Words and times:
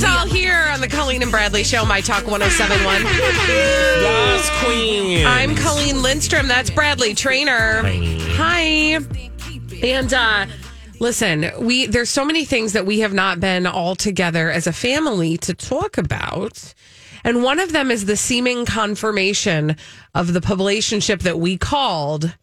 It's 0.00 0.06
all 0.06 0.28
here 0.28 0.68
on 0.70 0.80
the 0.80 0.86
Colleen 0.86 1.22
and 1.22 1.30
Bradley 1.32 1.64
Show, 1.64 1.84
My 1.84 2.00
Talk 2.00 2.24
1071. 2.24 3.02
Yes, 3.02 4.48
Queen. 4.64 5.26
I'm 5.26 5.56
Colleen 5.56 6.02
Lindstrom. 6.02 6.46
That's 6.46 6.70
Bradley 6.70 7.14
Traynor. 7.14 7.82
Hi. 8.36 9.00
And 9.82 10.14
uh 10.14 10.46
listen, 11.00 11.50
we 11.58 11.86
there's 11.86 12.10
so 12.10 12.24
many 12.24 12.44
things 12.44 12.74
that 12.74 12.86
we 12.86 13.00
have 13.00 13.12
not 13.12 13.40
been 13.40 13.66
all 13.66 13.96
together 13.96 14.52
as 14.52 14.68
a 14.68 14.72
family 14.72 15.36
to 15.38 15.52
talk 15.52 15.98
about. 15.98 16.74
And 17.24 17.42
one 17.42 17.58
of 17.58 17.72
them 17.72 17.90
is 17.90 18.04
the 18.04 18.16
seeming 18.16 18.66
confirmation 18.66 19.76
of 20.14 20.32
the 20.32 20.40
relationship 20.40 21.22
that 21.22 21.40
we 21.40 21.58
called 21.58 22.36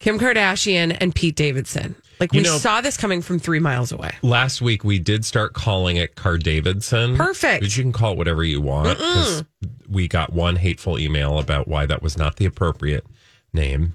Kim 0.00 0.18
Kardashian 0.18 0.98
and 1.00 1.14
Pete 1.14 1.36
Davidson. 1.36 1.94
Like 2.20 2.32
You 2.34 2.40
we 2.40 2.44
know- 2.44 2.58
saw 2.58 2.80
this 2.82 2.96
coming 2.98 3.22
from 3.22 3.38
three 3.38 3.60
miles 3.60 3.92
away. 3.92 4.10
Last 4.22 4.60
week 4.60 4.84
we 4.84 4.98
did 4.98 5.24
start 5.24 5.54
calling 5.54 5.96
it 5.96 6.14
Car 6.16 6.36
Davidson. 6.36 7.16
Perfect. 7.16 7.62
But 7.62 7.74
you 7.76 7.82
can 7.82 7.92
call 7.92 8.12
it 8.12 8.18
whatever 8.18 8.44
you 8.44 8.60
want 8.60 8.98
because 8.98 9.44
we 9.88 10.06
got 10.06 10.32
one 10.32 10.56
hateful 10.56 10.98
email 10.98 11.38
about 11.38 11.66
why 11.66 11.86
that 11.86 12.02
was 12.02 12.18
not 12.18 12.36
the 12.36 12.44
appropriate 12.44 13.06
name. 13.54 13.94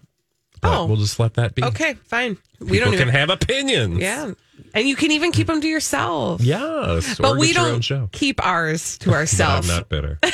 But 0.61 0.75
Oh. 0.79 0.85
we'll 0.85 0.97
just 0.97 1.19
let 1.19 1.35
that 1.35 1.53
be. 1.53 1.63
Okay, 1.63 1.93
fine. 2.05 2.37
we 2.59 2.67
People 2.67 2.85
don't 2.85 2.93
even 2.95 3.07
can 3.09 3.15
have 3.15 3.29
opinions. 3.29 3.99
Yeah. 3.99 4.31
And 4.73 4.87
you 4.87 4.95
can 4.95 5.11
even 5.11 5.31
keep 5.31 5.45
them 5.47 5.61
to 5.61 5.67
yourself. 5.67 6.41
Yes. 6.41 7.17
But 7.19 7.37
we 7.37 7.53
don't 7.53 7.83
keep 8.11 8.43
ours 8.43 8.97
to 8.99 9.11
ourselves. 9.13 9.69
I'm 9.69 9.75
not 9.75 9.89
bitter. 9.89 10.17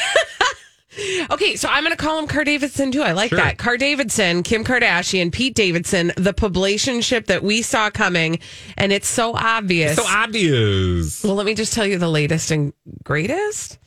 okay, 1.31 1.55
so 1.55 1.67
I'm 1.69 1.83
going 1.83 1.95
to 1.95 2.01
call 2.01 2.19
him 2.19 2.27
Car 2.27 2.43
Davidson 2.43 2.91
too. 2.91 3.01
I 3.01 3.11
like 3.13 3.29
Sure. 3.29 3.37
that. 3.37 3.57
Car 3.57 3.77
Davidson, 3.77 4.43
Kim 4.43 4.63
Kardashian, 4.63 5.31
Pete 5.31 5.55
Davidson, 5.55 6.11
the 6.17 6.33
relationship 6.41 7.27
that 7.27 7.43
we 7.43 7.61
saw 7.61 7.89
coming. 7.89 8.39
And 8.77 8.91
it's 8.91 9.07
so 9.07 9.33
obvious. 9.35 9.95
so 9.95 10.03
obvious. 10.07 11.23
well, 11.23 11.35
let 11.35 11.45
me 11.45 11.53
just 11.53 11.73
tell 11.73 11.85
you 11.85 11.97
the 11.97 12.09
latest 12.09 12.51
and 12.51 12.73
greatest. 13.03 13.77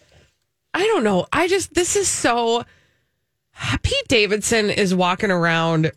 I 0.72 0.84
don't 0.86 1.04
know. 1.04 1.26
I 1.32 1.46
just, 1.48 1.74
this 1.74 1.96
is 1.96 2.08
so. 2.08 2.64
Pete 3.82 4.08
Davidson 4.08 4.70
is 4.70 4.94
walking 4.94 5.30
around 5.30 5.92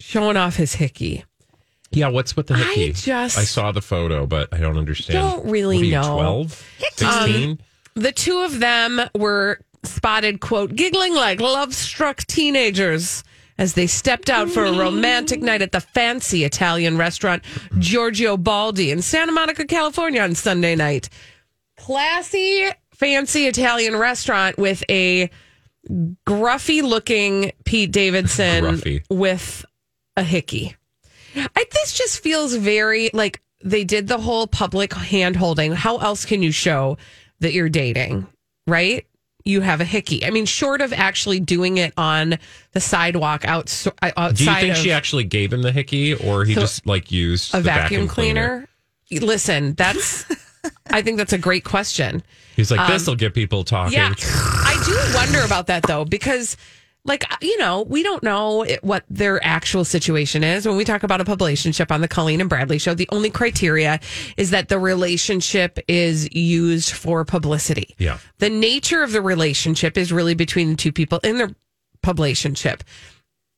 showing 0.00 0.36
off 0.36 0.56
his 0.56 0.74
hickey. 0.74 1.24
Yeah, 1.92 2.08
what's 2.08 2.34
with 2.34 2.48
the 2.48 2.54
I 2.54 2.58
hickey? 2.74 2.92
just- 2.94 3.38
I 3.38 3.44
saw 3.44 3.70
the 3.70 3.82
photo, 3.82 4.26
but 4.26 4.48
I 4.52 4.58
don't 4.58 4.78
understand. 4.78 5.14
Don't 5.18 5.50
really 5.50 5.78
you, 5.86 5.92
know. 5.92 6.14
12? 6.14 6.64
16? 6.78 7.50
Um, 7.50 7.58
the 7.94 8.10
two 8.12 8.38
of 8.40 8.58
them 8.58 9.00
were 9.14 9.60
spotted, 9.84 10.40
quote, 10.40 10.74
giggling 10.74 11.14
like 11.14 11.40
love 11.40 11.74
struck 11.74 12.18
teenagers 12.24 13.24
as 13.58 13.74
they 13.74 13.86
stepped 13.86 14.30
out 14.30 14.50
for 14.50 14.64
a 14.64 14.72
romantic 14.72 15.42
night 15.42 15.62
at 15.62 15.72
the 15.72 15.80
fancy 15.80 16.44
Italian 16.44 16.96
restaurant 16.96 17.44
Giorgio 17.78 18.36
Baldi 18.36 18.90
in 18.90 19.02
Santa 19.02 19.32
Monica, 19.32 19.64
California 19.66 20.22
on 20.22 20.34
Sunday 20.34 20.74
night. 20.74 21.08
Classy, 21.78 22.68
fancy 22.94 23.46
Italian 23.46 23.96
restaurant 23.96 24.56
with 24.58 24.82
a 24.88 25.30
gruffy 26.26 26.82
looking 26.82 27.52
Pete 27.64 27.92
Davidson 27.92 28.64
Gruffy. 28.64 29.02
with 29.10 29.64
a 30.16 30.22
hickey. 30.22 30.76
I, 31.36 31.64
this 31.72 31.96
just 31.96 32.22
feels 32.22 32.54
very 32.54 33.10
like 33.12 33.40
they 33.64 33.84
did 33.84 34.08
the 34.08 34.18
whole 34.18 34.46
public 34.46 34.92
hand 34.92 35.36
holding. 35.36 35.72
How 35.72 35.98
else 35.98 36.24
can 36.24 36.42
you 36.42 36.52
show 36.52 36.98
that 37.40 37.52
you're 37.52 37.68
dating, 37.68 38.26
right? 38.66 39.06
You 39.44 39.60
have 39.60 39.80
a 39.80 39.84
hickey. 39.84 40.24
I 40.24 40.30
mean, 40.30 40.46
short 40.46 40.80
of 40.80 40.92
actually 40.92 41.40
doing 41.40 41.78
it 41.78 41.92
on 41.96 42.38
the 42.72 42.80
sidewalk 42.80 43.44
outs- 43.44 43.88
outside 44.02 44.36
Do 44.36 44.44
you 44.44 44.54
think 44.54 44.70
of 44.72 44.76
she 44.78 44.92
actually 44.92 45.24
gave 45.24 45.52
him 45.52 45.62
the 45.62 45.72
hickey 45.72 46.14
or 46.14 46.44
he 46.44 46.54
So- 46.54 46.60
just 46.62 46.86
like 46.86 47.10
used 47.10 47.52
a 47.54 47.58
the 47.58 47.62
vacuum, 47.64 48.08
cleaner. 48.08 48.68
Listen, 49.10 49.74
that's. 49.74 50.24
I 50.90 51.02
think 51.02 51.16
that's 51.18 51.32
a 51.32 51.38
great 51.38 51.64
question. 51.64 52.22
He's 52.54 52.70
like, 52.70 52.86
this 52.86 53.06
will 53.06 53.16
get 53.16 53.34
people 53.34 53.64
talking. 53.64 53.98
Um, 53.98 54.14
Yeah, 54.18 54.26
I 54.28 54.80
do 54.86 55.16
wonder 55.16 55.44
about 55.44 55.66
that 55.66 55.82
though, 55.84 56.04
because 56.04 56.56
like 57.04 57.24
you 57.40 57.58
know, 57.58 57.82
we 57.82 58.02
don't 58.02 58.22
know 58.22 58.64
what 58.82 59.04
their 59.10 59.44
actual 59.44 59.84
situation 59.84 60.44
is 60.44 60.66
when 60.66 60.76
we 60.76 60.84
talk 60.84 61.02
about 61.02 61.20
a 61.20 61.24
relationship 61.24 61.90
on 61.90 62.00
the 62.00 62.08
Colleen 62.08 62.40
and 62.40 62.48
Bradley 62.48 62.78
show. 62.78 62.94
The 62.94 63.08
only 63.10 63.30
criteria 63.30 63.98
is 64.36 64.50
that 64.50 64.68
the 64.68 64.78
relationship 64.78 65.78
is 65.88 66.32
used 66.32 66.92
for 66.92 67.24
publicity. 67.24 67.94
Yeah. 67.98 68.18
the 68.38 68.50
nature 68.50 69.02
of 69.02 69.12
the 69.12 69.22
relationship 69.22 69.98
is 69.98 70.12
really 70.12 70.34
between 70.34 70.70
the 70.70 70.76
two 70.76 70.92
people 70.92 71.18
in 71.24 71.38
the 71.38 71.54
relationship. 72.06 72.84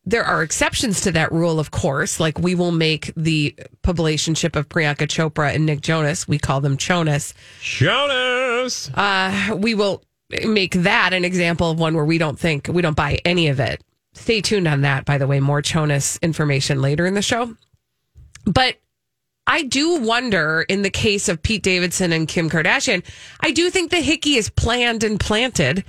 There 0.06 0.24
are 0.24 0.42
exceptions 0.42 1.00
to 1.02 1.12
that 1.12 1.32
rule, 1.32 1.58
of 1.58 1.70
course. 1.70 2.20
Like 2.20 2.38
we 2.38 2.54
will 2.54 2.72
make 2.72 3.10
the 3.16 3.54
relationship 3.86 4.54
of 4.54 4.68
Priyanka 4.68 5.06
Chopra 5.08 5.54
and 5.54 5.64
Nick 5.64 5.80
Jonas. 5.80 6.28
We 6.28 6.38
call 6.38 6.60
them 6.60 6.76
Jonas 6.76 7.32
Jonas. 7.60 8.90
uh, 8.94 9.56
we 9.56 9.74
will 9.74 10.02
make 10.46 10.72
that 10.74 11.12
an 11.12 11.24
example 11.24 11.70
of 11.70 11.78
one 11.78 11.94
where 11.94 12.04
we 12.04 12.18
don't 12.18 12.38
think 12.38 12.68
we 12.68 12.82
don't 12.82 12.96
buy 12.96 13.18
any 13.24 13.48
of 13.48 13.60
it. 13.60 13.82
Stay 14.14 14.40
tuned 14.40 14.68
on 14.68 14.82
that, 14.82 15.04
by 15.04 15.18
the 15.18 15.26
way. 15.26 15.40
More 15.40 15.60
Jonas 15.60 16.18
information 16.22 16.80
later 16.80 17.04
in 17.06 17.14
the 17.14 17.22
show. 17.22 17.56
But 18.44 18.76
I 19.46 19.62
do 19.62 20.00
wonder 20.00 20.64
in 20.68 20.82
the 20.82 20.90
case 20.90 21.28
of 21.28 21.42
Pete 21.42 21.62
Davidson 21.62 22.12
and 22.12 22.28
Kim 22.28 22.48
Kardashian, 22.48 23.04
I 23.40 23.50
do 23.50 23.70
think 23.70 23.90
the 23.90 24.00
hickey 24.00 24.36
is 24.36 24.50
planned 24.50 25.04
and 25.04 25.18
planted. 25.18 25.84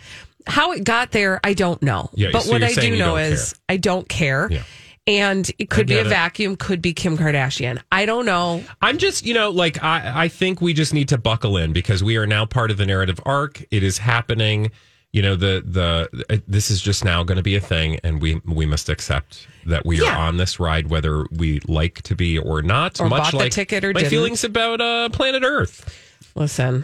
How 0.48 0.74
it 0.74 0.84
got 0.84 1.12
there, 1.12 1.40
I 1.44 1.54
don't 1.54 1.82
know. 1.82 2.10
Yeah, 2.14 2.30
but 2.32 2.44
so 2.44 2.52
what 2.52 2.64
I 2.64 2.74
do 2.74 2.96
know 2.98 3.18
is 3.18 3.54
care. 3.54 3.62
I 3.70 3.78
don't 3.78 4.08
care. 4.08 4.48
Yeah. 4.52 4.64
And 5.08 5.50
it 5.60 5.70
could 5.70 5.86
be 5.86 5.96
a 5.98 6.02
it. 6.02 6.08
vacuum, 6.08 6.56
could 6.56 6.82
be 6.82 6.92
Kim 6.94 7.16
Kardashian. 7.16 7.80
I 7.92 8.08
don't 8.08 8.26
know. 8.26 8.64
I'm 8.82 8.98
just, 8.98 9.24
you 9.26 9.36
know, 9.36 9.52
like 9.52 9.84
I, 9.84 10.24
I 10.24 10.28
think 10.30 10.62
we 10.62 10.74
just 10.74 10.96
need 10.96 11.10
to 11.10 11.18
buckle 11.20 11.58
in 11.58 11.74
because 11.74 12.04
we 12.04 12.18
are 12.18 12.26
now 12.26 12.46
part 12.48 12.72
of 12.72 12.78
the 12.78 12.88
narrative 12.88 13.20
arc. 13.26 13.64
It 13.70 13.84
is 13.84 14.00
happening. 14.00 14.72
You 15.14 15.22
know, 15.22 15.36
the 15.36 15.64
the 15.66 16.42
this 16.48 16.72
is 16.72 16.82
just 16.82 17.06
now 17.06 17.24
going 17.24 17.38
to 17.38 17.44
be 17.44 17.56
a 17.56 17.62
thing, 17.62 18.00
and 18.04 18.20
we 18.22 18.42
we 18.46 18.66
must 18.66 18.90
accept 18.90 19.48
that 19.68 19.86
we 19.86 20.02
Yeah. 20.02 20.16
are 20.16 20.18
on 20.28 20.38
this 20.38 20.60
ride, 20.60 20.90
whether 20.90 21.26
we 21.32 21.62
like 21.68 22.02
to 22.02 22.16
be 22.16 22.38
or 22.40 22.62
not. 22.64 23.00
Or 23.00 23.08
much 23.08 23.22
bought 23.26 23.32
the 23.32 23.38
like 23.38 23.52
ticket 23.52 23.86
or 23.86 23.94
my 23.94 24.00
didn't. 24.02 24.10
feelings 24.10 24.44
about 24.44 24.82
uh, 24.82 25.10
planet 25.10 25.44
Earth. 25.46 25.88
Listen, 26.36 26.84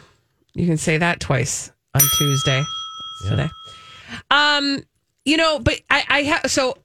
you 0.54 0.66
can 0.68 0.78
say 0.78 0.98
that 1.00 1.20
twice 1.20 1.72
on 1.94 2.02
Tuesday. 2.18 2.64
Today. 3.28 3.50
Um, 4.30 4.84
you 5.26 5.38
know, 5.38 5.60
but 5.60 5.82
I, 5.90 6.04
I 6.08 6.24
have 6.24 6.50
so 6.52 6.78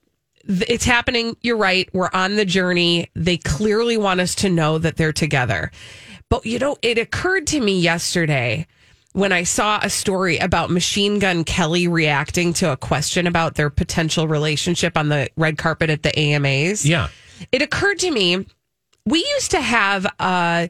it's 0.47 0.85
happening. 0.85 1.35
You're 1.41 1.57
right. 1.57 1.89
We're 1.93 2.09
on 2.13 2.35
the 2.35 2.45
journey. 2.45 3.09
They 3.15 3.37
clearly 3.37 3.97
want 3.97 4.19
us 4.19 4.35
to 4.35 4.49
know 4.49 4.77
that 4.77 4.97
they're 4.97 5.13
together. 5.13 5.71
But 6.29 6.45
you 6.45 6.59
know, 6.59 6.77
it 6.81 6.97
occurred 6.97 7.47
to 7.47 7.59
me 7.59 7.79
yesterday 7.79 8.67
when 9.13 9.31
I 9.31 9.43
saw 9.43 9.79
a 9.81 9.89
story 9.89 10.37
about 10.37 10.69
Machine 10.69 11.19
Gun 11.19 11.43
Kelly 11.43 11.87
reacting 11.87 12.53
to 12.53 12.71
a 12.71 12.77
question 12.77 13.25
about 13.25 13.55
their 13.55 13.69
potential 13.69 14.27
relationship 14.27 14.97
on 14.97 15.09
the 15.09 15.29
red 15.35 15.57
carpet 15.57 15.89
at 15.89 16.03
the 16.03 16.17
AMAs 16.17 16.85
Yeah, 16.85 17.07
it 17.51 17.61
occurred 17.61 17.99
to 17.99 18.11
me 18.11 18.45
we 19.05 19.19
used 19.19 19.51
to 19.51 19.61
have 19.61 20.05
uh 20.05 20.09
i 20.19 20.69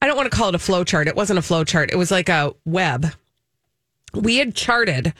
don't 0.00 0.16
want 0.16 0.30
to 0.30 0.34
call 0.36 0.48
it 0.48 0.54
a 0.54 0.58
flow 0.58 0.84
chart 0.84 1.06
it 1.06 1.14
wasn't 1.14 1.38
a 1.38 1.42
flow 1.42 1.64
chart 1.64 1.90
it 1.92 1.96
was 1.96 2.10
like 2.10 2.30
a 2.30 2.54
web 2.64 3.06
we 4.14 4.36
had 4.38 4.54
charted 4.54 5.12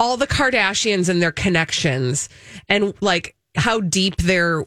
all 0.00 0.16
the 0.16 0.26
kardashians 0.26 1.08
and 1.08 1.20
their 1.20 1.32
connections 1.32 2.28
and 2.68 2.94
like 3.00 3.34
how 3.56 3.80
deep 3.80 4.16
their 4.18 4.64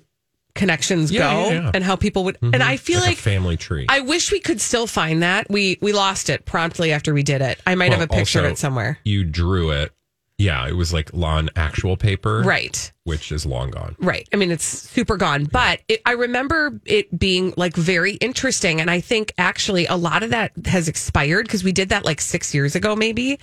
connections 0.54 1.12
Yeah, 1.12 1.20
go 1.34 1.50
yeah, 1.50 1.62
yeah. 1.62 1.72
and 1.74 1.84
how 1.84 1.96
people 1.96 2.26
would 2.26 2.38
and 2.42 2.54
mm-hmm. 2.54 2.62
i 2.62 2.76
feel 2.76 3.00
like, 3.00 3.10
like, 3.10 3.18
family 3.18 3.56
tree. 3.56 3.86
i 3.88 4.02
wish 4.02 4.34
we 4.34 4.42
could 4.42 4.60
still 4.60 4.86
find 4.86 5.24
that 5.24 5.50
we 5.50 5.78
we 5.82 5.94
lost 5.94 6.30
it 6.30 6.46
promptly 6.46 6.92
after 6.92 7.14
we 7.14 7.24
did 7.24 7.42
it 7.42 7.58
i 7.66 7.74
might 7.76 7.92
have 7.92 8.02
a 8.02 8.08
Well, 8.10 8.20
picture 8.20 8.40
of 8.40 8.46
it 8.46 8.58
somewhere 8.58 9.00
You 9.06 9.24
drew 9.24 9.72
it. 9.72 9.94
Yeah, 10.38 10.68
it 10.68 10.72
was 10.76 10.92
like 10.92 11.14
on 11.14 11.52
actual 11.56 11.96
paper, 11.98 12.42
Right. 12.42 12.92
Which 13.04 13.32
is 13.32 13.46
long 13.46 13.70
gone. 13.70 13.96
Right. 14.00 14.28
I 14.34 14.38
mean, 14.38 14.50
it's 14.50 14.64
super 14.66 15.16
gone, 15.16 15.46
but 15.46 15.82
it, 15.88 16.02
I 16.04 16.14
remember 16.14 16.82
it 16.84 17.16
being 17.20 17.54
like 17.58 17.76
very 17.76 18.14
interesting. 18.14 18.82
And 18.82 18.90
I 18.90 19.02
think 19.02 19.34
actually 19.38 19.86
a 19.86 19.96
lot 19.96 20.24
of 20.24 20.32
that 20.32 20.52
has 20.66 20.88
expired 20.88 21.46
because 21.46 21.64
we 21.64 21.72
did 21.72 21.90
that 21.90 22.06
like 22.06 22.20
six 22.20 22.56
years 22.56 22.76
ago, 22.76 22.96
maybe 22.96 23.38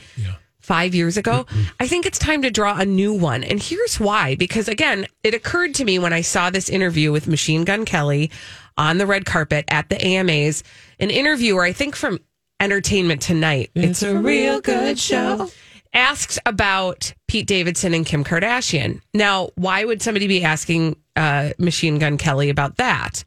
five 0.68 0.94
years 0.94 1.16
ago. 1.16 1.46
I 1.80 1.88
think 1.88 2.04
it's 2.04 2.18
time 2.18 2.42
to 2.42 2.50
draw 2.50 2.76
a 2.76 2.84
new 2.84 3.14
one. 3.14 3.42
And 3.42 3.60
here's 3.60 3.98
why 3.98 4.34
because 4.34 4.68
again, 4.68 5.06
it 5.24 5.32
occurred 5.32 5.74
to 5.76 5.84
me 5.84 5.98
when 5.98 6.12
I 6.12 6.20
saw 6.20 6.50
this 6.50 6.68
interview 6.68 7.10
with 7.10 7.26
Machine 7.26 7.64
Gun 7.64 7.86
Kelly 7.86 8.30
on 8.76 8.98
the 8.98 9.06
red 9.06 9.24
carpet 9.24 9.64
at 9.68 9.88
the 9.88 10.00
AMAs, 10.00 10.62
an 11.00 11.08
interviewer, 11.08 11.64
I 11.64 11.72
think 11.72 11.96
from 11.96 12.20
Entertainment 12.60 13.22
Tonight. 13.22 13.70
It's, 13.74 14.02
a 14.02 14.18
real 14.18 14.60
good 14.60 14.98
show. 14.98 15.50
Asked 15.94 16.38
about 16.44 17.14
Pete 17.28 17.46
Davidson 17.46 17.94
and 17.94 18.04
Kim 18.04 18.22
Kardashian. 18.22 19.00
Now, 19.14 19.48
why 19.54 19.86
would 19.86 20.02
somebody 20.02 20.26
be 20.26 20.44
asking 20.44 20.96
uh, 21.16 21.50
Machine 21.58 21.98
Gun 21.98 22.18
Kelly 22.18 22.50
about 22.50 22.76
that? 22.76 23.24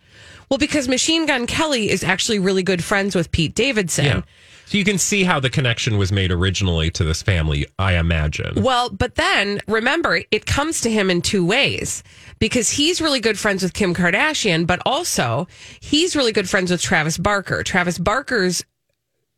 Well, 0.50 0.60
because 0.60 0.88
Machine 0.88 1.26
Gun 1.26 1.48
Kelly 1.48 1.90
is 1.90 2.04
actually 2.04 2.38
really 2.38 2.62
good 2.62 2.84
friends 2.84 3.16
with 3.16 3.32
Pete 3.32 3.56
Davidson. 3.56 4.06
Yeah. 4.06 4.22
So 4.66 4.78
you 4.78 4.86
can 4.86 4.98
see 4.98 5.24
how 5.24 5.40
the 5.40 5.50
connection 5.50 5.98
was 5.98 6.12
made 6.12 6.32
originally 6.32 6.90
to 6.92 7.04
this 7.04 7.22
family, 7.22 7.66
I 7.78 7.98
imagine. 7.98 8.64
Well, 8.64 8.90
but 8.90 9.16
then 9.16 9.60
remember, 9.68 10.22
it 10.32 10.46
comes 10.46 10.82
to 10.82 10.90
him 10.90 11.10
in 11.10 11.22
two 11.22 11.46
ways 11.46 12.04
because 12.40 12.70
he's 12.70 13.02
really 13.02 13.20
good 13.20 13.38
friends 13.38 13.64
with 13.64 13.74
Kim 13.74 13.94
Kardashian, 13.94 14.66
but 14.66 14.82
also 14.86 15.48
he's 15.82 16.16
really 16.16 16.32
good 16.32 16.50
friends 16.50 16.72
with 16.72 16.82
Travis 16.82 17.18
Barker. 17.18 17.64
Travis 17.64 17.98
Barker's 17.98 18.64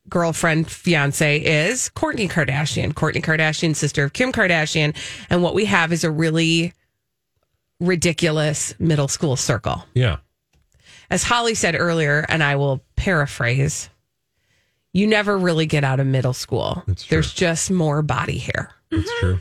girlfriend, 0.09 0.69
fiance 0.69 1.37
is 1.39 1.89
Kourtney 1.95 2.29
Kardashian. 2.29 2.93
Kourtney 2.93 3.23
Kardashian, 3.23 3.75
sister 3.75 4.03
of 4.03 4.13
Kim 4.13 4.31
Kardashian. 4.31 4.95
And 5.29 5.41
what 5.41 5.55
we 5.55 5.65
have 5.65 5.91
is 5.91 6.03
a 6.03 6.11
really 6.11 6.73
ridiculous 7.79 8.75
middle 8.79 9.07
school 9.07 9.35
circle. 9.35 9.85
Yeah. 9.93 10.17
As 11.09 11.23
Holly 11.23 11.55
said 11.55 11.75
earlier, 11.77 12.25
and 12.29 12.43
I 12.43 12.55
will 12.55 12.81
paraphrase, 12.95 13.89
you 14.93 15.07
never 15.07 15.37
really 15.37 15.65
get 15.65 15.83
out 15.83 15.99
of 15.99 16.07
middle 16.07 16.33
school. 16.33 16.83
That's 16.87 17.03
true. 17.03 17.15
There's 17.15 17.33
just 17.33 17.71
more 17.71 18.01
body 18.01 18.37
hair. 18.37 18.71
That's 18.91 19.19
true. 19.19 19.39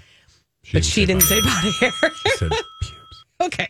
But 0.73 0.85
she 0.85 1.05
didn't 1.07 1.23
say 1.25 1.41
body. 1.41 1.51
body 1.51 1.73
hair. 1.81 1.93
She 2.23 2.31
said 2.37 2.51
pubes. 2.51 3.25
okay. 3.43 3.69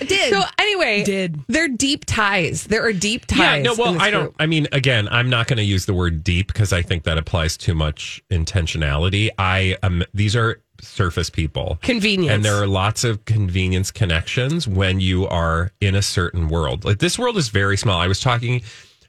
Did. 0.00 0.32
So 0.32 0.42
anyway, 0.58 1.04
Did. 1.04 1.40
they're 1.46 1.68
deep 1.68 2.04
ties. 2.04 2.64
There 2.64 2.84
are 2.84 2.92
deep 2.92 3.26
ties. 3.26 3.38
Yeah, 3.38 3.62
no, 3.62 3.72
in 3.72 3.78
well, 3.78 3.92
this 3.92 4.02
I 4.02 4.10
don't. 4.10 4.24
group. 4.24 4.36
I 4.40 4.46
mean, 4.46 4.66
again, 4.72 5.08
I'm 5.10 5.30
not 5.30 5.46
going 5.46 5.58
to 5.58 5.62
use 5.64 5.86
the 5.86 5.94
word 5.94 6.24
deep 6.24 6.48
because 6.48 6.72
I 6.72 6.82
think 6.82 7.04
that 7.04 7.18
applies 7.18 7.56
too 7.56 7.74
much 7.74 8.20
intentionality. 8.30 9.30
I 9.38 9.76
um, 9.84 10.02
these 10.12 10.34
are 10.34 10.60
surface 10.80 11.30
people, 11.30 11.78
Convenience. 11.82 12.32
and 12.32 12.44
there 12.44 12.56
are 12.56 12.66
lots 12.66 13.04
of 13.04 13.24
convenience 13.26 13.90
connections 13.92 14.66
when 14.66 14.98
you 14.98 15.28
are 15.28 15.70
in 15.80 15.94
a 15.94 16.02
certain 16.02 16.48
world. 16.48 16.84
Like 16.84 16.98
this 16.98 17.16
world 17.18 17.36
is 17.36 17.48
very 17.48 17.76
small. 17.76 18.00
I 18.00 18.08
was 18.08 18.18
talking 18.18 18.62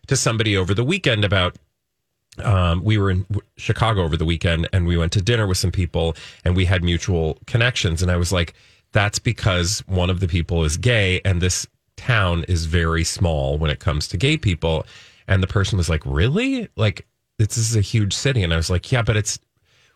to 0.08 0.16
somebody 0.16 0.56
over 0.58 0.74
the 0.74 0.84
weekend 0.84 1.26
about. 1.26 1.58
Um, 2.40 2.84
we 2.84 2.98
were 2.98 3.12
in 3.12 3.26
Chicago 3.58 4.04
over 4.04 4.16
the 4.18 4.26
weekend, 4.26 4.68
and 4.74 4.88
we 4.88 4.98
went 4.98 5.12
to 5.14 5.22
dinner 5.22 5.48
with 5.48 5.58
some 5.58 5.72
people, 5.72 6.16
and 6.46 6.56
we 6.56 6.66
had 6.66 6.84
mutual 6.84 7.38
connections. 7.46 8.02
And 8.02 8.10
I 8.10 8.16
was 8.18 8.32
like, 8.32 8.54
"That's 8.94 9.20
because 9.20 9.80
one 9.88 10.10
of 10.10 10.20
the 10.22 10.28
people 10.28 10.64
is 10.64 10.78
gay, 10.78 11.22
and 11.26 11.42
this 11.42 11.68
town 11.98 12.46
is 12.48 12.66
very 12.66 13.04
small 13.04 13.58
when 13.58 13.70
it 13.70 13.80
comes 13.80 14.08
to 14.10 14.18
gay 14.18 14.38
people." 14.38 14.86
And 15.28 15.44
the 15.44 15.48
person 15.48 15.78
was 15.78 15.90
like, 15.90 16.04
"Really? 16.06 16.70
Like 16.76 17.06
this 17.38 17.58
is 17.58 17.76
a 17.76 17.82
huge 17.82 18.14
city?" 18.14 18.44
And 18.44 18.54
I 18.54 18.58
was 18.58 18.70
like, 18.70 18.92
"Yeah, 18.92 19.02
but 19.02 19.18
it's 19.18 19.38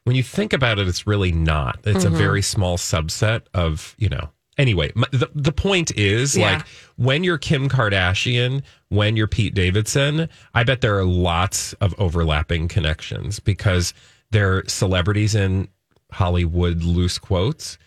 when 0.04 0.16
you 0.16 0.24
think 0.24 0.54
about 0.54 0.78
it, 0.78 0.88
it's 0.88 1.08
really 1.08 1.32
not. 1.32 1.80
It's 1.86 2.04
Mm-hmm. 2.06 2.14
a 2.14 2.18
very 2.18 2.42
small 2.42 2.78
subset 2.78 3.44
of, 3.54 3.96
you 3.98 4.10
know. 4.10 4.30
Anyway, 4.58 4.92
the, 5.12 5.30
the 5.36 5.52
point 5.52 5.92
is 5.98 6.38
Yeah. 6.38 6.58
like 6.58 6.66
when 6.96 7.24
you're 7.24 7.38
Kim 7.38 7.68
Kardashian, 7.68 8.64
when 8.90 9.18
you're 9.18 9.28
Pete 9.28 9.54
Davidson, 9.54 10.30
I 10.54 10.64
bet 10.64 10.82
there 10.82 10.98
are 10.98 11.04
lots 11.06 11.74
of 11.74 11.94
overlapping 11.98 12.68
connections 12.70 13.40
because 13.40 13.94
they're 14.32 14.64
celebrities 14.68 15.36
in 15.36 15.68
Hollywood, 16.12 16.84
loose 16.84 17.18
quotes. 17.18 17.78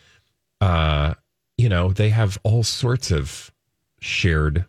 Uh, 0.60 1.14
you 1.56 1.68
know, 1.68 1.90
they 1.92 2.10
have 2.10 2.38
all 2.42 2.62
sorts 2.62 3.10
of 3.10 3.50
shared 4.00 4.64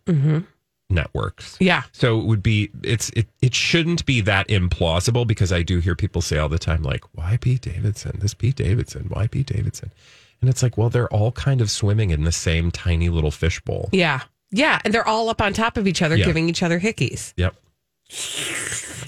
networks. 0.89 1.57
Yeah. 1.59 1.83
So 1.91 2.19
it 2.19 2.25
would 2.25 2.41
be 2.41 2.69
it's 2.83 3.09
it 3.11 3.27
it 3.41 3.53
shouldn't 3.53 4.05
be 4.05 4.21
that 4.21 4.47
implausible 4.47 5.27
because 5.27 5.51
I 5.51 5.61
do 5.61 5.79
hear 5.79 5.95
people 5.95 6.21
say 6.21 6.37
all 6.39 6.49
the 6.49 6.57
time 6.57 6.81
like 6.81 7.03
why 7.13 7.37
Pete 7.37 7.61
Davidson 7.61 8.17
this 8.21 8.33
Pete 8.33 8.55
Davidson 8.55 9.05
why 9.09 9.27
Pete 9.27 9.45
Davidson 9.47 9.91
and 10.41 10.49
it's 10.49 10.61
like 10.63 10.77
well 10.77 10.89
they're 10.89 11.07
all 11.13 11.31
kind 11.31 11.61
of 11.61 11.69
swimming 11.71 12.09
in 12.11 12.23
the 12.23 12.31
same 12.31 12.71
tiny 12.71 13.09
little 13.09 13.31
fishbowl. 13.31 13.89
Yeah. 13.91 14.21
Yeah. 14.51 14.79
And 14.83 14.93
they're 14.93 15.07
all 15.07 15.29
up 15.29 15.41
on 15.41 15.53
top 15.53 15.77
of 15.77 15.87
each 15.87 16.01
other, 16.01 16.15
Yeah. 16.15 16.25
giving 16.25 16.49
each 16.49 16.63
other 16.63 16.79
hickeys. 16.79 17.33
Yep. 17.37 17.55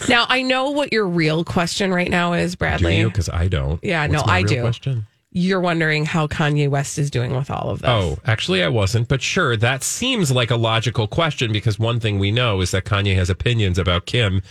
Now, 0.09 0.25
I 0.29 0.41
know 0.41 0.71
what 0.71 0.91
your 0.91 1.07
real 1.07 1.43
question 1.43 1.91
right 1.93 2.09
now 2.09 2.33
is, 2.33 2.53
Do 2.53 2.57
Bradley. 2.59 3.03
Because 3.05 3.29
I 3.29 3.47
don't. 3.47 3.83
Yeah, 3.83 4.07
What's 4.07 4.25
no, 4.25 4.31
I 4.31 4.39
real 4.39 4.47
do. 4.47 4.61
Question? 4.61 5.07
You're 5.31 5.61
wondering 5.61 6.05
how 6.05 6.27
Kanye 6.27 6.67
West 6.69 6.97
is 6.99 7.09
doing 7.09 7.35
with 7.35 7.49
all 7.49 7.69
of 7.69 7.79
this. 7.81 7.89
Oh, 7.89 8.17
actually, 8.25 8.63
I 8.63 8.67
wasn't. 8.67 9.07
But 9.07 9.21
sure, 9.21 9.55
that 9.57 9.83
seems 9.83 10.31
like 10.31 10.51
a 10.51 10.55
logical 10.57 11.07
question 11.07 11.51
because 11.53 11.79
one 11.79 11.99
thing 11.99 12.19
we 12.19 12.31
know 12.31 12.61
is 12.61 12.71
that 12.71 12.83
Kanye 12.83 13.15
has 13.15 13.29
opinions 13.29 13.77
about 13.79 14.05
Kim, 14.05 14.41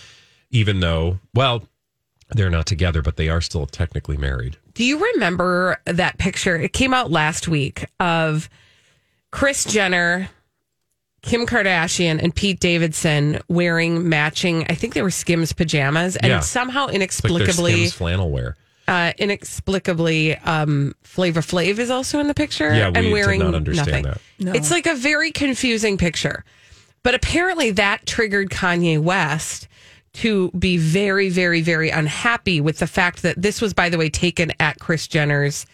even 0.51 0.81
though, 0.81 1.19
well, 1.35 1.65
they're 2.33 2.51
not 2.51 2.67
together, 2.67 3.03
but 3.03 3.17
they 3.17 3.29
are 3.29 3.41
still 3.41 3.67
technically 3.67 4.17
married. 4.17 4.57
Do 4.75 4.85
you 4.85 4.99
remember 5.15 5.79
that 5.87 6.19
picture? 6.19 6.57
It 6.57 6.73
came 6.73 6.95
out 6.95 7.11
last 7.11 7.49
week 7.49 7.85
of 7.99 8.49
Kris 9.31 9.65
Jenner, 9.65 10.31
Kim 11.23 11.47
Kardashian, 11.47 12.23
and 12.23 12.35
Pete 12.35 12.61
Davidson 12.61 13.41
wearing 13.49 14.09
matching, 14.09 14.65
I 14.71 14.75
think 14.75 14.95
they 14.95 15.03
were 15.03 15.11
Skims 15.11 15.53
pajamas, 15.53 16.17
and 16.17 16.31
Yeah. 16.31 16.41
somehow 16.41 16.85
It's 16.85 16.89
like 16.89 16.95
inexplicably, 16.97 17.73
Skims 17.73 17.93
flannel 17.93 18.31
wear. 18.31 18.57
uh, 18.89 19.13
inexplicably, 19.19 20.37
um, 20.39 20.95
Flavor 21.03 21.41
Flav 21.43 21.79
is 21.79 21.91
also 21.91 22.19
in 22.21 22.27
the 22.29 22.35
picture 22.35 22.75
Yeah, 22.75 22.89
we 22.89 22.95
and 22.97 23.05
did 23.05 23.13
wearing 23.13 23.41
not 23.41 23.55
understand 23.55 23.89
nothing. 23.89 24.05
that. 24.05 24.21
No. 24.39 24.53
It's 24.53 24.71
like 24.71 24.87
a 24.87 24.95
very 24.95 25.31
confusing 25.31 25.99
picture. 25.99 26.45
But 27.03 27.15
apparently 27.15 27.71
that 27.73 28.05
triggered 28.07 28.51
Kanye 28.51 28.99
West 28.99 29.69
to 30.13 30.51
be 30.53 30.77
very, 30.77 31.29
very, 31.29 31.63
very 31.63 31.91
unhappy 31.91 32.61
with 32.61 32.79
the 32.79 32.87
fact 32.87 33.23
that 33.23 33.41
this 33.41 33.61
was, 33.61 33.73
by 33.73 33.89
the 33.89 33.99
way, 33.99 34.09
taken 34.09 34.53
at 34.59 34.79
Kris 34.79 35.07
Jenner's 35.07 35.67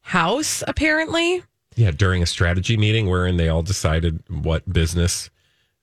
house, 0.00 0.62
apparently. 0.66 1.42
Yeah, 1.76 1.90
during 1.90 2.22
a 2.22 2.26
strategy 2.26 2.76
meeting 2.76 3.08
wherein 3.08 3.36
they 3.36 3.48
all 3.48 3.62
decided 3.62 4.22
what 4.28 4.70
business 4.70 5.30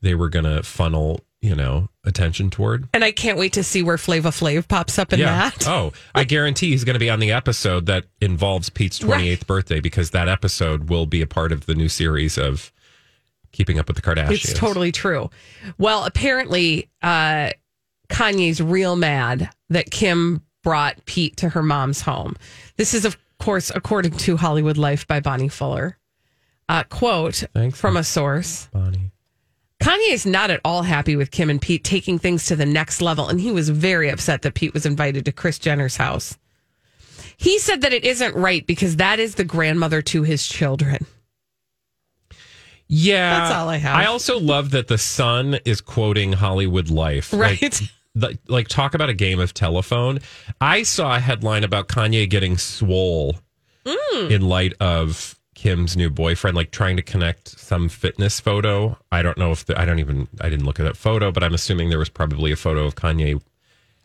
they 0.01 0.15
were 0.15 0.29
going 0.29 0.45
to 0.45 0.63
funnel, 0.63 1.21
you 1.41 1.56
know, 1.56 1.89
attention 2.03 2.50
toward. 2.50 2.88
And 2.94 3.03
I 3.03 3.11
can't 3.11 3.38
wait 3.38 3.53
to 3.53 3.63
see 3.63 3.83
where 3.83 3.97
Flavor 3.97 4.29
Flav 4.29 4.68
pops 4.68 4.99
up 4.99 5.13
in 5.13 5.19
yeah. 5.19 5.49
that. 5.49 5.68
Oh, 5.68 5.94
I 6.13 6.23
guarantee 6.23 6.71
he's 6.71 6.83
going 6.83 6.95
to 6.95 6.99
be 6.99 7.09
on 7.09 7.19
the 7.19 7.31
episode 7.31 7.85
that 7.87 8.06
involves 8.21 8.69
Pete's 8.69 8.99
28th 8.99 9.45
birthday 9.45 9.80
because 9.80 10.11
that 10.11 10.28
episode 10.28 10.89
will 10.89 11.06
be 11.06 11.21
a 11.21 11.28
part 11.28 11.51
of 11.51 11.66
the 11.66 11.75
new 11.75 11.89
series 11.89 12.37
of 12.37 12.71
Keeping 13.51 13.80
Up 13.80 13.87
with 13.87 13.95
the 13.95 14.01
Kardashians. 14.01 14.31
It's 14.31 14.54
totally 14.54 14.92
true. 14.92 15.30
Well, 15.78 16.06
apparently, 16.06 16.89
uh, 17.01 17.51
Kanye's 18.09 18.61
real 18.61 18.95
mad 18.95 19.49
that 19.69 19.92
Kim 19.92 20.42
brought 20.63 21.06
Pete 21.06 21.37
to 21.37 21.49
her 21.49 21.63
mom's 21.63 22.01
home. 22.01 22.35
This 22.78 22.94
is, 22.94 23.06
of 23.06 23.18
course, 23.39 23.71
according 23.73 24.11
to 24.11 24.35
Hollywood 24.37 24.78
Life 24.78 25.07
by 25.07 25.19
Bonnie 25.19 25.47
Fuller. 25.47 25.97
Uh, 26.68 26.83
quote 26.83 27.44
Thanks. 27.54 27.80
from 27.80 27.97
a 27.97 28.04
source 28.04 28.68
Bonnie. 28.71 29.11
Kanye 29.81 30.11
is 30.11 30.25
not 30.25 30.51
at 30.51 30.61
all 30.63 30.83
happy 30.83 31.16
with 31.16 31.31
Kim 31.31 31.49
and 31.49 31.59
Pete 31.61 31.83
taking 31.83 32.19
things 32.19 32.45
to 32.47 32.56
the 32.56 32.66
next 32.66 33.01
level, 33.01 33.28
and 33.30 33.39
he 33.39 33.51
was 33.51 33.69
very 33.69 34.09
upset 34.09 34.42
that 34.42 34.54
Pete 34.54 34.73
was 34.73 34.85
invited 34.85 35.25
to 35.25 35.31
Kris 35.31 35.57
Jenner's 35.57 35.95
house. 35.97 36.37
He 37.37 37.57
said 37.59 37.81
that 37.81 37.94
it 37.94 38.04
isn't 38.04 38.35
right 38.35 38.68
because 38.68 38.97
that 38.97 39.19
is 39.19 39.35
the 39.35 39.45
grandmother 39.45 40.01
to 40.01 40.23
his 40.23 40.45
children. 40.45 41.06
Yeah. 42.87 43.39
That's 43.39 43.56
all 43.56 43.69
I 43.69 43.78
have. 43.78 43.95
I 43.95 44.06
also 44.06 44.39
love 44.39 44.71
that 44.71 44.87
the 44.89 44.97
son 44.97 45.59
is 45.63 45.80
quoting 45.80 46.33
Hollywood 46.33 46.89
Life. 46.89 47.31
Like, 47.31 47.61
Right. 47.61 47.81
the- 48.19 48.38
like, 48.47 48.68
talk 48.68 48.94
about 48.94 49.09
a 49.09 49.14
game 49.14 49.40
of 49.40 49.54
telephone. 49.54 50.19
I 50.61 50.83
saw 50.83 51.16
a 51.16 51.19
headline 51.19 51.64
about 51.64 51.88
Kanye 51.88 52.30
getting 52.30 52.57
swole 52.57 53.38
Mm. 53.85 54.30
in 54.31 54.42
light 54.42 54.73
of 54.80 55.35
Kim's 55.56 55.95
new 55.97 56.09
boyfriend, 56.09 56.56
like 56.56 56.71
trying 56.71 56.95
to 56.97 57.02
connect 57.02 57.47
some 57.59 57.90
fitness 57.90 58.40
photo. 58.40 58.97
I 59.11 59.21
don't 59.21 59.38
know 59.38 59.52
if 59.52 59.66
the, 59.66 59.80
I 59.80 59.85
don't 59.85 59.99
even, 59.99 60.28
I 60.42 60.49
didn't 60.49 60.66
look 60.66 60.80
at 60.80 60.83
that 60.83 60.97
photo, 60.97 61.31
but 61.31 61.44
I'm 61.44 61.54
assuming 61.54 61.90
there 61.90 61.97
was 61.99 62.09
probably 62.09 62.52
a 62.52 62.56
photo 62.56 62.85
of 62.85 62.95
Kanye 62.95 63.42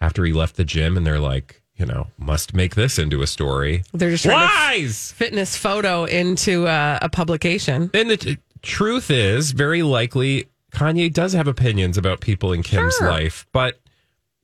after 0.00 0.24
he 0.24 0.32
left 0.32 0.56
the 0.56 0.64
gym 0.64 0.96
and 0.96 1.06
they're 1.06 1.20
like, 1.20 1.60
you 1.76 1.84
know, 1.86 2.06
must 2.18 2.54
make 2.54 2.76
this 2.76 2.98
into 2.98 3.20
a 3.22 3.26
story. 3.26 3.82
They're 3.92 4.10
just 4.10 4.24
trying 4.24 4.48
to 4.48 4.54
Lies! 4.82 5.12
fitness 5.12 5.56
photo 5.56 6.04
into 6.04 6.66
uh, 6.68 6.98
a 7.02 7.08
publication. 7.08 7.90
And 7.92 8.08
the 8.10 8.16
t- 8.16 8.38
truth 8.62 9.10
is, 9.10 9.50
very 9.50 9.82
likely, 9.82 10.46
Kanye 10.72 11.12
does 11.12 11.32
have 11.34 11.46
opinions 11.48 11.98
about 11.98 12.20
people 12.20 12.52
in 12.52 12.62
Kim's 12.62 12.94
Sure. 12.96 13.08
life, 13.10 13.46
but 13.52 13.80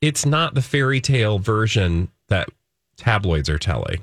it's 0.00 0.24
not 0.24 0.54
the 0.54 0.62
fairy 0.62 1.00
tale 1.00 1.38
version 1.38 2.08
that 2.28 2.48
tabloids 2.96 3.48
are 3.48 3.58
telling. 3.58 4.00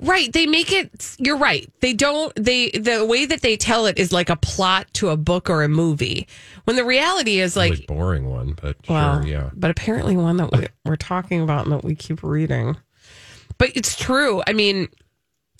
Right. 0.00 0.32
They 0.32 0.46
make 0.46 0.72
it 0.72 1.16
you're 1.18 1.36
right. 1.36 1.70
They 1.80 1.92
don't 1.92 2.32
they 2.34 2.70
the 2.70 3.04
way 3.04 3.26
that 3.26 3.42
they 3.42 3.56
tell 3.56 3.86
it 3.86 3.98
is 3.98 4.10
like 4.10 4.30
a 4.30 4.36
plot 4.36 4.86
to 4.94 5.10
a 5.10 5.16
book 5.16 5.50
or 5.50 5.62
a 5.62 5.68
movie. 5.68 6.26
When 6.64 6.76
the 6.76 6.84
reality 6.84 7.40
is 7.40 7.56
like 7.56 7.72
Really 7.72 7.86
boring 7.86 8.30
one, 8.30 8.56
but 8.60 8.76
well, 8.88 9.22
sure, 9.22 9.30
yeah. 9.30 9.50
But 9.54 9.70
apparently 9.70 10.16
one 10.16 10.38
that 10.38 10.50
we, 10.50 10.66
we're 10.84 10.96
talking 10.96 11.42
about 11.42 11.64
and 11.64 11.72
that 11.72 11.84
we 11.84 11.94
keep 11.94 12.22
reading. 12.22 12.76
But 13.58 13.72
it's 13.74 13.96
true. 13.96 14.42
I 14.46 14.52
mean, 14.54 14.88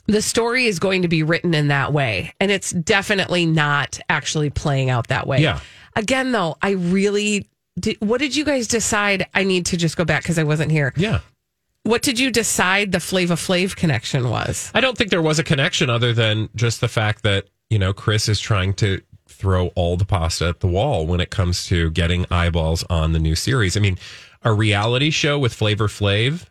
the 0.07 0.23
story 0.23 0.65
is 0.65 0.79
going 0.79 1.03
to 1.03 1.09
be 1.09 1.23
written 1.23 1.53
in 1.55 1.69
that 1.69 1.93
way. 1.93 2.33
And 2.41 2.51
it's 2.51 2.71
definitely 2.71 3.45
not 3.45 4.01
actually 4.09 4.51
playing 4.51 4.89
out 4.89 5.09
that 5.09 5.27
way. 5.27 5.41
Yeah. 5.43 5.61
Again, 5.95 6.33
though, 6.33 6.57
I 6.63 6.71
really 6.71 7.49
did. 7.81 7.97
What 8.01 8.19
did 8.21 8.35
you 8.37 8.45
guys 8.45 8.67
decide? 8.69 9.27
I 9.35 9.45
need 9.45 9.67
to 9.67 9.77
just 9.77 9.97
go 9.97 10.05
back 10.05 10.23
because 10.23 10.39
I 10.39 10.45
wasn't 10.45 10.71
here. 10.71 10.93
Yeah. 10.97 11.21
What 11.85 12.03
did 12.03 12.19
you 12.19 12.31
decide 12.31 12.93
the 12.93 13.01
Flavor 13.01 13.35
Flav 13.35 13.75
connection 13.77 14.29
was? 14.29 14.71
I 14.75 14.81
don't 14.81 14.99
think 14.99 15.11
there 15.11 15.23
was 15.23 15.39
a 15.39 15.45
connection 15.45 15.89
other 15.89 16.13
than 16.13 16.51
just 16.55 16.81
the 16.81 16.89
fact 16.89 17.23
that, 17.23 17.47
you 17.71 17.79
know, 17.79 17.93
Kris 17.95 18.29
is 18.29 18.41
trying 18.41 18.75
to 18.75 19.01
throw 19.27 19.69
all 19.69 19.97
the 19.97 20.05
pasta 20.05 20.49
at 20.49 20.61
the 20.61 20.67
wall 20.67 21.07
when 21.07 21.21
it 21.21 21.31
comes 21.31 21.65
to 21.67 21.91
getting 21.93 22.27
eyeballs 22.31 22.85
on 22.91 23.13
the 23.13 23.19
new 23.19 23.35
series. 23.35 23.77
I 23.77 23.81
mean, 23.81 23.97
a 24.43 24.53
reality 24.53 25.11
show 25.11 25.39
with 25.39 25.55
Flavor 25.55 25.87
Flav 25.89 26.47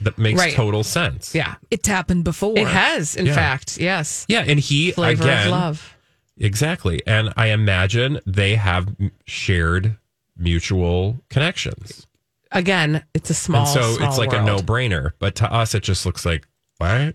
that 0.00 0.16
makes 0.18 0.38
Right. 0.40 0.54
total 0.54 0.82
sense. 0.82 1.34
Yeah. 1.34 1.56
It's 1.70 1.86
happened 1.86 2.24
before. 2.24 2.58
It 2.58 2.66
has, 2.66 3.14
in 3.14 3.26
Yeah. 3.26 3.34
fact. 3.34 3.78
Yes. 3.78 4.24
Yeah, 4.28 4.44
and 4.46 4.58
he 4.58 4.92
Flavor 4.92 5.22
again 5.22 5.46
of 5.48 5.52
love. 5.52 5.96
exactly. 6.38 7.02
And 7.06 7.32
I 7.36 7.48
imagine 7.48 8.18
they 8.26 8.54
have 8.56 8.88
shared 9.26 9.96
mutual 10.40 11.20
connections. 11.30 12.06
Again, 12.52 13.04
it's 13.14 13.30
a 13.30 13.34
small. 13.34 13.60
and 13.66 13.68
so 13.68 13.92
small 13.94 14.08
it's 14.08 14.18
like 14.18 14.32
a 14.32 14.42
no-brainer, 14.42 15.12
but 15.18 15.36
to 15.36 15.52
us 15.52 15.74
it 15.74 15.82
just 15.82 16.04
looks 16.06 16.26
like 16.26 16.46
what? 16.78 17.14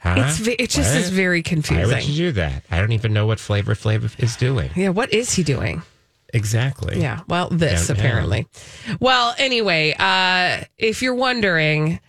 Huh? 0.00 0.14
It's 0.18 0.46
it 0.46 0.68
just 0.68 0.92
What? 0.92 1.00
is 1.00 1.08
very 1.10 1.38
Why 1.38 1.38
would 1.38 1.44
confusing. 1.46 2.02
you 2.10 2.14
do 2.14 2.32
that? 2.32 2.62
I 2.70 2.78
don't 2.80 2.92
even 2.92 3.14
know 3.14 3.26
what 3.26 3.40
Flavor 3.40 3.74
Flav 3.74 4.22
is 4.22 4.36
doing. 4.36 4.70
Yeah, 4.76 4.90
what 4.90 5.12
is 5.14 5.32
he 5.34 5.42
doing? 5.42 5.82
Exactly. 6.34 7.00
Yeah, 7.00 7.20
well, 7.28 7.48
this 7.48 7.88
apparently. 7.88 8.46
Well, 9.00 9.34
anyway, 9.38 9.94
uh, 9.98 10.64
if 10.76 11.00
you're 11.00 11.14
wondering, 11.14 12.00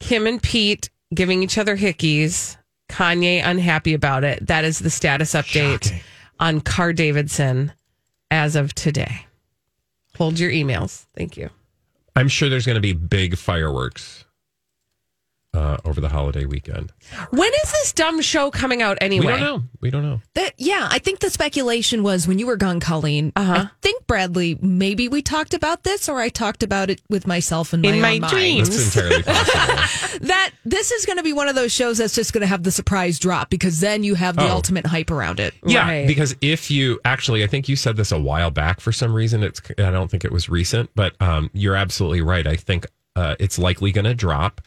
Kim 0.00 0.26
and 0.26 0.42
Pete 0.42 0.90
giving 1.14 1.42
each 1.44 1.58
other 1.58 1.76
hickeys, 1.76 2.56
Kanye 2.88 3.42
unhappy 3.44 3.94
about 3.94 4.24
it. 4.24 4.46
That 4.46 4.64
is 4.64 4.78
the 4.80 4.90
status 4.90 5.34
update 5.34 5.84
Shocking. 5.84 6.00
on 6.40 6.60
Car 6.62 6.92
Davidson 6.92 7.72
as 8.30 8.56
of 8.56 8.74
today. 8.74 9.26
Hold 10.16 10.38
your 10.38 10.50
emails. 10.50 11.06
Thank 11.16 11.36
you. 11.36 11.50
I'm 12.16 12.28
sure 12.28 12.48
there's 12.48 12.66
going 12.66 12.76
to 12.76 12.80
be 12.80 12.92
big 12.92 13.36
fireworks 13.36 14.24
uh, 15.54 15.76
over 15.84 16.00
the 16.00 16.08
holiday 16.08 16.44
weekend. 16.44 16.92
When 17.30 17.50
is 17.64 17.72
this 17.72 17.92
dumb 17.92 18.20
show 18.20 18.50
coming 18.50 18.82
out 18.82 18.98
anyway? 19.00 19.26
We 19.26 19.32
don't 19.32 19.40
know. 19.40 19.62
We 19.80 19.90
don't 19.90 20.02
know. 20.02 20.20
That, 20.34 20.52
yeah, 20.58 20.88
I 20.90 20.98
think 20.98 21.20
the 21.20 21.30
speculation 21.30 22.02
was 22.02 22.26
when 22.26 22.38
you 22.38 22.46
were 22.46 22.56
gone, 22.56 22.80
Colleen. 22.80 23.32
Uh-huh. 23.36 23.66
I 23.66 23.70
think 23.80 24.06
Bradley, 24.06 24.58
maybe 24.60 25.08
we 25.08 25.22
talked 25.22 25.54
about 25.54 25.84
this, 25.84 26.08
or 26.08 26.20
I 26.20 26.28
talked 26.28 26.62
about 26.62 26.90
it 26.90 27.00
with 27.08 27.26
myself 27.26 27.72
in 27.72 27.82
my, 27.82 27.88
In 27.88 27.94
own 27.96 28.00
my 28.02 28.18
mind. 28.18 28.32
dreams. 28.32 28.68
That's 28.68 28.96
entirely 28.96 29.22
possible. 29.24 30.26
That 30.26 30.50
this 30.64 30.90
is 30.90 31.06
going 31.06 31.18
to 31.18 31.22
be 31.24 31.32
one 31.32 31.48
of 31.48 31.54
those 31.54 31.72
shows 31.72 31.98
that's 31.98 32.14
just 32.14 32.32
going 32.32 32.40
to 32.42 32.46
have 32.48 32.62
the 32.64 32.72
surprise 32.72 33.18
drop 33.18 33.48
because 33.50 33.80
then 33.80 34.02
you 34.04 34.14
have 34.16 34.36
the 34.36 34.44
Oh. 34.44 34.48
ultimate 34.54 34.86
hype 34.86 35.10
around 35.10 35.38
it. 35.40 35.54
yeah, 35.64 35.82
Right. 35.86 36.06
because 36.06 36.34
if 36.40 36.70
you 36.70 37.00
actually, 37.04 37.44
I 37.44 37.46
think 37.46 37.68
you 37.68 37.76
said 37.76 37.96
this 37.96 38.10
a 38.12 38.18
while 38.18 38.50
back 38.50 38.80
for 38.80 38.90
some 38.92 39.14
reason. 39.14 39.42
It's 39.42 39.60
I 39.78 39.90
don't 39.90 40.10
think 40.10 40.24
it 40.24 40.32
was 40.32 40.48
recent, 40.48 40.90
but 40.94 41.14
um, 41.20 41.50
you're 41.52 41.76
absolutely 41.76 42.20
right. 42.22 42.46
I 42.46 42.56
think 42.56 42.86
uh, 43.16 43.36
it's 43.38 43.58
likely 43.58 43.92
going 43.92 44.04
to 44.06 44.14
drop 44.14 44.60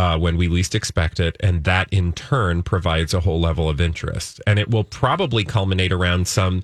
uh, 0.00 0.16
when 0.16 0.38
we 0.38 0.48
least 0.48 0.74
expect 0.74 1.20
it, 1.20 1.36
and 1.40 1.64
that 1.64 1.86
in 1.92 2.10
turn 2.14 2.62
provides 2.62 3.12
a 3.12 3.20
whole 3.20 3.38
level 3.38 3.68
of 3.68 3.82
interest, 3.82 4.40
and 4.46 4.58
it 4.58 4.70
will 4.70 4.82
probably 4.82 5.44
culminate 5.44 5.92
around 5.92 6.26
some 6.26 6.62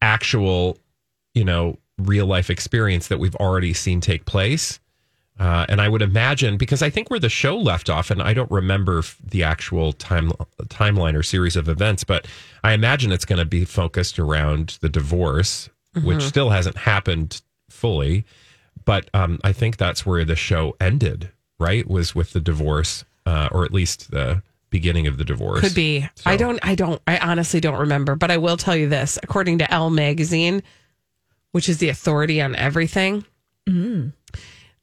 actual, 0.00 0.78
you 1.34 1.44
know, 1.44 1.76
real 1.98 2.24
life 2.24 2.48
experience 2.48 3.08
that 3.08 3.18
we've 3.18 3.36
already 3.36 3.74
seen 3.74 4.00
take 4.00 4.24
place. 4.24 4.80
Uh, 5.38 5.66
and 5.68 5.78
I 5.78 5.90
would 5.90 6.00
imagine 6.00 6.56
because 6.56 6.80
I 6.80 6.88
think 6.88 7.10
where 7.10 7.20
the 7.20 7.28
show 7.28 7.54
left 7.58 7.90
off, 7.90 8.10
and 8.10 8.22
I 8.22 8.32
don't 8.32 8.50
remember 8.50 9.02
the 9.22 9.42
actual 9.42 9.92
time 9.92 10.32
timeline 10.68 11.14
or 11.14 11.22
series 11.22 11.56
of 11.56 11.68
events, 11.68 12.02
but 12.02 12.26
I 12.64 12.72
imagine 12.72 13.12
it's 13.12 13.26
going 13.26 13.40
to 13.40 13.44
be 13.44 13.66
focused 13.66 14.18
around 14.18 14.78
the 14.80 14.88
divorce, 14.88 15.68
which 16.02 16.22
still 16.22 16.48
hasn't 16.48 16.78
happened 16.78 17.42
fully. 17.68 18.24
But 18.86 19.10
um, 19.12 19.38
I 19.44 19.52
think 19.52 19.76
that's 19.76 20.06
where 20.06 20.24
the 20.24 20.34
show 20.34 20.76
ended. 20.80 21.30
Right, 21.60 21.86
was 21.86 22.14
with 22.14 22.32
the 22.32 22.40
divorce, 22.40 23.04
uh, 23.26 23.48
or 23.52 23.64
at 23.64 23.72
least 23.72 24.10
the 24.10 24.42
beginning 24.70 25.06
of 25.06 25.18
the 25.18 25.24
divorce. 25.24 25.60
Could 25.60 25.74
be. 25.74 26.08
I 26.24 26.36
don't. 26.36 26.58
I 26.62 26.74
don't. 26.74 27.00
I 27.06 27.18
honestly 27.18 27.60
don't 27.60 27.78
remember. 27.78 28.16
But 28.16 28.30
I 28.30 28.38
will 28.38 28.56
tell 28.56 28.74
you 28.74 28.88
this: 28.88 29.18
according 29.22 29.58
to 29.58 29.70
Elle 29.72 29.90
magazine, 29.90 30.62
which 31.52 31.68
is 31.68 31.78
the 31.78 31.90
authority 31.90 32.40
on 32.40 32.56
everything, 32.56 33.24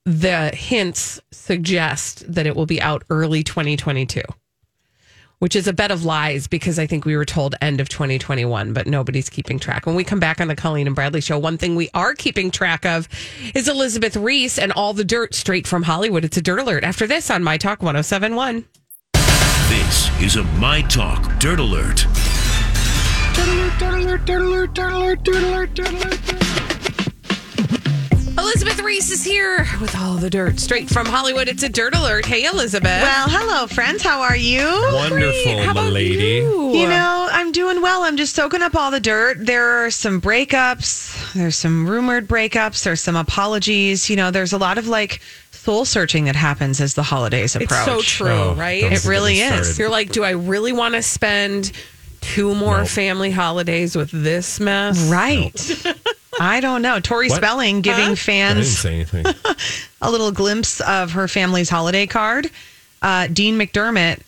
the 0.06 0.52
hints 0.56 1.20
suggest 1.32 2.32
that 2.32 2.46
it 2.46 2.56
will 2.56 2.66
be 2.66 2.82
out 2.82 3.04
early 3.10 3.44
2022. 3.44 4.22
Which 5.40 5.56
is 5.56 5.68
a 5.68 5.74
bed 5.74 5.92
of 5.92 6.04
lies 6.04 6.48
because 6.48 6.80
I 6.80 6.88
think 6.88 7.06
we 7.06 7.16
were 7.16 7.26
told 7.26 7.54
end 7.62 7.80
of 7.80 7.90
2021, 7.90 8.74
but 8.74 8.88
nobody's 8.88 9.30
keeping 9.30 9.60
track. 9.60 9.86
When 9.86 9.96
we 9.96 10.04
come 10.04 10.20
back 10.20 10.42
on 10.42 10.48
the 10.48 10.56
Colleen 10.56 10.88
and 10.88 10.96
Bradley 10.96 11.22
show, 11.22 11.38
one 11.38 11.60
thing 11.60 11.76
we 11.76 11.92
are 11.94 12.16
keeping 12.16 12.50
track 12.50 12.88
of 12.88 13.08
is 13.54 13.68
Elizabeth 13.68 14.16
Reese 14.16 14.58
and 14.58 14.72
all 14.72 14.94
the 14.94 15.04
dirt 15.04 15.36
straight 15.36 15.68
from 15.68 15.84
Hollywood. 15.84 16.26
It's 16.26 16.38
a 16.38 16.42
dirt 16.42 16.60
alert 16.60 16.84
after 16.84 17.06
this 17.06 17.30
on 17.30 17.44
My 17.44 17.58
Talk 17.58 17.84
1071. 17.84 18.66
This 19.70 20.22
is 20.22 20.38
a 20.38 20.44
My 20.60 20.82
Talk 20.82 21.40
Dirt 21.40 21.60
Alert. 21.60 22.08
Elizabeth 23.38 23.88
Reese 28.88 29.12
is 29.12 29.24
here 29.26 29.68
with 29.82 29.94
all 29.98 30.16
the 30.16 30.30
dirt 30.30 30.62
straight 30.62 30.90
from 30.90 31.06
Hollywood. 31.06 31.50
It's 31.50 31.62
a 31.62 31.68
dirt 31.68 31.94
alert. 31.94 32.26
Hey, 32.26 32.46
Elizabeth. 32.46 33.02
Well, 33.04 33.28
hello, 33.30 33.68
friends. 33.68 34.02
How 34.02 34.22
are 34.22 34.36
you? 34.38 34.64
Wonderful, 34.94 35.58
How 35.60 35.74
my 35.74 35.82
about 35.82 35.92
lady. 35.92 36.24
you? 36.24 36.72
You 36.74 36.88
know, 36.88 37.28
I'm 37.30 37.52
doing 37.52 37.82
well. 37.82 38.04
I'm 38.04 38.16
just 38.16 38.34
soaking 38.34 38.62
up 38.62 38.76
all 38.76 38.90
the 38.90 39.02
dirt. 39.02 39.46
There 39.46 39.84
are 39.86 39.92
some 39.92 40.22
breakups. 40.22 41.34
There's 41.34 41.58
some 41.58 41.88
rumored 41.88 42.30
breakups. 42.30 42.84
There's 42.86 43.02
some 43.02 43.18
apologies. 43.18 44.10
You 44.10 44.16
know, 44.16 44.32
there's 44.32 44.54
a 44.54 44.58
lot 44.58 44.78
of 44.78 44.88
like 44.88 45.20
soul 45.52 45.84
searching 45.84 46.24
that 46.26 46.38
happens 46.38 46.80
as 46.80 46.94
the 46.94 47.04
holidays 47.04 47.58
approach. 47.58 47.72
it's 47.72 47.86
so 47.86 48.02
true, 48.02 48.30
Oh, 48.32 48.56
right? 48.56 48.84
It 48.84 49.04
really 49.04 49.42
is. 49.42 49.78
You're 49.78 49.90
like, 49.90 50.12
do 50.14 50.24
I 50.24 50.30
really 50.32 50.72
want 50.72 50.96
to 50.96 51.02
spend 51.02 51.74
two 52.22 52.56
more 52.56 52.80
Nope. 52.80 52.88
family 52.88 53.32
holidays 53.32 53.98
with 53.98 54.12
this 54.12 54.62
mess? 54.62 55.10
Right. 55.10 55.86
I 56.40 56.60
don't 56.62 56.82
know. 56.82 57.00
Tori 57.00 57.30
What? 57.30 57.38
Spelling 57.38 57.82
giving 57.82 58.04
I 58.04 58.08
didn't 58.08 58.20
fans 58.20 58.78
say 58.78 58.96
anything. 58.96 59.26
a 60.02 60.12
little 60.12 60.32
glimpse 60.32 60.80
of 60.82 61.12
her 61.12 61.28
family's 61.28 61.70
holiday 61.70 62.06
card. 62.08 62.50
Uh, 63.02 63.28
Dean 63.28 63.58
McDermott 63.60 64.22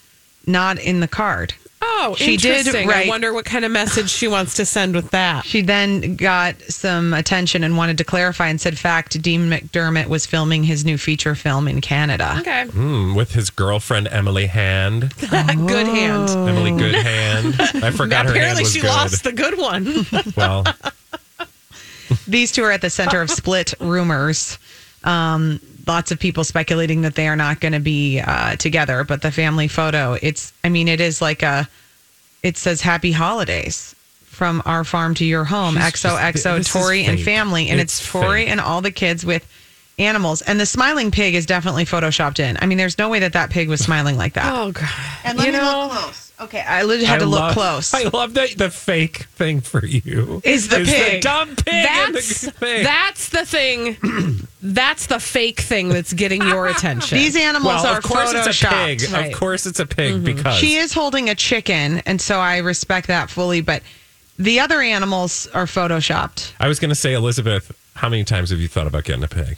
not 0.46 0.80
in 0.80 1.00
the 1.00 1.08
card. 1.08 1.54
Oh, 1.82 2.14
She 2.18 2.36
did 2.38 2.68
interesting. 2.68 2.90
I 2.92 3.08
wonder 3.08 3.34
what 3.34 3.46
kind 3.46 3.64
of 3.64 3.72
message 3.72 4.10
she 4.10 4.28
wants 4.28 4.56
to 4.56 4.66
send 4.66 4.96
with 4.96 5.12
that. 5.12 5.46
She 5.46 5.62
then 5.62 6.16
got 6.18 6.60
some 6.64 7.14
attention 7.14 7.64
and 7.64 7.78
wanted 7.78 7.98
to 8.00 8.04
clarify 8.04 8.48
and 8.50 8.60
said, 8.60 8.78
fact, 8.78 9.22
Dean 9.22 9.50
McDermott 9.50 10.08
was 10.08 10.26
filming 10.26 10.64
his 10.66 10.84
new 10.84 10.98
feature 10.98 11.36
film 11.36 11.68
in 11.70 11.80
Canada. 11.80 12.36
Okay. 12.42 12.66
Mm, 12.68 13.16
with 13.16 13.32
his 13.32 13.50
girlfriend 13.50 14.10
Emily 14.12 14.48
Hand, 14.48 15.14
Good 15.20 15.30
hand. 15.88 16.30
Emily 16.30 16.72
Goodhand. 16.72 17.56
I 17.84 17.92
forgot 17.92 18.26
her 18.28 18.34
hand 18.34 18.38
Apparently, 18.38 18.64
was 18.64 18.74
she 18.74 18.82
good. 18.82 18.88
lost 18.88 19.24
the 19.24 19.32
good 19.32 19.58
one. 19.58 20.06
Well, 20.36 20.66
These 22.28 22.52
two 22.52 22.64
are 22.64 22.72
at 22.72 22.82
the 22.82 22.90
center 22.90 23.22
of 23.22 23.30
split 23.30 23.74
rumors. 23.80 24.58
Um, 25.04 25.60
lots 25.88 26.12
of 26.12 26.20
people 26.20 26.44
speculating 26.44 27.02
that 27.02 27.16
they 27.16 27.28
are 27.28 27.36
not 27.36 27.60
going 27.62 27.72
to 27.74 27.80
be 27.80 28.20
uh, 28.20 28.56
together, 28.58 29.04
but 29.04 29.22
the 29.22 29.32
family 29.32 29.68
photo, 29.68 30.18
it's, 30.22 30.52
I 30.64 30.70
mean, 30.70 30.88
it 30.88 31.00
is 31.02 31.22
like 31.22 31.42
a, 31.42 31.68
it 32.44 32.58
says 32.58 32.82
happy 32.82 33.12
holidays 33.12 33.96
from 34.26 34.62
our 34.66 34.84
farm 34.84 35.14
to 35.16 35.26
your 35.26 35.44
home. 35.46 35.76
She's 35.76 35.84
XOXO 35.84 36.58
just- 36.58 36.72
Tori 36.74 37.06
and 37.06 37.20
family. 37.20 37.70
And 37.70 37.80
it's, 37.80 38.00
It's 38.00 38.12
Tori 38.12 38.44
fake. 38.44 38.50
and 38.52 38.60
all 38.62 38.82
the 38.82 38.92
kids 38.92 39.26
with 39.26 39.48
animals. 39.98 40.42
And 40.42 40.60
the 40.60 40.66
smiling 40.66 41.12
pig 41.12 41.34
is 41.36 41.46
definitely 41.46 41.86
photoshopped 41.86 42.40
in. 42.40 42.58
I 42.62 42.66
mean, 42.66 42.78
there's 42.78 42.98
no 42.98 43.10
way 43.10 43.20
that 43.20 43.34
that 43.34 43.50
pig 43.50 43.68
was 43.70 43.82
smiling 43.82 44.16
like 44.18 44.34
that. 44.34 44.52
oh, 44.54 44.72
God. 44.72 44.88
And 45.26 45.38
let 45.38 45.48
you 45.48 45.54
me 45.54 45.60
know, 45.60 45.90
look 45.92 45.92
close. 46.04 46.29
Okay, 46.42 46.62
I 46.62 46.84
literally 46.84 47.06
had 47.06 47.18
I 47.18 47.20
to 47.20 47.26
look 47.26 47.40
love- 47.42 47.54
close. 47.54 47.94
I 47.94 48.04
love 48.04 48.34
that 48.36 48.58
the 48.58 48.70
fake 48.70 49.24
thing 49.36 49.60
for 49.60 49.86
you 49.86 50.42
Is 50.46 50.70
the 50.70 50.86
pig. 50.86 51.22
dumb 51.22 51.56
pig. 51.56 51.68
in 51.68 51.84
that's, 51.84 52.42
the 52.42 52.52
thing. 52.52 52.84
that's 52.84 53.30
the 53.30 53.46
thing. 53.46 54.48
that's 54.62 55.08
the 55.08 55.20
fake 55.20 55.60
thing 55.60 55.90
that's 55.90 56.14
getting 56.14 56.42
your 56.42 56.68
attention. 56.68 57.18
These 57.18 57.36
animals 57.36 57.84
well, 57.84 57.88
are 57.88 57.98
of 57.98 58.04
course 58.04 58.32
it's 58.34 58.64
a 58.64 58.68
pig. 58.68 59.02
Right. 59.12 59.34
Of 59.34 59.38
course 59.38 59.66
it's 59.66 59.80
a 59.82 59.86
pig 59.86 60.16
mm-hmm. 60.16 60.24
because 60.24 60.56
She 60.56 60.76
is 60.76 60.94
holding 60.94 61.30
a 61.30 61.36
chicken, 61.36 62.00
and 62.06 62.22
so 62.22 62.40
I 62.40 62.60
respect 62.60 63.08
that 63.08 63.30
fully. 63.30 63.60
But 63.60 63.84
the 64.38 64.62
other 64.62 64.80
animals 64.80 65.48
are 65.54 65.66
photoshopped. 65.66 66.54
I 66.60 66.70
was 66.70 66.80
going 66.80 66.90
to 66.90 66.96
say, 66.96 67.14
Elizabeth, 67.14 67.76
how 67.96 68.08
many 68.08 68.24
times 68.24 68.52
have 68.52 68.60
you 68.60 68.70
thought 68.70 68.88
about 68.88 69.04
getting 69.04 69.24
a 69.24 69.28
pig? 69.28 69.58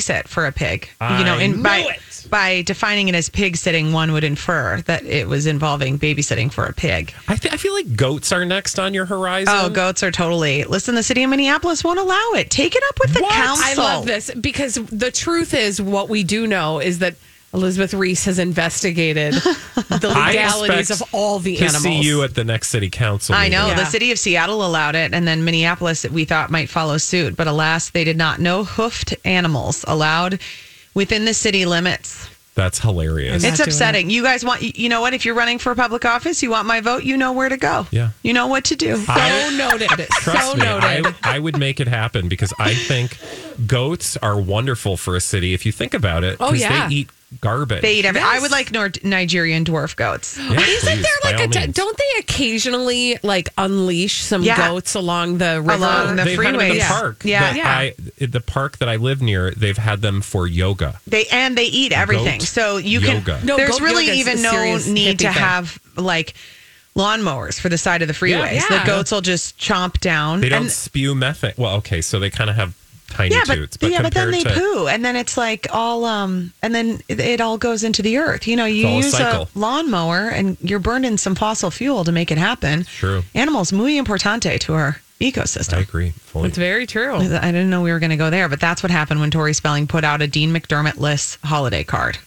Sit 0.00 0.28
for 0.28 0.46
a 0.46 0.52
pig. 0.52 0.88
I 1.00 1.18
you 1.18 1.24
know, 1.24 1.38
and 1.38 1.56
knew 1.56 1.62
by 1.62 1.78
it. 1.78 2.26
by 2.30 2.62
defining 2.62 3.08
it 3.08 3.14
as 3.14 3.28
pig 3.28 3.56
sitting, 3.56 3.92
one 3.92 4.12
would 4.12 4.24
infer 4.24 4.80
that 4.86 5.04
it 5.04 5.28
was 5.28 5.46
involving 5.46 5.98
babysitting 5.98 6.52
for 6.52 6.64
a 6.64 6.72
pig. 6.72 7.12
I, 7.28 7.36
th- 7.36 7.52
I 7.52 7.56
feel 7.56 7.72
like 7.74 7.94
goats 7.96 8.32
are 8.32 8.44
next 8.44 8.78
on 8.78 8.94
your 8.94 9.04
horizon. 9.06 9.54
Oh, 9.56 9.68
goats 9.70 10.02
are 10.02 10.10
totally. 10.10 10.64
Listen, 10.64 10.94
the 10.94 11.02
city 11.02 11.22
of 11.22 11.30
Minneapolis 11.30 11.84
won't 11.84 11.98
allow 11.98 12.30
it. 12.36 12.50
Take 12.50 12.74
it 12.74 12.82
up 12.88 12.98
with 13.00 13.14
the 13.14 13.22
What? 13.22 13.32
council. 13.32 13.64
I 13.84 13.94
love 13.94 14.06
this 14.06 14.30
because 14.34 14.74
the 14.74 15.10
truth 15.10 15.52
is, 15.54 15.80
what 15.80 16.08
we 16.08 16.22
do 16.24 16.46
know 16.46 16.78
is 16.80 16.98
that 17.00 17.14
Elizabeth 17.54 17.92
Reese 17.92 18.24
has 18.24 18.38
investigated 18.38 19.34
the 19.34 20.12
legalities 20.16 20.90
of 20.90 21.02
all 21.12 21.38
the 21.38 21.56
to 21.56 21.64
animals. 21.64 21.82
see 21.82 22.00
you 22.00 22.22
at 22.22 22.34
the 22.34 22.44
next 22.44 22.68
city 22.70 22.88
council. 22.88 23.34
I 23.34 23.48
know 23.48 23.64
meeting. 23.64 23.76
the 23.76 23.84
city 23.84 24.10
of 24.10 24.18
Seattle 24.18 24.64
allowed 24.64 24.94
it, 24.94 25.12
and 25.12 25.28
then 25.28 25.44
Minneapolis 25.44 26.08
we 26.08 26.24
thought 26.24 26.50
might 26.50 26.70
follow 26.70 26.96
suit, 26.96 27.36
but 27.36 27.46
alas, 27.46 27.90
they 27.90 28.04
did 28.04 28.16
not. 28.16 28.40
No 28.40 28.64
hoofed 28.64 29.14
animals 29.26 29.84
allowed 29.86 30.40
within 30.94 31.26
the 31.26 31.34
city 31.34 31.66
limits. 31.66 32.30
That's 32.54 32.78
hilarious. 32.78 33.44
It's 33.44 33.56
doing 33.56 33.68
upsetting. 33.68 34.10
You 34.10 34.22
guys 34.22 34.44
want, 34.44 34.60
you 34.60 34.90
know 34.90 35.00
what? 35.00 35.14
If 35.14 35.24
you're 35.24 35.34
running 35.34 35.58
for 35.58 35.74
public 35.74 36.04
office, 36.04 36.42
you 36.42 36.50
want 36.50 36.66
my 36.66 36.82
vote, 36.82 37.02
you 37.02 37.16
know 37.16 37.32
where 37.32 37.48
to 37.48 37.56
go. 37.56 37.86
Yeah. 37.90 38.10
You 38.22 38.34
know 38.34 38.46
what 38.46 38.64
to 38.66 38.76
do. 38.76 38.96
so 38.96 39.50
noted. 39.56 39.88
Trust 40.10 40.50
so 40.50 40.54
me, 40.56 40.62
noted. 40.62 41.14
I, 41.22 41.36
I 41.36 41.38
would 41.38 41.58
make 41.58 41.80
it 41.80 41.88
happen 41.88 42.28
because 42.28 42.52
I 42.58 42.74
think 42.74 43.16
goats 43.66 44.18
are 44.18 44.38
wonderful 44.38 44.98
for 44.98 45.16
a 45.16 45.20
city 45.20 45.54
if 45.54 45.64
you 45.64 45.72
think 45.72 45.94
about 45.94 46.24
it. 46.24 46.36
oh 46.40 46.52
yeah. 46.52 46.88
they 46.88 46.94
eat 46.94 47.10
garbage. 47.40 47.82
They 47.82 47.94
eat 47.96 48.04
every- 48.04 48.20
I 48.20 48.38
would 48.38 48.50
like 48.50 48.70
Nor- 48.72 48.92
Nigerian 49.02 49.64
dwarf 49.64 49.96
goats. 49.96 50.36
Yeah, 50.38 50.44
Isn't 50.52 50.58
please, 50.58 50.82
there 50.84 51.32
like 51.32 51.36
all 51.40 51.44
a? 51.44 51.48
T- 51.48 51.58
means. 51.60 51.74
don't 51.74 51.96
they 51.96 52.20
occasionally 52.20 53.18
like 53.22 53.48
unleash 53.58 54.20
some 54.22 54.42
Yeah. 54.42 54.56
goats 54.56 54.94
along 54.94 55.38
the 55.38 55.60
river? 55.60 55.72
Along 55.72 56.16
the 56.16 56.24
they've 56.24 56.38
had 56.42 56.54
them 56.54 56.60
in 56.60 56.68
the 56.76 56.80
freeways. 56.80 56.88
park. 56.88 57.22
Yeah. 57.24 57.40
that 57.40 57.56
Yeah. 57.56 57.68
I, 57.68 57.94
the 58.24 58.40
park 58.40 58.78
that 58.78 58.88
I 58.88 58.96
live 58.96 59.22
near, 59.22 59.50
they've 59.52 59.76
had 59.78 60.02
them 60.02 60.20
for 60.20 60.46
yoga. 60.46 61.00
They 61.06 61.26
and 61.26 61.56
they 61.56 61.64
eat 61.66 61.92
everything. 61.92 62.38
Goat 62.40 62.48
so 62.48 62.76
you 62.76 63.00
can. 63.00 63.16
yoga. 63.16 63.36
can. 63.38 63.46
No, 63.46 63.56
there's 63.56 63.80
really 63.80 64.10
even 64.20 64.42
no 64.42 64.76
need 64.78 65.18
to 65.20 65.24
thing. 65.24 65.32
have 65.32 65.78
like 65.96 66.34
lawnmowers 66.96 67.58
for 67.58 67.68
the 67.68 67.78
side 67.78 68.02
of 68.02 68.08
the 68.08 68.14
freeways. 68.14 68.54
Yeah. 68.68 68.80
The 68.80 68.86
goats 68.86 69.10
will 69.10 69.20
just 69.22 69.58
chomp 69.58 69.98
down. 70.00 70.40
They 70.40 70.48
don't 70.50 70.62
And- 70.62 70.70
spew 70.70 71.14
methane. 71.14 71.54
Well, 71.56 71.76
okay, 71.76 72.00
so 72.02 72.18
they 72.18 72.28
kind 72.30 72.50
of 72.50 72.56
have 72.56 72.74
tiny 73.12 73.34
yeah, 73.34 73.42
but, 73.46 73.54
toots, 73.54 73.76
but 73.76 73.90
yeah, 73.90 74.02
but 74.02 74.14
then 74.14 74.30
they 74.30 74.42
to 74.42 74.50
poo, 74.50 74.88
and 74.88 75.04
then 75.04 75.16
it's 75.16 75.36
like 75.36 75.66
all, 75.70 76.04
um, 76.04 76.52
and 76.62 76.74
then 76.74 77.00
it, 77.08 77.20
it 77.20 77.40
all 77.40 77.58
goes 77.58 77.84
into 77.84 78.02
the 78.02 78.18
earth. 78.18 78.46
You 78.46 78.56
know, 78.56 78.64
you 78.64 78.86
all 78.86 78.94
a 78.94 78.96
use 78.96 79.20
a, 79.20 79.46
lawnmower, 79.54 80.28
and 80.28 80.56
you're 80.60 80.78
burning 80.78 81.16
some 81.18 81.34
fossil 81.34 81.70
fuel 81.70 82.04
to 82.04 82.12
make 82.12 82.30
it 82.30 82.38
happen. 82.38 82.84
True. 82.84 83.22
Animals 83.34 83.72
muy 83.72 83.98
importante 83.98 84.58
to 84.60 84.74
our 84.74 85.00
ecosystem. 85.20 85.78
I 85.78 85.80
agree 85.80 86.10
fully. 86.10 86.48
It's 86.48 86.58
very 86.58 86.86
true. 86.86 87.14
I 87.14 87.52
didn't 87.52 87.70
know 87.70 87.82
we 87.82 87.92
were 87.92 88.00
going 88.00 88.10
to 88.10 88.16
go 88.16 88.30
there, 88.30 88.48
but 88.48 88.60
that's 88.60 88.82
what 88.82 88.90
happened 88.90 89.20
when 89.20 89.30
Tori 89.30 89.52
Spelling 89.52 89.86
put 89.86 90.04
out 90.04 90.22
a 90.22 90.26
Dean 90.26 90.52
McDermott 90.52 90.98
list 90.98 91.38
holiday 91.44 91.84
card. 91.84 92.18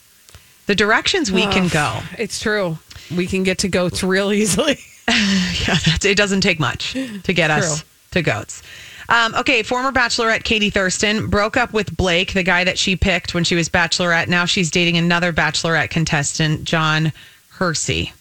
The 0.67 0.75
directions 0.75 1.31
we 1.31 1.43
can 1.43 1.67
go. 1.67 1.99
It's 2.17 2.39
true. 2.39 2.79
We 3.15 3.27
can 3.27 3.43
get 3.43 3.59
to 3.59 3.67
goats 3.67 4.03
real 4.03 4.31
easily. 4.31 4.79
Yeah, 5.07 5.75
that's, 5.85 6.03
it 6.03 6.17
doesn't 6.17 6.41
take 6.41 6.59
much 6.59 6.93
to 6.93 7.33
get 7.33 7.51
us 7.51 7.83
to 8.11 8.23
goats. 8.23 8.63
Um, 9.09 9.35
okay, 9.35 9.61
former 9.63 9.91
Bachelorette 9.91 10.43
Katie 10.43 10.69
Thurston 10.69 11.27
broke 11.27 11.57
up 11.57 11.73
with 11.73 11.95
Blake, 11.95 12.33
the 12.33 12.43
guy 12.43 12.63
that 12.63 12.77
she 12.77 12.95
picked 12.95 13.33
when 13.33 13.43
she 13.43 13.55
was 13.55 13.69
Bachelorette. 13.69 14.27
Now 14.27 14.45
she's 14.45 14.71
dating 14.71 14.97
another 14.97 15.31
Bachelorette 15.31 15.89
contestant, 15.91 16.63
John 16.63 17.11
Hersey. 17.51 18.13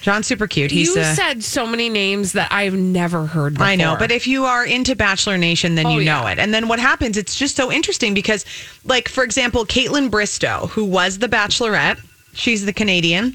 John's 0.00 0.26
super 0.26 0.46
cute. 0.46 0.70
He's 0.70 0.94
you 0.94 1.00
a, 1.00 1.14
said 1.14 1.42
so 1.42 1.66
many 1.66 1.88
names 1.88 2.32
that 2.32 2.52
I've 2.52 2.74
never 2.74 3.24
heard 3.26 3.54
before. 3.54 3.66
I 3.66 3.74
know, 3.74 3.96
but 3.98 4.10
if 4.10 4.26
you 4.26 4.44
are 4.44 4.62
into 4.64 4.94
Bachelor 4.94 5.38
Nation, 5.38 5.76
then 5.76 5.86
Oh, 5.86 5.90
you 5.98 6.04
know 6.04 6.20
yeah. 6.26 6.32
it. 6.32 6.38
And 6.38 6.52
then 6.52 6.68
what 6.68 6.78
happens? 6.78 7.16
It's 7.16 7.34
just 7.34 7.56
so 7.56 7.72
interesting 7.72 8.12
because, 8.12 8.44
like, 8.84 9.08
for 9.08 9.24
example, 9.24 9.64
Kaitlyn 9.64 10.10
Bristowe, 10.10 10.68
who 10.68 10.84
was 10.84 11.18
the 11.20 11.26
Bachelorette, 11.28 11.98
she's 12.34 12.66
the 12.66 12.72
Canadian. 12.74 13.34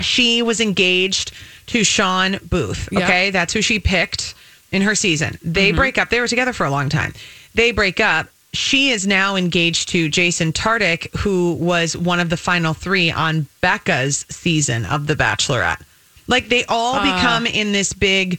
She 0.00 0.42
was 0.42 0.60
engaged 0.60 1.32
to 1.68 1.82
Shawn 1.82 2.38
Booth. 2.42 2.90
Yeah. 2.92 3.04
Okay, 3.04 3.30
that's 3.30 3.54
who 3.54 3.62
she 3.62 3.78
picked 3.78 4.34
in 4.72 4.82
her 4.82 4.94
season. 4.94 5.38
They 5.42 5.68
Mm-hmm. 5.68 5.76
break 5.76 5.98
up. 5.98 6.10
They 6.10 6.20
were 6.20 6.28
together 6.28 6.52
for 6.52 6.64
a 6.66 6.70
long 6.70 6.88
time. 6.88 7.14
They 7.54 7.70
break 7.72 8.00
up. 8.00 8.28
She 8.54 8.90
is 8.90 9.06
now 9.06 9.36
engaged 9.36 9.88
to 9.90 10.08
Jason 10.08 10.52
Tartick, 10.52 11.14
who 11.18 11.54
was 11.54 11.96
one 11.96 12.20
of 12.20 12.28
the 12.30 12.36
final 12.36 12.74
three 12.74 13.10
on 13.10 13.46
Becca's 13.62 14.26
season 14.28 14.84
of 14.86 15.06
The 15.06 15.14
Bachelorette. 15.14 15.80
Like 16.26 16.48
they 16.48 16.64
all 16.66 16.96
Ah. 16.96 17.02
become 17.16 17.46
in 17.46 17.72
this 17.72 17.92
big 17.92 18.38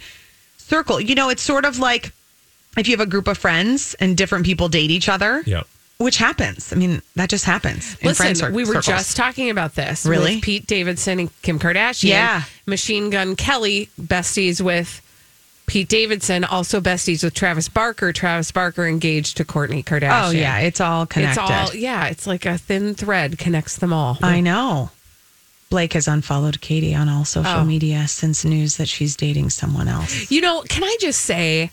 circle. 0.57 0.99
You 0.99 1.15
know, 1.15 1.29
it's 1.29 1.41
sort 1.41 1.65
of 1.65 1.79
like 1.79 2.11
if 2.77 2.87
you 2.87 2.93
have 2.97 3.05
a 3.05 3.09
group 3.09 3.27
of 3.27 3.37
friends 3.37 3.93
and 3.99 4.15
different 4.17 4.45
people 4.45 4.67
date 4.69 4.89
each 4.91 5.07
other, 5.09 5.43
yeah. 5.45 5.61
which 5.97 6.17
happens. 6.17 6.71
I 6.73 6.75
mean, 6.75 7.01
that 7.15 7.29
just 7.29 7.45
happens 7.45 7.95
in 8.01 8.07
Listen, 8.09 8.33
cir- 8.35 8.51
we 8.51 8.63
were 8.63 8.81
circles. 8.81 8.85
just 8.85 9.17
talking 9.17 9.49
about 9.51 9.75
this. 9.75 10.05
Really? 10.05 10.41
Pete 10.41 10.65
Davidson 10.65 11.19
and 11.19 11.41
Kim 11.43 11.59
Kardashian. 11.59 12.09
Yeah. 12.09 12.43
Machine 12.65 13.09
Gun 13.11 13.35
Kelly, 13.35 13.89
besties 14.01 14.59
with 14.61 15.01
Pete 15.65 15.87
Davidson, 15.87 16.43
also 16.43 16.81
besties 16.81 17.23
with 17.23 17.33
Travis 17.33 17.69
Barker. 17.69 18.11
Travis 18.11 18.51
Barker 18.51 18.85
engaged 18.85 19.37
to 19.37 19.45
Kourtney 19.45 19.83
Kardashian. 19.83 20.27
Oh 20.27 20.31
yeah, 20.31 20.59
it's 20.59 20.81
all 20.81 21.05
connected. 21.05 21.41
It's 21.41 21.51
all, 21.51 21.75
yeah, 21.75 22.07
it's 22.07 22.27
like 22.27 22.45
a 22.45 22.57
thin 22.57 22.95
thread 22.95 23.37
connects 23.39 23.77
them 23.77 23.93
all. 23.93 24.17
I 24.21 24.39
know. 24.41 24.91
Blake 25.69 25.93
has 25.93 26.07
unfollowed 26.07 26.61
Katie 26.61 26.93
on 26.93 27.09
all 27.09 27.25
social 27.25 27.61
Oh. 27.61 27.63
media 27.65 28.07
since 28.07 28.45
news 28.45 28.77
that 28.77 28.87
she's 28.87 29.15
dating 29.15 29.49
someone 29.49 29.87
else. 29.87 30.29
You 30.29 30.41
know, 30.41 30.61
can 30.69 30.83
I 30.83 30.95
just 30.99 31.21
say, 31.21 31.71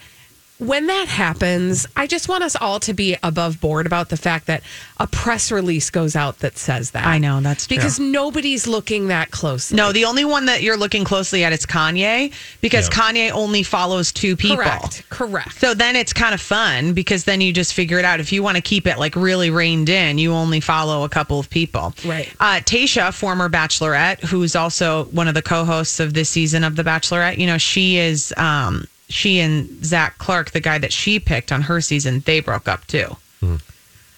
when 0.61 0.87
that 0.87 1.09
happens, 1.09 1.87
I 1.97 2.07
just 2.07 2.29
want 2.29 2.45
us 2.45 2.55
all 2.55 2.79
to 2.81 2.93
be 2.95 3.17
above 3.23 3.61
board 3.61 3.87
about 3.87 4.09
the 4.11 4.17
fact 4.17 4.47
that 4.47 4.63
a 4.99 5.07
press 5.07 5.51
release 5.51 5.91
goes 5.91 6.15
out 6.15 6.39
that 6.41 6.59
says 6.59 6.93
that. 6.93 7.07
I 7.07 7.19
know, 7.19 7.41
that's 7.41 7.67
true. 7.67 7.77
because 7.77 7.99
nobody's 7.99 8.67
looking 8.67 9.09
that 9.09 9.31
closely. 9.31 9.77
No, 9.77 9.93
the 9.93 10.05
only 10.05 10.25
one 10.25 10.47
that 10.47 10.63
you're 10.63 10.77
looking 10.77 11.05
closely 11.05 11.43
at 11.45 11.53
is 11.53 11.65
Kanye 11.67 12.33
because 12.61 12.89
Yeah. 12.89 12.95
Kanye 12.95 13.31
only 13.33 13.63
follows 13.63 14.13
two 14.13 14.37
people. 14.37 14.57
correct, 14.59 15.03
correct. 15.09 15.59
So 15.61 15.75
then 15.75 15.97
it's 15.97 16.13
kind 16.13 16.35
of 16.35 16.41
fun 16.41 16.93
because 16.93 17.25
then 17.25 17.41
you 17.41 17.53
just 17.53 17.75
figure 17.75 17.99
it 17.99 18.05
out. 18.05 18.21
If 18.21 18.33
you 18.33 18.43
want 18.43 18.57
to 18.57 18.63
keep 18.63 18.87
it 18.87 18.99
like 18.99 19.17
really 19.17 19.51
reined 19.51 19.89
in, 19.89 20.19
you 20.19 20.33
only 20.33 20.61
follow 20.61 21.05
a 21.05 21.09
couple 21.09 21.39
of 21.41 21.49
people. 21.51 21.95
Right. 22.05 22.29
Uh, 22.39 22.61
Tayshia, 22.63 23.13
former 23.15 23.49
Bachelorette, 23.49 24.21
who's 24.21 24.55
also 24.55 25.05
one 25.07 25.27
of 25.29 25.35
the 25.35 25.43
co-hosts 25.43 26.01
of 26.01 26.13
this 26.15 26.29
season 26.29 26.63
of 26.65 26.77
The 26.77 26.85
Bachelorette, 26.85 27.39
you 27.39 27.47
know, 27.47 27.59
she 27.59 27.97
is. 27.97 28.33
Um, 28.37 28.87
she 29.11 29.41
and 29.41 29.85
Zac 29.85 30.17
Clark, 30.19 30.53
the 30.53 30.61
guy 30.61 30.79
that 30.79 30.93
she 30.93 31.21
picked 31.21 31.53
on 31.53 31.63
her 31.63 31.81
season, 31.81 32.21
they 32.21 32.41
broke 32.41 32.69
up 32.69 32.87
too. 32.87 33.17
Hmm. 33.41 33.57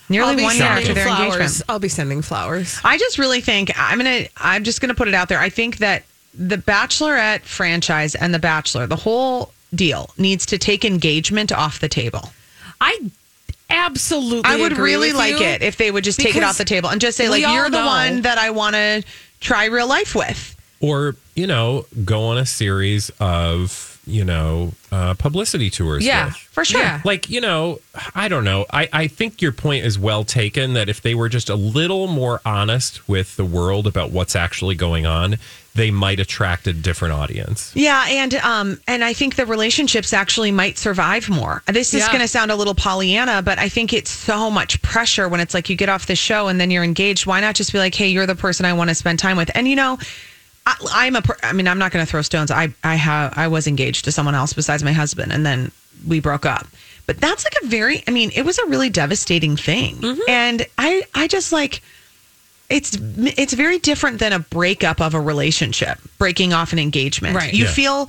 Nearly 0.09 0.42
one 0.42 0.57
year 0.57 0.66
after 0.66 0.92
their 0.94 1.07
flowers. 1.07 1.35
engagement. 1.35 1.62
I'll 1.68 1.78
be 1.78 1.88
sending 1.88 2.22
flowers. 2.22 2.78
I 2.85 2.98
just 2.98 3.18
really 3.18 3.40
think 3.40 3.72
I'm 3.76 3.98
gonna. 3.98 4.26
I'm 4.37 4.62
just 4.62 4.81
gonna 4.81 4.94
put 4.94 5.09
it 5.09 5.14
out 5.14 5.28
there. 5.28 5.38
I 5.38 5.48
think 5.48 5.78
that 5.78 6.05
the 6.35 6.57
Bachelorette 6.59 7.42
franchise 7.42 8.14
and 8.14 8.35
The 8.35 8.38
Bachelor, 8.38 8.87
the 8.87 8.96
whole 8.96 9.52
deal, 9.74 10.11
needs 10.18 10.44
to 10.46 10.59
take 10.59 10.85
engagement 10.85 11.50
off 11.52 11.81
the 11.81 11.88
table. 11.88 12.31
I 12.81 12.98
absolutely. 13.70 14.42
I 14.44 14.57
would 14.57 14.72
agree 14.72 14.92
really 14.94 15.09
with 15.09 15.16
like 15.16 15.31
you 15.38 15.42
it 15.46 15.62
if 15.62 15.76
they 15.78 15.90
would 15.90 16.05
just 16.05 16.20
take 16.20 16.37
it 16.37 16.42
off 16.42 16.59
the 16.59 16.64
table 16.64 16.90
and 16.90 17.00
just 17.00 17.16
say, 17.16 17.28
like, 17.28 17.40
you're 17.42 17.70
the 17.70 17.78
know- 17.78 17.87
one 17.87 18.22
that 18.22 18.38
I 18.38 18.50
want 18.50 18.74
to 18.74 19.02
try 19.40 19.66
real 19.66 19.87
life 19.87 20.14
with. 20.14 20.57
Or, 20.81 21.14
you 21.37 21.46
know, 21.46 21.87
go 22.05 22.24
on 22.24 22.38
a 22.38 22.44
series 22.46 23.11
of 23.20 23.91
you 24.06 24.24
know, 24.24 24.72
uh, 24.90 25.14
publicity 25.14 25.70
tours. 25.70 26.04
Yeah, 26.04 26.26
with. 26.26 26.36
For 26.36 26.64
sure. 26.64 26.80
Yeah. 26.80 27.00
Like, 27.04 27.30
you 27.30 27.40
know, 27.40 27.78
I 28.14 28.28
don't 28.28 28.44
know. 28.44 28.66
I, 28.72 28.88
I 28.92 29.06
think 29.06 29.40
your 29.40 29.52
point 29.52 29.84
is 29.84 29.98
well 29.98 30.24
taken 30.24 30.72
that 30.74 30.88
if 30.88 31.00
they 31.02 31.14
were 31.14 31.28
just 31.28 31.48
a 31.48 31.54
little 31.54 32.08
more 32.08 32.40
honest 32.44 33.08
with 33.08 33.36
the 33.36 33.44
world 33.44 33.86
about 33.86 34.10
what's 34.10 34.34
actually 34.34 34.74
going 34.74 35.06
on, 35.06 35.36
they 35.74 35.90
might 35.90 36.20
attract 36.20 36.66
a 36.66 36.72
different 36.72 37.14
audience. 37.14 37.70
Yeah, 37.74 38.04
and 38.08 38.34
um, 38.34 38.80
and 38.86 39.02
I 39.02 39.12
think 39.14 39.36
the 39.36 39.46
relationships 39.46 40.12
actually 40.12 40.50
might 40.52 40.76
survive 40.78 41.30
more. 41.30 41.62
This 41.66 41.94
is 41.94 42.00
Yeah. 42.00 42.08
going 42.08 42.20
to 42.20 42.28
sound 42.28 42.50
a 42.50 42.56
little 42.56 42.74
Pollyanna, 42.74 43.40
but 43.40 43.58
I 43.58 43.68
think 43.70 43.92
it's 43.94 44.10
so 44.10 44.50
much 44.50 44.82
pressure 44.82 45.28
when 45.28 45.40
it's 45.40 45.54
like 45.54 45.70
you 45.70 45.76
get 45.76 45.88
off 45.88 46.06
the 46.06 46.16
show 46.16 46.48
and 46.48 46.60
then 46.60 46.70
you're 46.70 46.84
engaged. 46.84 47.24
Why 47.24 47.40
not 47.40 47.54
just 47.54 47.72
be 47.72 47.78
like, 47.78 47.94
hey, 47.94 48.08
you're 48.08 48.26
the 48.26 48.34
person 48.34 48.66
I 48.66 48.72
want 48.74 48.90
to 48.90 48.94
spend 48.94 49.18
time 49.20 49.36
with? 49.38 49.50
And 49.54 49.66
you 49.66 49.76
know, 49.76 49.98
I, 50.66 50.77
I'm 50.92 51.16
a. 51.16 51.22
per- 51.22 51.37
I 51.42 51.53
mean, 51.53 51.66
I'm 51.68 51.79
not 51.79 51.92
going 51.92 52.05
to 52.05 52.11
throw 52.11 52.22
stones. 52.22 52.51
I 52.51 52.72
I 52.85 52.94
have 52.94 53.33
I 53.37 53.48
was 53.48 53.66
engaged 53.66 54.05
to 54.07 54.12
someone 54.12 54.35
else 54.35 54.53
besides 54.53 54.83
my 54.83 54.92
husband, 54.92 55.33
and 55.33 55.44
then 55.44 55.72
we 56.07 56.20
broke 56.20 56.46
up. 56.46 56.66
But 57.07 57.20
that's 57.20 57.44
like 57.44 57.55
a 57.62 57.66
very. 57.66 58.03
I 58.07 58.11
mean, 58.12 58.31
it 58.35 58.42
was 58.44 58.59
a 58.59 58.66
really 58.66 58.88
devastating 58.90 59.57
thing, 59.57 59.96
Mm-hmm. 59.96 60.20
and 60.29 60.66
I 60.79 61.03
I 61.14 61.27
just 61.27 61.53
like 61.53 61.83
it's 62.70 62.96
it's 63.01 63.53
very 63.55 63.79
different 63.81 64.18
than 64.20 64.33
a 64.33 64.38
breakup 64.38 65.01
of 65.01 65.14
a 65.14 65.20
relationship, 65.20 65.98
breaking 66.18 66.53
off 66.53 66.72
an 66.72 66.79
engagement. 66.79 67.35
Right. 67.37 67.53
You 67.53 67.64
Yeah. 67.64 67.70
feel 67.72 68.09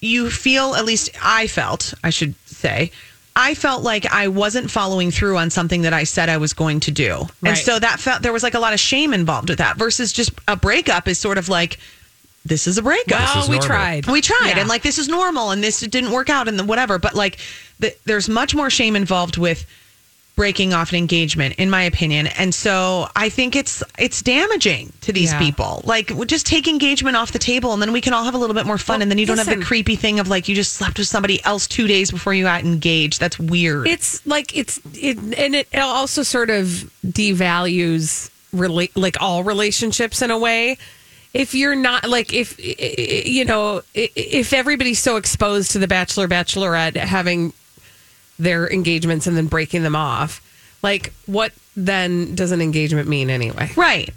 you 0.00 0.30
feel 0.30 0.74
at 0.76 0.84
least 0.86 1.10
I 1.22 1.46
felt, 1.48 1.92
I 2.04 2.08
should 2.10 2.34
say, 2.46 2.90
I 3.40 3.54
felt 3.54 3.82
like 3.82 4.04
I 4.12 4.28
wasn't 4.28 4.70
following 4.70 5.10
through 5.10 5.38
on 5.38 5.48
something 5.50 5.82
that 5.82 5.92
I 5.94 6.04
said 6.04 6.28
I 6.28 6.36
was 6.36 6.52
going 6.52 6.80
to 6.80 6.90
do. 6.90 7.26
And 7.42 7.56
so 7.56 7.78
that 7.78 7.98
felt 7.98 8.22
there 8.22 8.32
was 8.32 8.42
like 8.42 8.54
a 8.54 8.58
lot 8.60 8.74
of 8.74 8.80
shame 8.80 9.14
involved 9.14 9.48
with 9.48 9.58
that 9.58 9.78
versus 9.78 10.12
just 10.12 10.30
a 10.46 10.56
breakup 10.56 11.08
is 11.08 11.18
sort 11.18 11.38
of 11.38 11.48
like 11.48 11.78
this 12.44 12.66
is 12.66 12.78
a 12.78 12.82
breakup. 12.82 13.18
Well, 13.34 13.50
we 13.50 13.58
tried. 13.58 14.06
We 14.06 14.20
tried, 14.20 14.52
Yeah. 14.56 14.60
and 14.60 14.68
like 14.68 14.82
this 14.82 14.98
is 14.98 15.08
normal, 15.08 15.50
and 15.50 15.62
this 15.62 15.80
didn't 15.80 16.10
work 16.10 16.30
out, 16.30 16.48
and 16.48 16.58
the 16.58 16.64
whatever. 16.64 16.98
But 16.98 17.14
like, 17.14 17.38
the, 17.78 17.94
there's 18.06 18.28
much 18.28 18.54
more 18.54 18.70
shame 18.70 18.96
involved 18.96 19.36
with 19.36 19.66
breaking 20.40 20.72
off 20.72 20.88
an 20.90 20.96
engagement, 20.96 21.54
in 21.58 21.68
my 21.68 21.82
opinion. 21.82 22.26
And 22.26 22.54
so 22.54 23.08
I 23.14 23.28
think 23.28 23.54
it's 23.54 23.82
it's 23.98 24.22
damaging 24.22 24.90
to 25.02 25.12
these 25.12 25.32
Yeah. 25.32 25.38
people. 25.38 25.82
Like, 25.84 26.06
just 26.26 26.46
take 26.46 26.66
engagement 26.66 27.14
off 27.14 27.30
the 27.32 27.38
table, 27.38 27.74
and 27.74 27.82
then 27.82 27.92
we 27.92 28.00
can 28.00 28.14
all 28.14 28.24
have 28.24 28.32
a 28.32 28.38
little 28.38 28.54
bit 28.54 28.64
more 28.64 28.78
fun, 28.78 29.02
and 29.02 29.10
then 29.10 29.18
you 29.18 29.26
don't 29.26 29.36
have 29.36 29.46
the 29.46 29.62
creepy 29.62 29.96
thing 29.96 30.18
of 30.18 30.28
like 30.28 30.48
you 30.48 30.54
just 30.54 30.72
slept 30.72 30.96
with 30.98 31.08
somebody 31.08 31.44
else 31.44 31.66
two 31.66 31.86
days 31.86 32.10
before 32.10 32.32
you 32.32 32.44
got 32.44 32.64
engaged. 32.64 33.20
That's 33.20 33.38
weird. 33.38 33.86
It's 33.86 34.26
like 34.26 34.56
it's 34.56 34.80
it, 34.94 35.18
and 35.36 35.54
it 35.54 35.68
also 35.76 36.22
sort 36.22 36.48
of 36.48 36.90
devalues 37.06 38.30
relate 38.54 38.96
like 38.96 39.16
all 39.20 39.44
relationships 39.44 40.22
in 40.22 40.30
a 40.30 40.38
way. 40.38 40.78
If 41.34 41.54
you're 41.54 41.76
not 41.76 42.08
like 42.08 42.32
if 42.32 42.56
you 42.58 43.44
know 43.44 43.82
if 43.94 44.54
everybody's 44.54 45.00
so 45.00 45.16
exposed 45.16 45.72
to 45.72 45.78
the 45.78 45.86
bachelor 45.86 46.26
bachelorette 46.28 46.96
having 46.96 47.52
their 48.40 48.68
engagements 48.70 49.26
and 49.26 49.36
then 49.36 49.46
breaking 49.46 49.82
them 49.82 49.94
off, 49.94 50.40
like 50.82 51.12
what 51.26 51.52
then 51.76 52.34
does 52.34 52.52
an 52.52 52.60
engagement 52.60 53.08
mean 53.08 53.30
anyway? 53.30 53.70
right. 53.76 54.10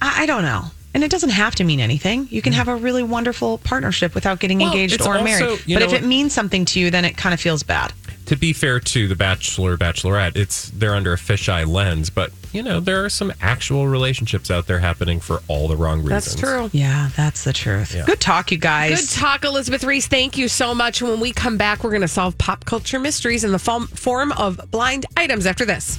I, 0.00 0.22
I 0.22 0.26
don't 0.26 0.42
know. 0.42 0.64
And 0.94 1.04
it 1.04 1.10
doesn't 1.10 1.30
have 1.30 1.54
to 1.56 1.64
mean 1.64 1.80
anything. 1.80 2.26
You 2.30 2.40
can 2.40 2.52
mm. 2.52 2.56
have 2.56 2.68
a 2.68 2.74
really 2.76 3.02
wonderful 3.02 3.58
partnership 3.58 4.14
without 4.14 4.40
getting 4.40 4.58
Well, 4.60 4.68
engaged 4.68 4.94
it's 4.94 5.06
or 5.06 5.14
also, 5.14 5.24
married. 5.24 5.60
you 5.66 5.76
But 5.76 5.80
know 5.80 5.86
if 5.86 5.92
what- 5.92 6.02
it 6.02 6.06
means 6.06 6.32
something 6.32 6.64
to 6.66 6.80
you, 6.80 6.90
then 6.90 7.04
it 7.04 7.16
kind 7.16 7.34
of 7.34 7.40
feels 7.40 7.62
bad. 7.62 7.92
To 8.28 8.36
be 8.36 8.52
fair 8.52 8.78
to 8.78 9.08
the 9.08 9.16
Bachelor, 9.16 9.78
Bachelorette, 9.78 10.36
it's 10.36 10.68
they're 10.68 10.94
under 10.94 11.14
a 11.14 11.16
fisheye 11.16 11.66
lens, 11.66 12.10
but 12.10 12.30
you 12.52 12.62
know 12.62 12.78
there 12.78 13.02
are 13.02 13.08
some 13.08 13.32
actual 13.40 13.88
relationships 13.88 14.50
out 14.50 14.66
there 14.66 14.80
happening 14.80 15.18
for 15.18 15.40
all 15.48 15.66
the 15.66 15.76
wrong 15.76 16.00
reasons. 16.02 16.34
That's 16.34 16.38
true. 16.38 16.68
Yeah, 16.74 17.08
that's 17.16 17.44
the 17.44 17.54
truth. 17.54 17.96
Good 18.04 18.20
talk, 18.20 18.52
you 18.52 18.58
guys. 18.58 19.00
Good 19.00 19.18
talk, 19.18 19.44
Elizabeth 19.44 19.82
Reese. 19.82 20.08
Thank 20.08 20.36
you 20.36 20.46
so 20.48 20.74
much. 20.74 21.00
When 21.00 21.20
we 21.20 21.32
come 21.32 21.56
back, 21.56 21.82
we're 21.82 21.88
going 21.88 22.02
to 22.02 22.08
solve 22.08 22.36
pop 22.36 22.66
culture 22.66 22.98
mysteries 22.98 23.44
in 23.44 23.52
the 23.52 23.58
form 23.58 23.86
form 23.86 24.32
of 24.32 24.60
blind 24.70 25.06
items 25.16 25.46
after 25.46 25.64
this. 25.64 25.98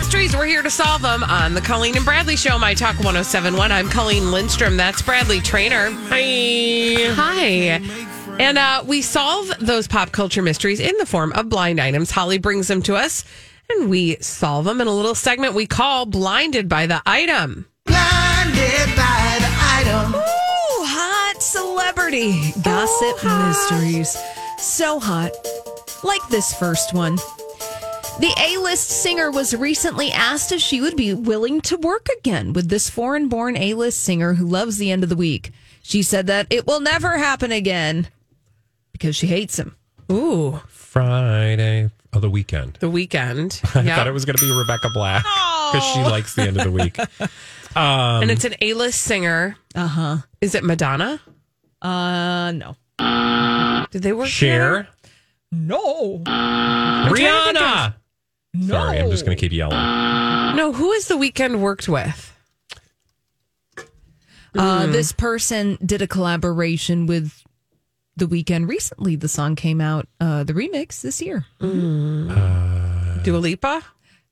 Mysteries, 0.00 0.34
we're 0.34 0.46
here 0.46 0.62
to 0.62 0.70
solve 0.70 1.02
them 1.02 1.22
on 1.22 1.54
the 1.54 1.60
Colleen 1.60 1.94
and 1.94 2.04
Bradley 2.04 2.34
Show, 2.34 2.58
My 2.58 2.74
Talk 2.74 2.96
1071. 2.96 3.70
I'm 3.70 3.88
Colleen 3.88 4.32
Lindstrom. 4.32 4.76
That's 4.76 5.02
Bradley 5.02 5.38
Traynor. 5.38 5.92
Hi. 6.08 7.14
Hi. 7.14 8.19
And 8.40 8.56
uh, 8.56 8.82
we 8.86 9.02
solve 9.02 9.52
those 9.60 9.86
pop 9.86 10.12
culture 10.12 10.40
mysteries 10.40 10.80
in 10.80 10.96
the 10.96 11.04
form 11.04 11.30
of 11.34 11.50
blind 11.50 11.78
items. 11.78 12.10
Holly 12.10 12.38
brings 12.38 12.68
them 12.68 12.80
to 12.84 12.96
us, 12.96 13.22
and 13.68 13.90
we 13.90 14.16
solve 14.22 14.64
them 14.64 14.80
in 14.80 14.86
a 14.86 14.94
little 14.94 15.14
segment 15.14 15.52
we 15.52 15.66
call 15.66 16.06
Blinded 16.06 16.66
by 16.66 16.86
the 16.86 17.02
Item. 17.04 17.66
Blinded 17.84 18.96
by 18.96 19.36
the 19.40 19.52
Item. 19.76 20.14
Ooh, 20.14 20.84
hot 20.86 21.42
celebrity 21.42 22.52
gossip 22.62 23.22
mysteries. 23.22 24.16
So 24.56 24.98
hot. 24.98 25.32
Like 26.02 26.26
this 26.30 26.54
first 26.54 26.94
one. 26.94 27.16
The 28.20 28.34
A 28.40 28.56
list 28.56 28.88
singer 28.88 29.30
was 29.30 29.54
recently 29.54 30.12
asked 30.12 30.50
if 30.50 30.62
she 30.62 30.80
would 30.80 30.96
be 30.96 31.12
willing 31.12 31.60
to 31.62 31.76
work 31.76 32.06
again 32.18 32.54
with 32.54 32.70
this 32.70 32.88
foreign 32.88 33.28
born 33.28 33.58
A 33.58 33.74
list 33.74 34.00
singer 34.00 34.32
who 34.32 34.46
loves 34.46 34.78
the 34.78 34.90
end 34.90 35.02
of 35.02 35.10
the 35.10 35.14
week. 35.14 35.52
She 35.82 36.02
said 36.02 36.26
that 36.28 36.46
it 36.48 36.66
will 36.66 36.80
never 36.80 37.18
happen 37.18 37.52
again 37.52 38.08
because 39.00 39.16
she 39.16 39.26
hates 39.26 39.58
him. 39.58 39.74
Ooh, 40.12 40.60
Friday 40.68 41.88
of 42.12 42.20
the 42.20 42.28
weekend. 42.28 42.74
the 42.80 42.90
weekend. 42.90 43.60
I 43.74 43.80
Yep. 43.80 43.96
thought 43.96 44.06
it 44.06 44.12
was 44.12 44.24
going 44.26 44.36
to 44.36 44.44
be 44.44 44.52
Rebecca 44.56 44.90
Black 44.92 45.22
because 45.22 45.84
she 45.94 46.02
likes 46.02 46.34
the 46.34 46.42
end 46.42 46.58
of 46.58 46.64
the 46.64 46.70
week. 46.70 46.98
and 47.76 48.30
it's 48.30 48.44
an 48.44 48.54
A-list 48.60 49.00
singer. 49.02 49.56
Uh 49.74 49.86
huh. 49.86 50.16
Is 50.42 50.54
it 50.54 50.62
Madonna? 50.64 51.20
Uh, 51.80 52.52
no. 52.52 52.76
Did 53.90 54.02
they 54.02 54.12
work 54.12 54.28
Cher, 54.28 54.86
No. 55.50 56.18
Rihanna. 56.26 57.94
Sorry, 58.66 58.98
I'm 59.00 59.10
just 59.10 59.24
going 59.24 59.36
to 59.36 59.40
keep 59.40 59.52
yelling. 59.52 59.76
No, 60.56 60.72
who 60.72 60.92
has 60.92 61.06
the 61.08 61.14
Weeknd 61.14 61.60
worked 61.60 61.88
with? 61.88 62.26
Uh, 64.58 64.86
this 64.86 65.12
person 65.12 65.78
did 65.86 66.02
a 66.02 66.08
collaboration 66.08 67.06
with 67.06 67.32
The 68.20 68.26
Weeknd 68.26 68.68
recently. 68.68 69.16
The 69.16 69.28
song 69.28 69.56
came 69.56 69.80
out, 69.80 70.06
uh, 70.20 70.44
the 70.44 70.52
remix 70.52 71.00
this 71.00 71.22
year. 71.22 71.46
Dua 71.60 73.38
Lipa? 73.38 73.82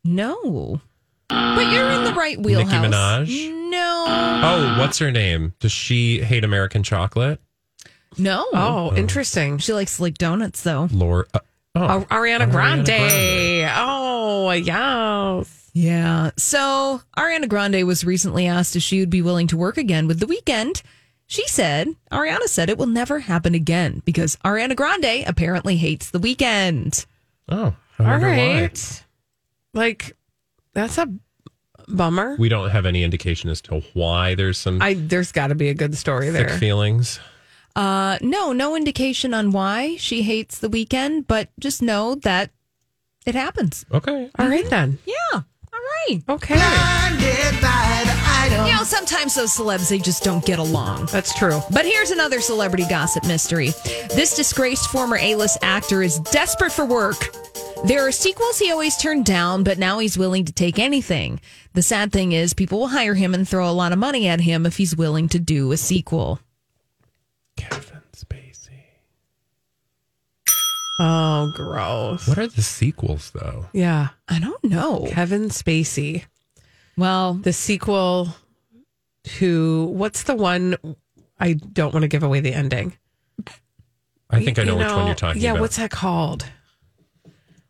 No. 0.04 0.80
But 1.28 1.72
you're 1.72 1.90
in 1.90 2.04
the 2.04 2.12
right 2.14 2.38
wheelhouse. 2.38 2.70
Nicki 2.70 2.86
Minaj? 2.86 3.70
No. 3.70 4.04
Oh, 4.06 4.76
what's 4.78 4.98
her 4.98 5.10
name? 5.10 5.54
Does 5.60 5.72
she 5.72 6.20
hate 6.20 6.44
American 6.44 6.82
chocolate? 6.82 7.40
No. 8.18 8.46
Oh, 8.52 8.94
interesting. 8.94 9.58
She 9.58 9.72
likes 9.72 9.98
like 10.00 10.18
donuts 10.18 10.62
though. 10.62 10.88
Laura. 10.92 11.24
Uh, 11.32 11.38
oh, 11.74 11.80
Oh, 11.80 12.06
Ariana, 12.10 12.40
Ariana 12.46 12.50
Grande. 12.50 12.86
Grande. 12.86 13.70
Oh, 13.76 14.50
yes. 14.52 15.70
Yeah. 15.72 16.30
So 16.36 17.00
Ariana 17.16 17.48
Grande 17.48 17.86
was 17.86 18.04
recently 18.04 18.46
asked 18.46 18.76
if 18.76 18.82
she 18.82 19.00
would 19.00 19.10
be 19.10 19.22
willing 19.22 19.46
to 19.48 19.56
work 19.56 19.78
again 19.78 20.06
with 20.06 20.20
The 20.20 20.26
Weeknd. 20.26 20.82
She 21.30 21.46
said, 21.46 21.88
Ariana 22.10 22.46
said 22.48 22.70
it 22.70 22.78
will 22.78 22.86
never 22.86 23.18
happen 23.20 23.54
again 23.54 24.00
because 24.06 24.36
Ariana 24.44 24.74
Grande 24.74 25.24
apparently 25.26 25.76
hates 25.76 26.10
The 26.10 26.18
Weeknd. 26.18 27.04
Oh, 27.50 27.76
I 27.98 28.14
All 28.14 28.18
why. 28.18 29.02
Like, 29.74 30.16
that's 30.72 30.96
a 30.96 31.06
bummer. 31.86 32.34
We 32.38 32.48
don't 32.48 32.70
have 32.70 32.86
any 32.86 33.04
indication 33.04 33.50
as 33.50 33.60
to 33.62 33.80
why 33.92 34.36
there's 34.36 34.56
some 34.56 34.80
I 34.80 34.94
There's 34.94 35.30
got 35.30 35.48
to 35.48 35.54
be 35.54 35.68
a 35.68 35.74
good 35.74 35.96
story 35.98 36.30
thick 36.30 36.48
there. 36.48 36.58
feelings. 36.58 37.20
Uh, 37.76 38.16
no, 38.22 38.52
no 38.52 38.74
indication 38.74 39.34
on 39.34 39.50
why 39.52 39.96
she 39.96 40.22
hates 40.22 40.58
The 40.58 40.68
Weeknd, 40.70 41.26
but 41.26 41.50
just 41.60 41.82
know 41.82 42.14
that 42.16 42.50
it 43.26 43.34
happens. 43.34 43.84
Okay. 43.92 44.30
All 44.38 44.48
right, 44.48 44.68
then. 44.70 44.98
Yeah. 45.04 45.14
All 45.34 45.42
right. 46.08 46.22
Okay. 46.26 46.54
You 48.66 48.74
know, 48.74 48.82
sometimes 48.82 49.34
those 49.34 49.56
celebs, 49.56 49.88
they 49.88 49.98
just 49.98 50.24
don't 50.24 50.44
get 50.44 50.58
along. 50.58 51.06
That's 51.06 51.32
true. 51.38 51.60
But 51.70 51.84
here's 51.86 52.10
another 52.10 52.40
celebrity 52.40 52.84
gossip 52.88 53.24
mystery. 53.24 53.68
This 54.14 54.34
disgraced 54.34 54.88
former 54.90 55.16
A 55.18 55.36
list 55.36 55.58
actor 55.62 56.02
is 56.02 56.18
desperate 56.20 56.72
for 56.72 56.84
work. 56.84 57.16
There 57.86 58.06
are 58.06 58.10
sequels 58.12 58.58
he 58.58 58.72
always 58.72 58.96
turned 58.96 59.24
down, 59.24 59.62
but 59.62 59.78
now 59.78 60.00
he's 60.00 60.18
willing 60.18 60.44
to 60.44 60.52
take 60.52 60.78
anything. 60.80 61.40
The 61.74 61.82
sad 61.82 62.10
thing 62.12 62.32
is, 62.32 62.52
people 62.52 62.80
will 62.80 62.88
hire 62.88 63.14
him 63.14 63.32
and 63.32 63.48
throw 63.48 63.68
a 63.68 63.72
lot 63.72 63.92
of 63.92 63.98
money 63.98 64.26
at 64.26 64.40
him 64.40 64.66
if 64.66 64.76
he's 64.76 64.96
willing 64.96 65.28
to 65.28 65.38
do 65.38 65.70
a 65.70 65.76
sequel. 65.76 66.40
Kevin 67.56 68.02
Spacey. 68.12 68.82
Oh, 70.98 71.52
gross. 71.54 72.26
What 72.26 72.38
are 72.38 72.48
the 72.48 72.62
sequels, 72.62 73.30
though? 73.30 73.66
Yeah. 73.72 74.08
I 74.28 74.40
don't 74.40 74.62
know. 74.64 75.06
Kevin 75.10 75.48
Spacey. 75.48 76.24
Well, 76.96 77.34
The 77.34 77.52
sequel 77.52 78.34
to 79.38 79.84
what's 79.86 80.24
the 80.24 80.34
one? 80.34 80.76
I 81.38 81.52
don't 81.52 81.92
want 81.92 82.02
to 82.02 82.08
give 82.08 82.22
away 82.22 82.40
the 82.40 82.52
ending. 82.52 82.94
I 84.30 84.42
think 84.44 84.58
I 84.58 84.64
know, 84.64 84.72
You 84.72 84.78
which 84.78 84.92
one 84.92 85.06
you're 85.06 85.14
talking 85.14 85.40
yeah, 85.40 85.50
about. 85.50 85.56
Yeah, 85.56 85.60
what's 85.62 85.76
that 85.76 85.90
called? 85.90 86.44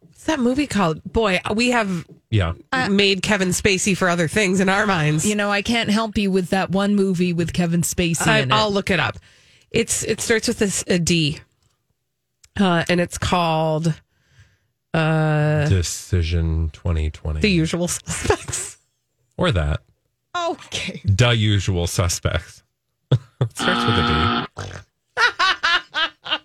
What's 0.00 0.24
that 0.24 0.40
movie 0.40 0.66
called? 0.66 1.02
Boy, 1.04 1.40
we 1.54 1.70
have 1.70 2.06
Yeah. 2.30 2.54
made 2.90 3.22
Kevin 3.22 3.50
Spacey 3.50 3.96
for 3.96 4.08
other 4.08 4.26
things 4.28 4.58
in 4.60 4.68
our 4.68 4.86
minds. 4.86 5.24
You 5.26 5.36
know, 5.36 5.50
I 5.50 5.62
can't 5.62 5.88
help 5.90 6.18
you 6.18 6.30
with 6.30 6.50
that 6.50 6.70
one 6.70 6.94
movie 6.96 7.32
with 7.32 7.52
Kevin 7.52 7.82
Spacey 7.82 8.26
I, 8.26 8.38
in 8.40 8.50
it. 8.50 8.54
I'll 8.54 8.72
look 8.72 8.90
it 8.90 8.98
up. 9.00 9.18
It's 9.70 10.02
it 10.02 10.20
starts 10.20 10.48
with 10.48 10.58
this 10.58 10.82
a 10.88 10.98
D, 10.98 11.38
uh, 12.58 12.84
and 12.88 13.00
it's 13.00 13.18
called 13.18 13.94
Decision 15.68 16.70
2020. 16.72 17.40
The 17.40 17.50
Usual 17.50 17.88
Suspects. 17.88 18.78
or 19.36 19.52
that. 19.52 19.80
Okay. 20.52 21.00
The 21.04 21.30
usual 21.30 21.86
suspects. 21.86 22.62
it 23.10 23.18
starts 23.54 23.84
with 23.84 23.98
a 23.98 24.46
D. 24.56 24.68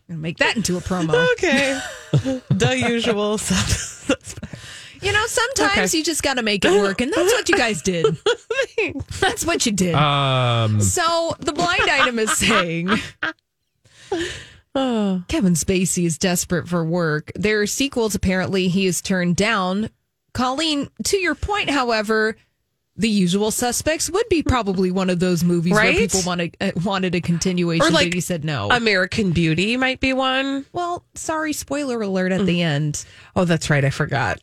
Make 0.10 0.38
that 0.38 0.56
into 0.56 0.78
a 0.78 0.80
promo. 0.80 1.28
Okay, 1.34 1.80
the 2.50 2.78
Usual 2.88 3.38
Suspects. 3.38 4.36
You 5.02 5.12
know, 5.12 5.26
sometimes 5.26 5.90
Okay. 5.90 5.98
you 5.98 6.04
just 6.04 6.22
got 6.24 6.36
to 6.36 6.44
make 6.44 6.64
it 6.64 6.72
work, 6.72 7.02
and 7.02 7.12
that's 7.12 7.34
what 7.34 7.50
you 7.50 7.58
guys 7.58 7.82
did. 7.82 8.06
that's 9.20 9.44
what 9.46 9.66
you 9.66 9.72
did. 9.74 9.96
Um, 9.96 10.80
so 10.82 11.36
the 11.40 11.52
blind 11.52 11.90
item 11.90 12.20
is 12.20 12.32
saying 12.38 12.88
Kevin 14.74 15.54
Spacey 15.56 16.06
is 16.06 16.18
desperate 16.18 16.68
for 16.70 16.86
work. 16.86 17.32
There 17.36 17.62
are 17.62 17.68
sequels, 17.68 18.16
apparently, 18.16 18.68
he 18.70 18.86
has 18.86 19.02
turned 19.02 19.36
down. 19.36 19.90
Colleen, 20.34 20.90
to 21.06 21.18
your 21.18 21.36
point, 21.36 21.70
however, 21.70 22.38
the 22.96 23.10
usual 23.10 23.50
suspects 23.52 24.10
would 24.10 24.30
be 24.30 24.44
probably 24.44 24.92
one 24.92 25.10
of 25.10 25.20
those 25.20 25.44
movies 25.44 25.74
Right? 25.74 25.94
where 25.96 26.02
people 26.08 26.22
wanted, 26.26 26.56
uh, 26.62 26.72
wanted 26.84 27.16
a 27.16 27.22
continuation, 27.22 27.86
Or 27.86 27.90
like 27.90 28.08
but 28.10 28.14
he 28.14 28.20
said 28.22 28.46
no. 28.46 28.70
American 28.70 29.32
Beauty 29.32 29.78
might 29.78 30.00
be 30.00 30.14
one. 30.14 30.66
well, 30.74 31.04
sorry, 31.16 31.54
spoiler 31.54 32.02
alert 32.02 32.32
at 32.32 32.46
the 32.46 32.62
end. 32.62 33.04
Oh, 33.36 33.46
that's 33.46 33.70
right. 33.70 33.84
I 33.84 33.90
forgot. 33.90 34.40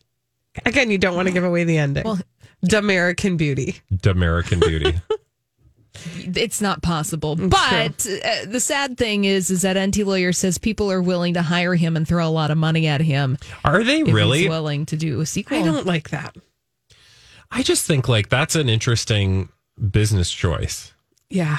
Again, 0.65 0.91
you 0.91 0.97
don't 0.97 1.15
want 1.15 1.29
to 1.29 1.33
give 1.33 1.45
away 1.45 1.63
the 1.63 1.77
ending. 1.77 2.03
Well- 2.03 2.19
the 2.63 2.77
American 2.77 3.37
Beauty. 3.37 3.77
American 4.05 4.59
Beauty. 4.59 4.93
it's 5.95 6.61
not 6.61 6.81
possible. 6.81 7.35
But 7.35 8.05
uh, 8.23 8.45
the 8.45 8.59
sad 8.59 8.97
thing 8.97 9.25
is, 9.25 9.49
is 9.49 9.63
that 9.63 9.77
Enty 9.77 10.05
Lawyer 10.05 10.31
says 10.31 10.57
people 10.57 10.91
are 10.91 11.01
willing 11.01 11.33
to 11.35 11.41
hire 11.41 11.73
him 11.75 11.95
and 11.97 12.07
throw 12.07 12.27
a 12.27 12.29
lot 12.29 12.51
of 12.51 12.57
money 12.57 12.85
at 12.87 13.01
him. 13.01 13.37
Are 13.65 13.83
they 13.83 14.01
if 14.01 14.05
he's 14.07 14.13
really? 14.13 14.47
willing 14.49 14.85
to 14.87 14.95
do 14.95 15.21
a 15.21 15.25
sequel? 15.25 15.57
I 15.57 15.63
don't 15.63 15.85
like 15.87 16.09
that. 16.11 16.35
I 17.51 17.63
just 17.63 17.85
think 17.85 18.07
like 18.07 18.29
that's 18.29 18.55
an 18.55 18.69
interesting 18.69 19.49
business 19.91 20.31
choice. 20.31 20.93
Yeah. 21.29 21.57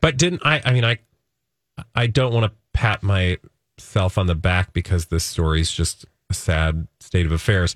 But 0.00 0.16
didn't 0.16 0.42
I? 0.44 0.62
I 0.64 0.72
mean, 0.72 0.84
I 0.84 0.98
I 1.94 2.06
don't 2.06 2.32
want 2.32 2.50
to 2.50 2.58
pat 2.72 3.02
myself 3.02 4.18
on 4.18 4.26
the 4.26 4.34
back 4.34 4.72
because 4.72 5.06
this 5.06 5.24
story 5.24 5.60
is 5.60 5.70
just 5.70 6.06
a 6.30 6.34
sad 6.34 6.88
state 7.00 7.26
of 7.26 7.32
affairs. 7.32 7.74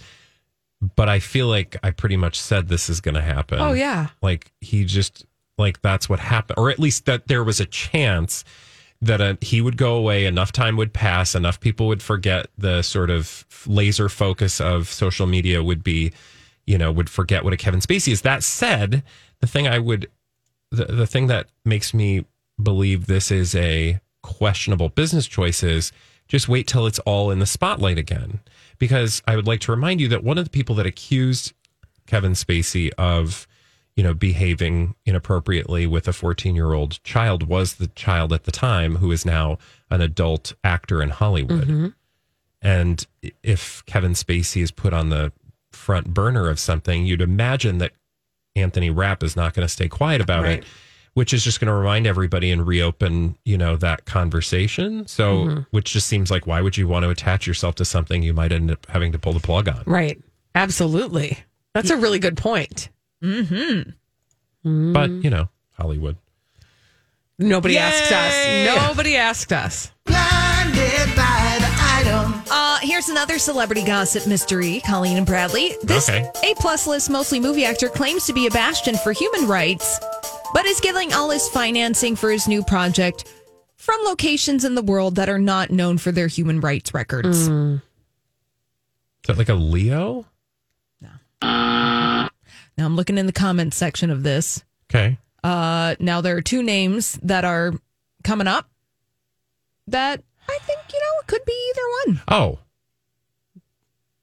But 0.96 1.10
I 1.10 1.18
feel 1.18 1.46
like 1.46 1.76
I 1.82 1.90
pretty 1.90 2.16
much 2.16 2.40
said 2.40 2.68
this 2.68 2.88
is 2.88 3.02
going 3.02 3.14
to 3.14 3.20
happen. 3.20 3.60
Oh, 3.60 3.72
yeah. 3.72 4.08
like 4.22 4.50
he 4.62 4.84
just 4.86 5.26
like 5.58 5.82
that's 5.82 6.08
what 6.08 6.20
happened, 6.20 6.58
or 6.58 6.70
at 6.70 6.78
least 6.78 7.04
that 7.04 7.28
there 7.28 7.44
was 7.44 7.60
a 7.60 7.66
chance 7.66 8.44
that 9.02 9.20
uh 9.20 9.34
he 9.42 9.60
would 9.60 9.76
go 9.76 9.94
away. 9.94 10.24
Enough 10.24 10.52
time 10.52 10.76
would 10.78 10.94
pass. 10.94 11.34
Enough 11.34 11.60
people 11.60 11.86
would 11.88 12.02
forget 12.02 12.46
the 12.56 12.80
sort 12.80 13.10
of 13.10 13.44
laser 13.66 14.08
focus 14.08 14.58
of 14.58 14.88
social 14.88 15.26
media 15.26 15.62
would 15.62 15.84
be, 15.84 16.12
you 16.70 16.78
know, 16.78 16.92
would 16.92 17.10
forget 17.10 17.42
what 17.42 17.52
a 17.52 17.56
Kevin 17.56 17.80
Spacey 17.80 18.12
is. 18.12 18.22
That 18.22 18.44
said, 18.44 19.02
the 19.40 19.48
thing 19.48 19.66
I 19.66 19.80
would 19.80 20.08
the, 20.70 20.84
the 20.84 21.06
thing 21.06 21.26
that 21.26 21.48
makes 21.64 21.92
me 21.92 22.24
believe 22.62 23.06
this 23.06 23.32
is 23.32 23.56
a 23.56 23.98
questionable 24.22 24.88
business 24.88 25.26
choice 25.26 25.64
is 25.64 25.90
just 26.28 26.48
wait 26.48 26.68
till 26.68 26.86
it's 26.86 27.00
all 27.00 27.32
in 27.32 27.40
the 27.40 27.46
spotlight 27.46 27.98
again. 27.98 28.38
Because 28.78 29.20
I 29.26 29.34
would 29.34 29.48
like 29.48 29.58
to 29.62 29.72
remind 29.72 30.00
you 30.00 30.06
that 30.08 30.22
one 30.22 30.38
of 30.38 30.44
the 30.44 30.50
people 30.50 30.76
that 30.76 30.86
accused 30.86 31.54
Kevin 32.06 32.32
Spacey 32.32 32.92
of, 32.96 33.48
you 33.96 34.04
know, 34.04 34.14
behaving 34.14 34.94
inappropriately 35.04 35.88
with 35.88 36.06
a 36.06 36.12
14 36.12 36.54
year 36.54 36.72
old 36.72 37.02
child 37.02 37.48
was 37.48 37.74
the 37.74 37.88
child 37.88 38.32
at 38.32 38.44
the 38.44 38.52
time 38.52 38.96
who 38.96 39.10
is 39.10 39.26
now 39.26 39.58
an 39.90 40.00
adult 40.00 40.52
actor 40.62 41.02
in 41.02 41.08
Hollywood. 41.08 41.66
Mm-hmm. 41.66 41.88
And 42.62 43.04
if 43.42 43.84
Kevin 43.86 44.12
Spacey 44.12 44.62
is 44.62 44.70
put 44.70 44.92
on 44.92 45.08
the 45.08 45.32
front 45.80 46.14
burner 46.14 46.48
of 46.48 46.60
something, 46.60 47.04
you'd 47.04 47.20
imagine 47.22 47.78
that 47.78 47.92
Anthony 48.54 48.90
Rapp 48.90 49.22
is 49.22 49.34
not 49.36 49.54
going 49.54 49.66
to 49.66 49.72
stay 49.72 49.88
quiet 49.88 50.20
about 50.20 50.44
Right. 50.44 50.58
it, 50.60 50.64
which 51.14 51.32
is 51.32 51.42
just 51.42 51.60
going 51.60 51.66
to 51.66 51.74
remind 51.74 52.06
everybody 52.06 52.50
and 52.50 52.66
reopen, 52.66 53.36
you 53.44 53.58
know, 53.58 53.76
that 53.76 54.04
conversation. 54.04 55.06
So, 55.06 55.36
mm-hmm. 55.44 55.60
which 55.70 55.92
just 55.92 56.06
seems 56.06 56.30
like 56.30 56.46
why 56.46 56.60
would 56.60 56.76
you 56.76 56.86
want 56.86 57.04
to 57.04 57.10
attach 57.10 57.46
yourself 57.46 57.74
to 57.76 57.84
something 57.84 58.22
you 58.22 58.34
might 58.34 58.52
end 58.52 58.70
up 58.70 58.86
having 58.86 59.12
to 59.12 59.18
pull 59.18 59.32
the 59.32 59.40
plug 59.40 59.68
on? 59.68 59.82
Right. 59.86 60.20
Absolutely. 60.54 61.38
That's 61.74 61.90
a 61.90 61.96
really 61.96 62.18
good 62.18 62.36
point. 62.36 62.88
Mm-hmm. 63.22 64.92
But, 64.92 65.10
mm. 65.10 65.24
you 65.24 65.30
know, 65.30 65.48
Hollywood. 65.72 66.16
Nobody 67.38 67.78
asked 67.78 68.12
us. 68.12 68.76
Nobody 68.76 69.16
asked 69.16 69.52
us. 69.52 69.92
Here's 72.90 73.08
another 73.08 73.38
celebrity 73.38 73.84
gossip 73.84 74.26
mystery, 74.26 74.80
Colleen 74.84 75.16
and 75.16 75.24
Bradley. 75.24 75.76
This 75.84 76.08
Okay. 76.08 76.28
A 76.42 76.54
plus 76.56 76.88
list, 76.88 77.08
mostly 77.08 77.38
movie 77.38 77.64
actor, 77.64 77.88
claims 77.88 78.26
to 78.26 78.32
be 78.32 78.48
a 78.48 78.50
bastion 78.50 78.96
for 78.96 79.12
human 79.12 79.46
rights, 79.46 80.00
but 80.52 80.66
is 80.66 80.80
getting 80.80 81.12
all 81.12 81.30
his 81.30 81.48
financing 81.50 82.16
for 82.16 82.32
his 82.32 82.48
new 82.48 82.64
project 82.64 83.32
from 83.76 84.00
locations 84.02 84.64
in 84.64 84.74
the 84.74 84.82
world 84.82 85.14
that 85.14 85.28
are 85.28 85.38
not 85.38 85.70
known 85.70 85.98
for 85.98 86.10
their 86.10 86.26
human 86.26 86.58
rights 86.58 86.92
records. 86.92 87.46
Is 87.46 87.80
that 89.28 89.38
like 89.38 89.50
a 89.50 89.54
Leo? 89.54 90.26
No. 91.00 91.10
Now 91.40 92.28
I'm 92.76 92.96
looking 92.96 93.18
in 93.18 93.26
the 93.26 93.32
comments 93.32 93.76
section 93.76 94.10
of 94.10 94.24
this. 94.24 94.64
Okay. 94.90 95.16
Uh, 95.44 95.94
now 96.00 96.22
there 96.22 96.36
are 96.36 96.42
two 96.42 96.64
names 96.64 97.20
that 97.22 97.44
are 97.44 97.72
coming 98.24 98.48
up 98.48 98.68
that 99.86 100.24
I 100.48 100.58
think 100.62 100.80
you 100.92 100.98
know 100.98 101.20
it 101.20 101.26
could 101.28 101.44
be 101.44 101.70
either 101.70 101.82
one. 102.10 102.22
Oh. 102.26 102.58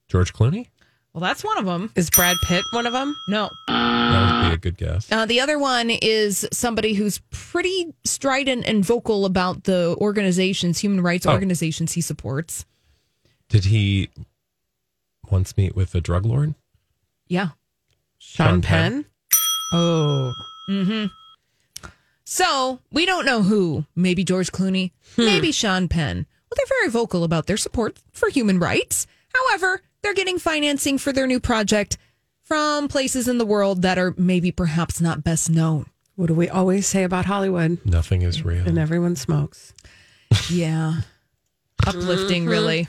George 0.07 0.33
Clooney? 0.33 0.67
Well, 1.13 1.21
that's 1.21 1.43
one 1.43 1.57
of 1.57 1.65
them. 1.65 1.91
Is 1.95 2.09
Brad 2.11 2.37
Pitt 2.43 2.63
one 2.71 2.85
of 2.85 2.93
them? 2.93 3.15
No, 3.27 3.49
That 3.67 4.41
would 4.43 4.49
be 4.49 4.53
a 4.55 4.57
good 4.57 4.77
guess. 4.77 5.11
Uh, 5.11 5.25
the 5.25 5.39
other 5.39 5.57
one 5.57 5.89
is 5.89 6.47
somebody 6.53 6.93
who's 6.93 7.19
pretty 7.31 7.93
strident 8.03 8.65
and 8.67 8.85
vocal 8.85 9.25
about 9.25 9.63
the 9.63 9.95
organizations, 9.99 10.77
human 10.79 11.01
rights 11.01 11.25
Oh. 11.25 11.31
organizations 11.31 11.93
he 11.93 12.01
supports. 12.01 12.65
Did 13.49 13.65
he 13.65 14.09
once 15.31 15.57
meet 15.57 15.75
with 15.75 15.95
a 15.95 16.01
drug 16.01 16.25
lord? 16.25 16.53
Yeah. 17.27 17.49
Sean, 18.19 18.47
Sean 18.47 18.61
Penn? 18.61 18.91
Penn? 18.93 19.05
Oh. 19.73 20.33
So 22.25 22.79
we 22.91 23.05
don't 23.05 23.25
know 23.25 23.41
who. 23.41 23.85
Maybe 23.95 24.23
George 24.23 24.51
Clooney, 24.51 24.91
maybe 25.17 25.51
Sean 25.51 25.87
Penn. 25.87 26.25
Well, 26.49 26.55
they're 26.55 26.77
very 26.79 26.89
vocal 26.89 27.23
about 27.23 27.47
their 27.47 27.57
support 27.57 27.97
for 28.11 28.29
human 28.29 28.59
rights. 28.59 29.07
However, 29.33 29.81
they're 30.07 30.13
getting 30.13 30.39
financing 30.39 30.97
for 30.97 31.11
their 31.11 31.27
new 31.27 31.37
project 31.37 31.97
from 32.43 32.87
places 32.87 33.27
in 33.27 33.39
the 33.39 33.45
world 33.45 33.81
that 33.81 33.97
are 33.97 34.13
maybe 34.15 34.53
perhaps 34.53 35.01
not 35.01 35.21
best 35.21 35.49
known. 35.49 35.85
What 36.15 36.27
do 36.27 36.33
we 36.33 36.47
always 36.47 36.87
say 36.87 37.03
about 37.03 37.25
Hollywood? 37.25 37.79
Nothing 37.83 38.21
is 38.21 38.45
real. 38.45 38.65
And 38.65 38.79
everyone 38.79 39.17
smokes. 39.17 39.73
Yeah. 40.49 41.01
Uplifting, 41.85 42.45
really. 42.45 42.87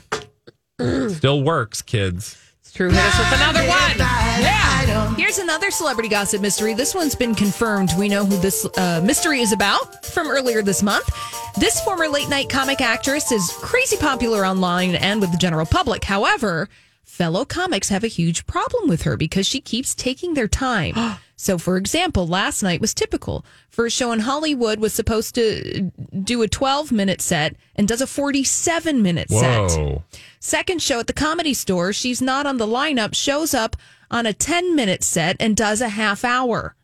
Still 1.09 1.43
works, 1.43 1.81
kids. 1.81 2.41
It's 2.61 2.71
true. 2.71 2.89
Hit 2.89 2.99
us 3.03 3.19
with 3.19 3.33
another 3.33 3.67
one. 3.67 3.97
Yeah. 3.97 5.13
Here's 5.15 5.39
another 5.39 5.71
celebrity 5.71 6.07
gossip 6.07 6.41
mystery. 6.41 6.73
This 6.73 6.95
one's 6.95 7.15
been 7.15 7.35
confirmed. 7.35 7.91
We 7.97 8.07
know 8.07 8.25
who 8.25 8.37
this 8.37 8.65
uh, 8.77 9.01
mystery 9.03 9.41
is 9.41 9.51
about 9.51 10.05
from 10.05 10.27
earlier 10.29 10.61
this 10.61 10.81
month. 10.81 11.09
This 11.57 11.81
former 11.81 12.07
late 12.07 12.29
night 12.29 12.47
comic 12.49 12.79
actress 12.79 13.29
is 13.33 13.51
crazy 13.57 13.97
popular 13.97 14.45
online 14.45 14.95
and 14.95 15.19
with 15.19 15.33
the 15.33 15.37
general 15.37 15.65
public. 15.65 16.05
However, 16.05 16.69
fellow 17.09 17.43
comics 17.43 17.89
have 17.89 18.03
a 18.03 18.07
huge 18.07 18.45
problem 18.45 18.87
with 18.87 19.01
her 19.01 19.17
because 19.17 19.45
she 19.45 19.59
keeps 19.59 19.93
taking 19.95 20.35
their 20.35 20.47
time. 20.47 21.17
so, 21.35 21.57
for 21.57 21.75
example, 21.75 22.27
last 22.27 22.63
night 22.63 22.79
was 22.79 22.93
typical. 22.93 23.43
First 23.69 23.97
show 23.97 24.11
in 24.11 24.19
Hollywood 24.19 24.79
was 24.79 24.93
supposed 24.93 25.35
to 25.35 25.91
do 26.23 26.41
a 26.41 26.47
12 26.47 26.91
minute 26.91 27.21
set 27.21 27.55
and 27.75 27.87
does 27.87 27.99
a 27.99 28.07
47 28.07 29.01
minute 29.01 29.29
set. 29.29 30.01
Second 30.39 30.81
show 30.81 30.99
at 30.99 31.07
the 31.07 31.13
comedy 31.13 31.53
store, 31.53 31.91
she's 31.91 32.21
not 32.21 32.45
on 32.45 32.57
the 32.57 32.67
lineup, 32.67 33.15
shows 33.15 33.53
up 33.53 33.75
on 34.11 34.25
a 34.25 34.33
10 34.33 34.75
minute 34.75 35.03
set 35.03 35.35
and 35.39 35.57
does 35.57 35.81
a 35.81 35.89
half 35.89 36.23
hour. 36.23 36.75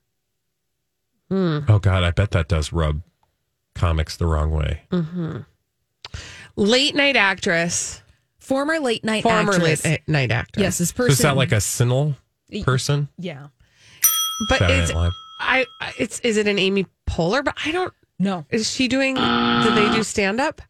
Hmm. 1.29 1.59
Oh 1.69 1.79
God, 1.79 2.03
I 2.03 2.11
bet 2.11 2.31
that 2.31 2.47
does 2.47 2.73
rub 2.73 3.01
comics 3.73 4.17
the 4.17 4.25
wrong 4.25 4.51
way. 4.51 4.81
Mm-hmm. 4.91 5.39
Late 6.55 6.95
night 6.95 7.15
actress. 7.15 8.01
Former 8.45 8.79
late 8.79 9.03
night 9.03 9.23
Former 9.23 9.53
actress. 9.53 9.83
late 9.85 10.01
night 10.07 10.31
actor. 10.31 10.61
Yes, 10.61 10.77
this 10.77 10.89
So 10.89 10.95
person. 10.95 11.11
is 11.11 11.17
that 11.19 11.35
like 11.35 11.51
a 11.51 11.59
Sinnel 11.61 12.15
person? 12.63 13.07
Yeah. 13.17 13.47
But 14.49 14.59
Saturday 14.59 14.79
it's 14.81 14.91
Night 14.93 14.97
Live. 14.99 15.11
I 15.39 15.65
I- 15.81 15.93
it's 15.97 16.19
is 16.21 16.37
it 16.37 16.47
an 16.47 16.59
Amy 16.59 16.85
Poehler? 17.09 17.43
But 17.43 17.55
I 17.65 17.71
don't 17.71 17.93
No. 18.19 18.45
is 18.49 18.69
she 18.71 18.87
doing 18.87 19.15
do 19.15 19.75
they 19.75 19.89
do 19.95 20.03
stand 20.03 20.39
up? 20.39 20.61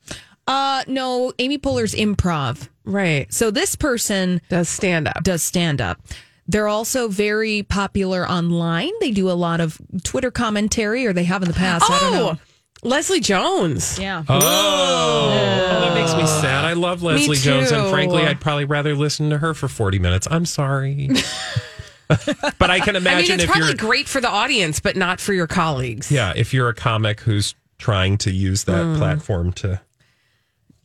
Uh, 0.47 0.83
no, 0.87 1.33
Amy 1.39 1.57
Poehler's 1.57 1.95
improv. 1.95 2.69
Right. 2.85 3.31
So 3.33 3.49
this 3.51 3.75
person 3.75 4.41
Does 4.49 4.69
stand 4.69 5.07
up. 5.07 5.23
does 5.23 5.41
stand 5.41 5.81
up. 5.81 5.99
They're 6.47 6.67
also 6.67 7.07
very 7.07 7.63
popular 7.63 8.29
online. 8.29 8.91
They 9.01 9.09
do 9.09 9.29
a 9.31 9.33
lot 9.33 9.59
of 9.59 9.81
Twitter 10.03 10.29
commentary, 10.29 11.07
or 11.07 11.11
they 11.13 11.23
have 11.23 11.41
in 11.41 11.47
the 11.47 11.55
past. 11.55 11.85
I 11.89 11.99
don't 11.99 12.13
know. 12.13 12.37
Leslie 12.85 13.19
Jones. 13.19 13.97
Yeah. 13.99 14.23
Oh, 14.29 14.39
oh, 14.41 15.79
that 15.81 15.93
makes 15.95 16.13
me 16.15 16.25
sad. 16.25 16.65
I 16.65 16.73
love 16.73 17.01
Leslie 17.03 17.35
Jones, 17.37 17.71
and 17.71 17.89
frankly, 17.89 18.23
I'd 18.23 18.39
probably 18.39 18.65
rather 18.65 18.95
listen 18.95 19.29
to 19.31 19.37
her 19.39 19.53
for 19.53 19.67
40 19.67 19.99
minutes. 19.99 20.27
I'm 20.29 20.45
sorry. 20.45 21.09
but 22.07 22.69
I 22.69 22.79
can 22.79 22.95
I 22.95 22.99
imagine 22.99 23.29
mean, 23.29 23.33
it's 23.35 23.43
if 23.43 23.49
probably 23.49 23.67
you're 23.69 23.75
great 23.77 24.07
for 24.07 24.21
the 24.21 24.29
audience, 24.29 24.79
but 24.79 24.95
not 24.95 25.19
for 25.19 25.33
your 25.33 25.47
colleagues. 25.47 26.11
yeah, 26.11 26.33
if 26.35 26.53
you're 26.53 26.69
a 26.69 26.73
comic 26.75 27.21
who's 27.21 27.55
trying 27.79 28.17
to 28.19 28.31
use 28.31 28.63
that 28.65 28.83
Mm. 28.85 28.97
platform 28.97 29.51
to 29.53 29.81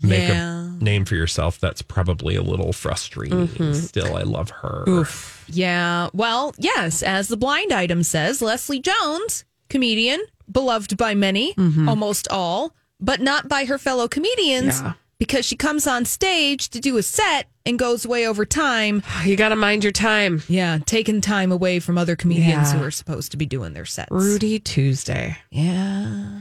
make 0.02 0.28
Yeah. 0.28 0.64
a 0.80 0.82
name 0.82 1.04
for 1.04 1.14
yourself, 1.14 1.60
that's 1.60 1.82
probably 1.82 2.34
a 2.34 2.42
little 2.42 2.72
frustrating. 2.72 3.46
Mm-hmm. 3.48 3.74
Still, 3.74 4.16
I 4.16 4.22
love 4.22 4.48
her. 4.50 5.04
Yeah. 5.48 6.08
Well, 6.14 6.54
yes, 6.58 7.02
as 7.02 7.28
the 7.28 7.36
blind 7.36 7.72
item 7.72 8.02
says, 8.02 8.40
Leslie 8.40 8.80
Jones, 8.80 9.44
comedian, 9.68 10.20
beloved 10.50 10.96
by 10.96 11.14
many, 11.14 11.54
mm-hmm. 11.54 11.88
almost 11.88 12.28
all, 12.30 12.74
but 13.00 13.20
not 13.20 13.48
by 13.48 13.64
her 13.64 13.78
fellow 13.78 14.08
comedians 14.08 14.80
Yeah. 14.80 14.92
because 15.18 15.44
she 15.44 15.56
comes 15.56 15.86
on 15.86 16.04
stage 16.04 16.68
to 16.70 16.80
do 16.80 16.96
a 16.96 17.02
set 17.02 17.48
and 17.66 17.78
goes 17.78 18.06
way 18.06 18.26
over 18.26 18.44
time. 18.44 19.02
You 19.24 19.36
got 19.36 19.50
to 19.50 19.56
mind 19.56 19.84
your 19.84 19.92
time. 19.92 20.42
Yeah, 20.48 20.78
taking 20.86 21.20
time 21.20 21.52
away 21.52 21.78
from 21.78 21.98
other 21.98 22.16
comedians 22.16 22.72
Yeah. 22.72 22.78
who 22.78 22.84
are 22.84 22.90
supposed 22.90 23.30
to 23.32 23.36
be 23.36 23.46
doing 23.46 23.72
their 23.74 23.84
sets. 23.86 24.10
Rudy 24.10 24.58
Tuesday. 24.58 25.36
Yeah. 25.50 26.40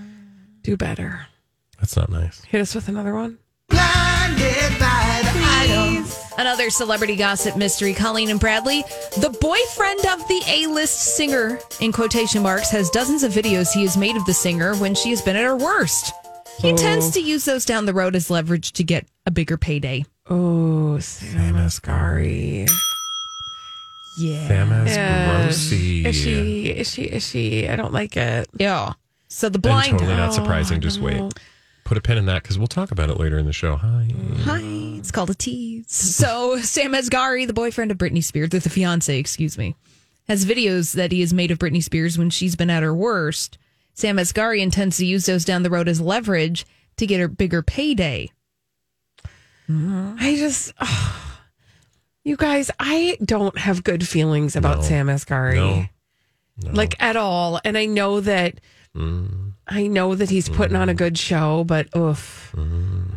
Do 0.63 0.75
better. 0.77 1.27
That's 1.79 1.95
not 1.95 2.09
nice. 2.09 2.41
Hit 2.43 2.61
us 2.61 2.75
with 2.75 2.87
another 2.89 3.13
one. 3.13 3.37
Another 6.39 6.69
celebrity 6.69 7.17
gossip 7.17 7.57
mystery. 7.57 7.93
Colleen 7.93 8.29
and 8.29 8.39
Bradley, 8.39 8.83
the 9.17 9.29
boyfriend 9.41 9.99
of 10.05 10.25
the 10.29 10.41
A 10.47 10.67
list 10.67 11.17
singer, 11.17 11.59
in 11.81 11.91
quotation 11.91 12.41
marks, 12.41 12.71
has 12.71 12.89
dozens 12.89 13.23
of 13.23 13.33
videos 13.33 13.73
he 13.73 13.81
has 13.81 13.97
made 13.97 14.15
of 14.15 14.23
the 14.25 14.33
singer 14.33 14.73
when 14.77 14.95
she 14.95 15.09
has 15.09 15.21
been 15.21 15.35
at 15.35 15.43
her 15.43 15.57
worst. 15.57 16.13
He 16.59 16.71
oh. 16.71 16.77
tends 16.77 17.11
to 17.11 17.19
use 17.19 17.43
those 17.43 17.65
down 17.65 17.85
the 17.85 17.93
road 17.93 18.15
as 18.15 18.29
leverage 18.29 18.71
to 18.73 18.85
get 18.85 19.05
a 19.25 19.31
bigger 19.31 19.57
payday. 19.57 20.05
Oh, 20.29 20.97
Sam 20.99 21.55
Asghari. 21.55 22.69
Yeah. 24.17 24.47
Sam 24.47 24.71
as 24.71 24.95
Yeah. 24.95 25.45
Grossy. 25.45 26.05
Is 26.05 26.15
she? 26.15 26.67
Is 26.69 26.89
she? 26.93 27.01
Is 27.03 27.27
she? 27.27 27.67
I 27.67 27.75
don't 27.75 27.91
like 27.91 28.15
it. 28.15 28.47
Yeah. 28.55 28.93
So 29.27 29.49
the 29.49 29.55
And 29.57 29.61
blind. 29.61 29.91
totally 29.91 30.15
not 30.15 30.29
Oh, 30.29 30.35
surprising. 30.35 30.77
I 30.77 30.79
Just 30.79 31.01
wait. 31.01 31.17
know. 31.17 31.31
Put 31.89 31.97
a 31.97 32.01
pin 32.01 32.19
in 32.19 32.27
that 32.27 32.43
because 32.43 32.59
we'll 32.59 32.67
talk 32.67 32.91
about 32.91 33.09
it 33.09 33.19
later 33.19 33.39
in 33.39 33.47
the 33.47 33.51
show. 33.51 33.75
Hi. 33.75 34.07
Hi. 34.41 34.59
It's 34.99 35.09
called 35.09 35.31
a 35.31 35.33
tease. 35.33 35.91
So 35.91 36.59
Sam 36.59 36.91
Asghari, 36.93 37.47
the 37.47 37.51
boyfriend 37.53 37.89
of 37.89 37.97
Britney 37.97 38.23
Spears, 38.23 38.49
the 38.49 38.61
fiance, 38.61 39.17
excuse 39.17 39.57
me, 39.57 39.75
has 40.27 40.45
videos 40.45 40.93
that 40.93 41.11
he 41.11 41.21
has 41.21 41.33
made 41.33 41.49
of 41.49 41.57
Britney 41.57 41.81
Spears 41.81 42.15
when 42.15 42.29
she's 42.29 42.55
been 42.55 42.69
at 42.69 42.83
her 42.83 42.93
worst. 42.93 43.57
Sam 43.95 44.17
Asghari 44.17 44.59
intends 44.59 44.97
to 44.97 45.05
use 45.07 45.25
those 45.25 45.43
down 45.43 45.63
the 45.63 45.71
road 45.71 45.87
as 45.87 45.99
leverage 45.99 46.63
to 46.97 47.07
get 47.07 47.19
her 47.19 47.27
bigger 47.27 47.63
payday. 47.63 48.29
I 49.67 50.35
just, 50.37 50.73
you 52.23 52.35
guys, 52.37 52.69
I 52.79 53.17
don't 53.25 53.57
have 53.57 53.83
good 53.83 54.07
feelings 54.07 54.55
about 54.55 54.77
No. 54.77 54.83
Sam 54.83 55.07
Asghari, 55.07 55.55
No. 55.55 55.85
No. 56.65 56.71
like 56.71 57.01
at 57.01 57.15
all. 57.15 57.59
And 57.65 57.75
I 57.79 57.87
know 57.87 58.19
that, 58.21 58.61
mm. 58.95 59.48
I 59.69 59.87
know 59.87 60.15
that 60.15 60.29
he's 60.29 60.49
putting 60.49 60.75
on 60.75 60.89
a 60.89 60.93
mm. 60.93 60.97
good 60.97 61.17
show, 61.17 61.63
but 61.63 61.87
oof, 61.95 62.53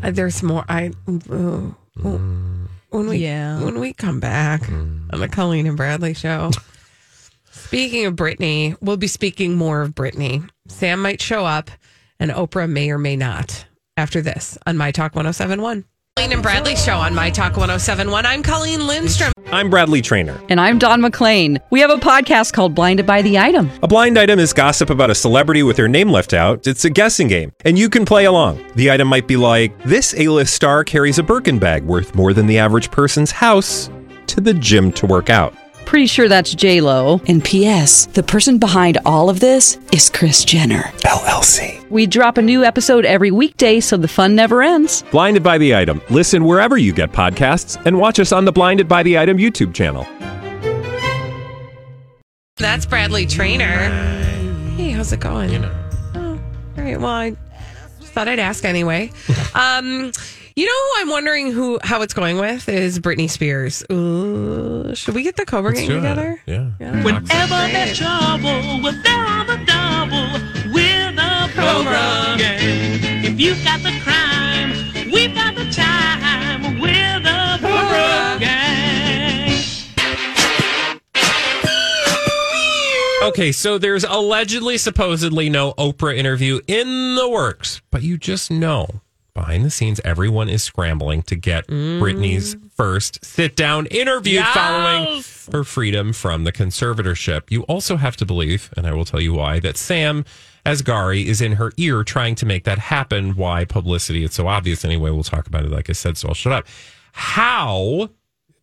uh, 0.02 0.10
there's 0.10 0.42
more. 0.42 0.64
I 0.68 0.92
ooh, 1.08 1.20
ooh. 1.30 1.74
Mm. 1.98 2.68
when 2.90 3.08
we 3.08 3.18
Yeah. 3.18 3.62
when 3.62 3.80
we 3.80 3.92
come 3.92 4.20
back 4.20 4.68
on 4.70 5.08
the 5.12 5.28
Colleen 5.28 5.66
and 5.66 5.76
Bradley 5.76 6.14
show. 6.14 6.50
Speaking 7.50 8.06
of 8.06 8.14
Britney, 8.14 8.76
we'll 8.80 8.96
be 8.96 9.06
speaking 9.06 9.56
more 9.56 9.82
of 9.82 9.94
Britney. 9.94 10.48
Sam 10.68 11.00
might 11.00 11.20
show 11.20 11.44
up, 11.44 11.70
and 12.18 12.30
Oprah 12.30 12.68
may 12.68 12.90
or 12.90 12.98
may 12.98 13.16
not. 13.16 13.66
After 13.96 14.22
this 14.22 14.56
on 14.66 14.78
My 14.78 14.90
Talk 14.90 15.14
1071. 15.14 15.84
Colleen 16.16 16.34
and 16.34 16.42
Bradley 16.42 16.76
show 16.76 16.98
on 16.98 17.14
My 17.14 17.30
Talk 17.30 17.56
1071. 17.56 18.26
I'm 18.26 18.42
Colleen 18.42 18.86
Lindstrom. 18.86 19.32
I'm 19.46 19.70
Bradley 19.70 20.02
Traynor. 20.02 20.38
And 20.50 20.60
I'm 20.60 20.78
Don 20.78 21.00
McClain. 21.00 21.58
We 21.70 21.80
have 21.80 21.88
a 21.88 21.96
podcast 21.96 22.52
called 22.52 22.74
Blinded 22.74 23.06
by 23.06 23.22
the 23.22 23.38
Item. 23.38 23.70
A 23.82 23.88
blind 23.88 24.18
item 24.18 24.38
is 24.38 24.52
gossip 24.52 24.90
about 24.90 25.08
a 25.08 25.14
celebrity 25.14 25.62
with 25.62 25.78
their 25.78 25.88
name 25.88 26.10
left 26.10 26.34
out. 26.34 26.66
It's 26.66 26.84
a 26.84 26.90
guessing 26.90 27.28
game, 27.28 27.52
and 27.64 27.78
you 27.78 27.88
can 27.88 28.04
play 28.04 28.26
along. 28.26 28.62
The 28.74 28.90
item 28.90 29.08
might 29.08 29.26
be 29.26 29.38
like 29.38 29.82
this: 29.84 30.14
A-list 30.18 30.52
star 30.52 30.84
carries 30.84 31.18
a 31.18 31.22
Birkin 31.22 31.58
bag 31.58 31.82
worth 31.82 32.14
more 32.14 32.34
than 32.34 32.46
the 32.46 32.58
average 32.58 32.90
person's 32.90 33.30
house 33.30 33.88
to 34.26 34.42
the 34.42 34.52
gym 34.52 34.92
to 34.92 35.06
work 35.06 35.30
out. 35.30 35.54
Pretty 35.92 36.06
sure 36.06 36.26
that's 36.26 36.54
J 36.54 36.80
Lo. 36.80 37.20
And 37.28 37.44
P.S. 37.44 38.06
The 38.06 38.22
person 38.22 38.56
behind 38.56 38.96
all 39.04 39.28
of 39.28 39.40
this 39.40 39.78
is 39.92 40.08
Kris 40.08 40.42
Jenner. 40.42 40.84
LLC. 41.04 41.86
We 41.90 42.06
drop 42.06 42.38
a 42.38 42.42
new 42.42 42.64
episode 42.64 43.04
every 43.04 43.30
weekday, 43.30 43.78
so 43.78 43.98
the 43.98 44.08
fun 44.08 44.34
never 44.34 44.62
ends. 44.62 45.04
Blinded 45.10 45.42
by 45.42 45.58
the 45.58 45.76
item. 45.76 46.00
Listen 46.08 46.46
wherever 46.46 46.78
you 46.78 46.94
get 46.94 47.12
podcasts, 47.12 47.76
and 47.84 47.98
watch 47.98 48.18
us 48.18 48.32
on 48.32 48.46
the 48.46 48.52
Blinded 48.52 48.88
by 48.88 49.02
the 49.02 49.18
Item 49.18 49.36
YouTube 49.36 49.74
channel. 49.74 50.06
That's 52.56 52.86
Bradley 52.86 53.26
Traynor. 53.26 53.90
Hey, 54.76 54.92
how's 54.92 55.12
it 55.12 55.20
going? 55.20 55.50
You 55.50 55.58
know. 55.58 55.88
Oh, 56.14 56.40
all 56.78 56.84
right. 56.84 56.98
Well, 56.98 57.06
I 57.06 57.36
thought 58.00 58.28
I'd 58.28 58.38
ask 58.38 58.64
anyway. 58.64 59.12
um, 59.54 60.10
you 60.56 60.66
know 60.66 60.72
who 60.72 61.02
I'm 61.02 61.10
wondering 61.10 61.52
who 61.52 61.78
how 61.82 62.02
it's 62.02 62.14
going 62.14 62.38
with 62.38 62.68
is 62.68 62.98
Britney 62.98 63.28
Spears. 63.28 63.84
Ooh, 63.90 64.71
should 64.94 65.14
we 65.14 65.22
get 65.22 65.36
the 65.36 65.44
Cobra 65.44 65.72
Let's 65.72 65.86
Gang 65.86 66.02
together? 66.02 66.40
Yeah. 66.46 66.70
Yeah. 66.80 67.02
Whenever 67.02 67.72
there's 67.72 67.98
trouble, 67.98 68.82
we're 68.82 69.00
there 69.02 69.26
on 69.26 69.46
the 69.46 69.56
double 69.64 70.32
with 70.72 71.18
a 71.18 71.50
Cobra 71.54 72.36
gang. 72.38 73.24
If 73.24 73.40
you've 73.40 73.62
got 73.64 73.82
the 73.82 73.98
crime, 74.02 74.70
we've 75.10 75.34
got 75.34 75.54
the 75.54 75.70
time 75.70 76.80
with 76.80 77.26
a 77.26 77.58
Cobra 77.60 78.38
gang. 78.38 79.58
Okay, 83.24 83.52
so 83.52 83.78
there's 83.78 84.04
allegedly, 84.04 84.76
supposedly 84.76 85.48
no 85.48 85.72
Oprah 85.74 86.16
interview 86.16 86.60
in 86.66 87.14
the 87.14 87.28
works, 87.28 87.80
but 87.90 88.02
you 88.02 88.18
just 88.18 88.50
know 88.50 89.00
behind 89.34 89.64
the 89.64 89.70
scenes, 89.70 90.00
everyone 90.04 90.48
is 90.48 90.62
scrambling 90.62 91.22
to 91.22 91.36
get 91.36 91.66
Britney's 91.66 92.54
mm. 92.54 92.70
first 92.72 93.24
sit 93.24 93.56
down 93.56 93.86
interview 93.86 94.42
following 94.42 95.22
her 95.52 95.64
freedom 95.64 96.12
from 96.12 96.44
the 96.44 96.52
conservatorship. 96.52 97.50
You 97.50 97.62
also 97.62 97.96
have 97.96 98.16
to 98.18 98.26
believe, 98.26 98.70
and 98.76 98.86
I 98.86 98.92
will 98.92 99.04
tell 99.04 99.20
you 99.20 99.34
why, 99.34 99.60
that 99.60 99.76
Sam 99.76 100.24
Asghari 100.66 101.24
is 101.24 101.40
in 101.40 101.52
her 101.52 101.72
ear 101.76 102.04
trying 102.04 102.34
to 102.36 102.46
make 102.46 102.64
that 102.64 102.78
happen. 102.78 103.34
Why 103.34 103.64
publicity? 103.64 104.24
It's 104.24 104.36
so 104.36 104.48
obvious 104.48 104.84
anyway. 104.84 105.10
We'll 105.10 105.22
talk 105.22 105.46
about 105.46 105.64
it, 105.64 105.70
like 105.70 105.90
I 105.90 105.94
said, 105.94 106.16
so 106.16 106.28
I'll 106.28 106.34
shut 106.34 106.52
up. 106.52 106.66
How 107.12 108.10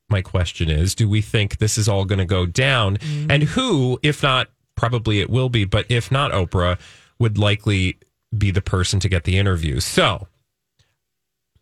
my 0.09 0.21
question 0.21 0.69
is 0.69 0.95
do 0.95 1.07
we 1.07 1.21
think 1.21 1.57
this 1.57 1.77
is 1.77 1.87
all 1.87 2.03
going 2.03 2.19
to 2.19 2.25
go 2.25 2.45
down 2.45 2.97
mm. 2.97 3.27
and 3.29 3.43
who 3.43 3.99
if 4.01 4.23
not 4.23 4.49
probably 4.75 5.19
it 5.19 5.29
will 5.29 5.49
be 5.49 5.65
but 5.65 5.85
if 5.89 6.11
not 6.11 6.31
oprah 6.31 6.79
would 7.19 7.37
likely 7.37 7.97
be 8.35 8.49
the 8.49 8.61
person 8.61 8.99
to 8.99 9.07
get 9.07 9.23
the 9.23 9.37
interview 9.37 9.79
so 9.79 10.27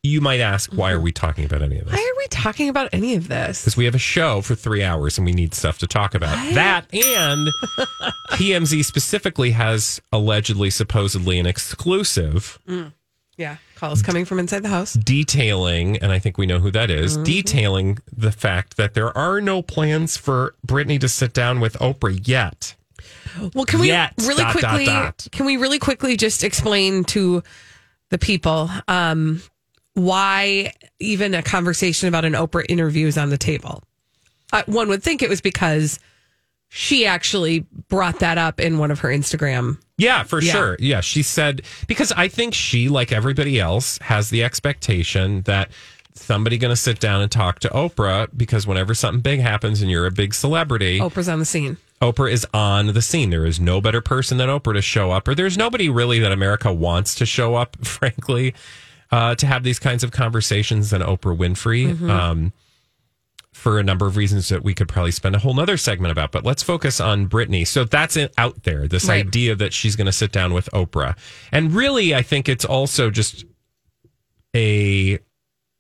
you 0.08 0.22
might 0.22 0.40
ask 0.40 0.72
why 0.74 0.92
are 0.92 0.96
mm-hmm. 0.96 1.06
we 1.06 1.12
talking 1.12 1.46
about 1.46 1.62
any 1.62 1.78
of 1.80 1.86
this 1.86 1.94
Why 1.94 2.00
are 2.00 2.18
we 2.18 2.28
talking 2.28 2.70
about 2.70 2.90
any 2.94 3.16
of 3.16 3.28
this? 3.28 3.62
because 3.62 3.78
we 3.78 3.86
have 3.86 3.96
a 3.96 4.00
show 4.00 4.42
for 4.42 4.56
three 4.56 4.84
hours 4.84 5.18
and 5.18 5.26
we 5.26 5.34
need 5.34 5.54
stuff 5.54 5.78
to 5.80 5.88
talk 5.88 6.16
about 6.16 6.36
that 6.54 6.86
and 6.94 7.48
tmz 8.32 8.86
specifically 8.86 9.52
has 9.52 10.02
allegedly 10.12 10.70
supposedly 10.70 11.40
an 11.40 11.46
exclusive 11.46 12.60
mm. 12.68 12.92
Yeah, 13.40 13.58
call 13.76 13.92
is 13.92 14.02
coming 14.02 14.26
from 14.26 14.40
inside 14.40 14.64
the 14.64 14.70
house. 14.70 14.94
detailing, 14.94 15.98
and 15.98 16.12
I 16.12 16.18
think 16.18 16.40
we 16.40 16.48
know 16.48 16.58
who 16.58 16.72
that 16.72 16.90
is, 16.90 17.14
mm-hmm. 17.14 17.24
detailing 17.24 18.00
the 18.12 18.32
fact 18.32 18.78
that 18.78 18.96
there 18.96 19.16
are 19.16 19.40
no 19.42 19.62
plans 19.62 20.18
for 20.18 20.56
Britney 20.66 21.00
to 21.00 21.08
sit 21.08 21.34
down 21.34 21.60
with 21.60 21.74
Oprah 21.74 22.20
yet. 22.28 22.76
Well, 23.54 23.66
can 23.66 23.80
we 23.80 23.88
Yet, 23.88 24.14
really 24.20 24.44
dot, 24.44 24.54
dot, 24.56 24.70
quickly? 24.72 24.86
dot. 24.86 25.28
Can 25.32 25.46
we 25.46 25.58
really 25.58 25.80
quickly 25.80 26.18
just 26.18 26.44
explain 26.44 27.04
to 27.06 27.44
the 28.10 28.18
people 28.18 28.70
um, 28.88 29.42
why 29.98 30.72
even 31.00 31.34
a 31.34 31.42
conversation 31.42 32.08
about 32.08 32.24
an 32.24 32.34
Oprah 32.34 32.66
interview 32.70 33.08
is 33.08 33.18
on 33.18 33.30
the 33.30 33.38
table? 33.38 33.84
Uh, 34.54 34.62
one 34.68 34.88
would 34.90 35.02
think 35.02 35.24
it 35.24 35.30
was 35.30 35.42
because 35.42 36.00
she 36.70 37.06
actually 37.08 37.62
brought 37.90 38.20
that 38.20 38.38
up 38.38 38.60
in 38.60 38.78
one 38.78 38.92
of 38.92 39.00
her 39.00 39.10
Instagram. 39.10 39.80
Yeah, 39.98 40.22
for 40.24 40.40
Yeah. 40.42 40.52
sure. 40.54 40.78
Yeah, 40.80 41.02
she 41.02 41.24
said 41.24 41.64
because 41.88 42.12
I 42.12 42.28
think 42.28 42.54
she, 42.54 42.90
like 42.90 43.12
everybody 43.12 43.60
else, 43.60 43.98
has 44.04 44.30
the 44.30 44.44
expectation 44.44 45.42
that 45.42 45.72
somebody 46.14 46.58
going 46.58 46.70
to 46.72 46.76
sit 46.76 47.00
down 47.00 47.22
and 47.22 47.32
talk 47.32 47.60
to 47.60 47.70
Oprah 47.70 48.28
because 48.36 48.68
whenever 48.68 48.94
something 48.94 49.22
big 49.22 49.40
happens 49.40 49.82
and 49.82 49.90
you're 49.90 50.06
a 50.06 50.12
big 50.12 50.34
celebrity, 50.34 51.00
Oprah's 51.00 51.30
on 51.30 51.40
the 51.40 51.46
scene. 51.46 51.78
Oprah 52.02 52.32
is 52.32 52.46
on 52.54 52.88
the 52.94 53.02
scene. 53.02 53.32
There 53.32 53.46
is 53.46 53.60
no 53.60 53.82
better 53.82 54.02
person 54.02 54.38
than 54.38 54.50
Oprah 54.50 54.74
to 54.76 54.82
show 54.84 55.12
up, 55.12 55.28
or 55.28 55.34
there's 55.34 55.58
nobody 55.58 55.90
really 55.90 56.20
that 56.20 56.32
America 56.32 56.72
wants 56.72 57.16
to 57.16 57.26
show 57.26 57.56
up, 57.56 57.76
frankly, 57.86 58.54
uh, 59.12 59.36
to 59.36 59.46
have 59.48 59.64
these 59.64 59.80
kinds 59.80 60.04
of 60.04 60.12
conversations 60.12 60.90
than 60.90 61.02
Oprah 61.02 61.38
Winfrey. 61.38 62.00
Um, 62.10 62.54
for 63.54 63.80
a 63.80 63.84
number 63.84 64.06
of 64.06 64.18
reasons 64.18 64.50
that 64.50 64.64
we 64.64 64.76
could 64.76 64.88
probably 64.88 65.10
spend 65.10 65.36
a 65.36 65.40
whole 65.40 65.54
nother 65.56 65.78
segment 65.78 66.12
about. 66.12 66.32
But 66.32 66.46
let's 66.46 66.62
focus 66.62 67.02
on 67.02 67.28
Britney. 67.28 67.66
So 67.66 67.86
that's 67.86 68.16
it 68.16 68.32
out 68.38 68.62
there. 68.64 68.88
This 68.88 69.08
Right. 69.10 69.26
idea 69.26 69.56
that 69.56 69.74
she's 69.74 69.96
going 69.96 70.06
to 70.06 70.12
sit 70.12 70.32
down 70.32 70.54
with 70.54 70.70
Oprah, 70.74 71.18
and 71.52 71.74
really, 71.74 72.14
I 72.14 72.22
think 72.22 72.48
it's 72.48 72.64
also 72.64 73.10
just 73.10 73.46
a 74.56 75.18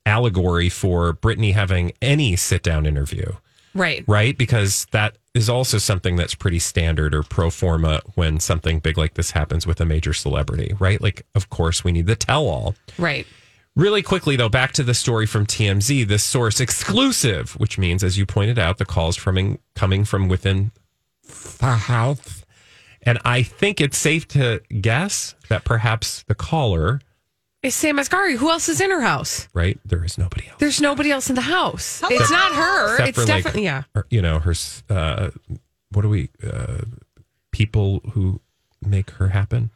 allegory 0.08 0.70
for 0.70 1.14
Britney 1.14 1.54
having 1.54 1.92
any 2.02 2.36
sit 2.36 2.64
down 2.64 2.86
interview 2.88 3.34
Right. 3.78 4.04
right? 4.08 4.38
Because 4.38 4.88
that 4.92 5.18
is 5.34 5.50
also 5.50 5.78
something 5.78 6.16
that's 6.16 6.34
pretty 6.34 6.60
standard 6.60 7.14
or 7.14 7.22
pro 7.22 7.50
forma 7.50 8.02
when 8.16 8.40
something 8.40 8.80
big 8.80 8.98
like 8.98 9.14
this 9.14 9.32
happens 9.32 9.68
with 9.68 9.80
a 9.80 9.86
major 9.86 10.14
celebrity, 10.14 10.74
right? 10.80 11.00
Like, 11.00 11.26
of 11.36 11.50
course, 11.50 11.84
we 11.84 11.92
need 11.92 12.08
the 12.08 12.16
tell 12.16 12.48
all. 12.48 12.76
Right. 12.98 13.28
Really 13.76 14.02
quickly, 14.02 14.36
though, 14.36 14.50
back 14.50 14.72
to 14.74 14.84
the 14.84 14.96
story 14.96 15.28
from 15.28 15.46
TMZ, 15.46 16.08
this 16.08 16.24
source 16.24 16.60
exclusive, 16.60 17.52
which 17.60 17.78
means, 17.78 18.04
as 18.04 18.18
you 18.18 18.26
pointed 18.26 18.58
out, 18.58 18.80
the 18.80 18.86
calls 18.86 19.16
from 19.16 19.60
coming 19.76 20.04
from 20.04 20.28
within 20.28 20.72
the 21.60 21.76
house. 21.76 22.44
And 23.04 23.20
I 23.24 23.44
think 23.44 23.80
it's 23.80 23.98
safe 23.98 24.28
to 24.30 24.62
guess 24.82 25.36
that 25.50 25.64
perhaps 25.64 26.24
the 26.24 26.34
caller, 26.34 27.02
It's 27.68 27.76
Sam 27.76 27.98
Asghari. 27.98 28.38
Who 28.38 28.50
else 28.50 28.70
is 28.70 28.80
in 28.80 28.92
her 28.92 29.02
house? 29.02 29.50
right? 29.54 29.78
There 29.84 30.04
is 30.06 30.18
nobody 30.18 30.48
else. 30.48 30.58
There's 30.60 30.80
nobody 30.80 31.12
else 31.12 31.30
in 31.30 31.36
the 31.36 31.42
house. 31.42 32.02
It's 32.10 32.32
not 32.32 32.54
her. 32.54 32.94
Except 32.94 33.10
It's 33.10 33.18
for, 33.18 33.26
like, 33.26 33.44
definitely 33.44 33.64
yeah. 33.66 33.84
her- 33.94 34.08
you 34.10 34.22
know, 34.22 34.40
her, 34.40 34.52
s- 34.52 34.84
uh, 34.90 35.32
what 35.92 36.04
do 36.04 36.10
we, 36.10 36.30
uh, 36.50 36.78
people 37.52 38.02
who 38.14 38.40
make 38.82 39.10
her 39.12 39.28
happen? 39.30 39.70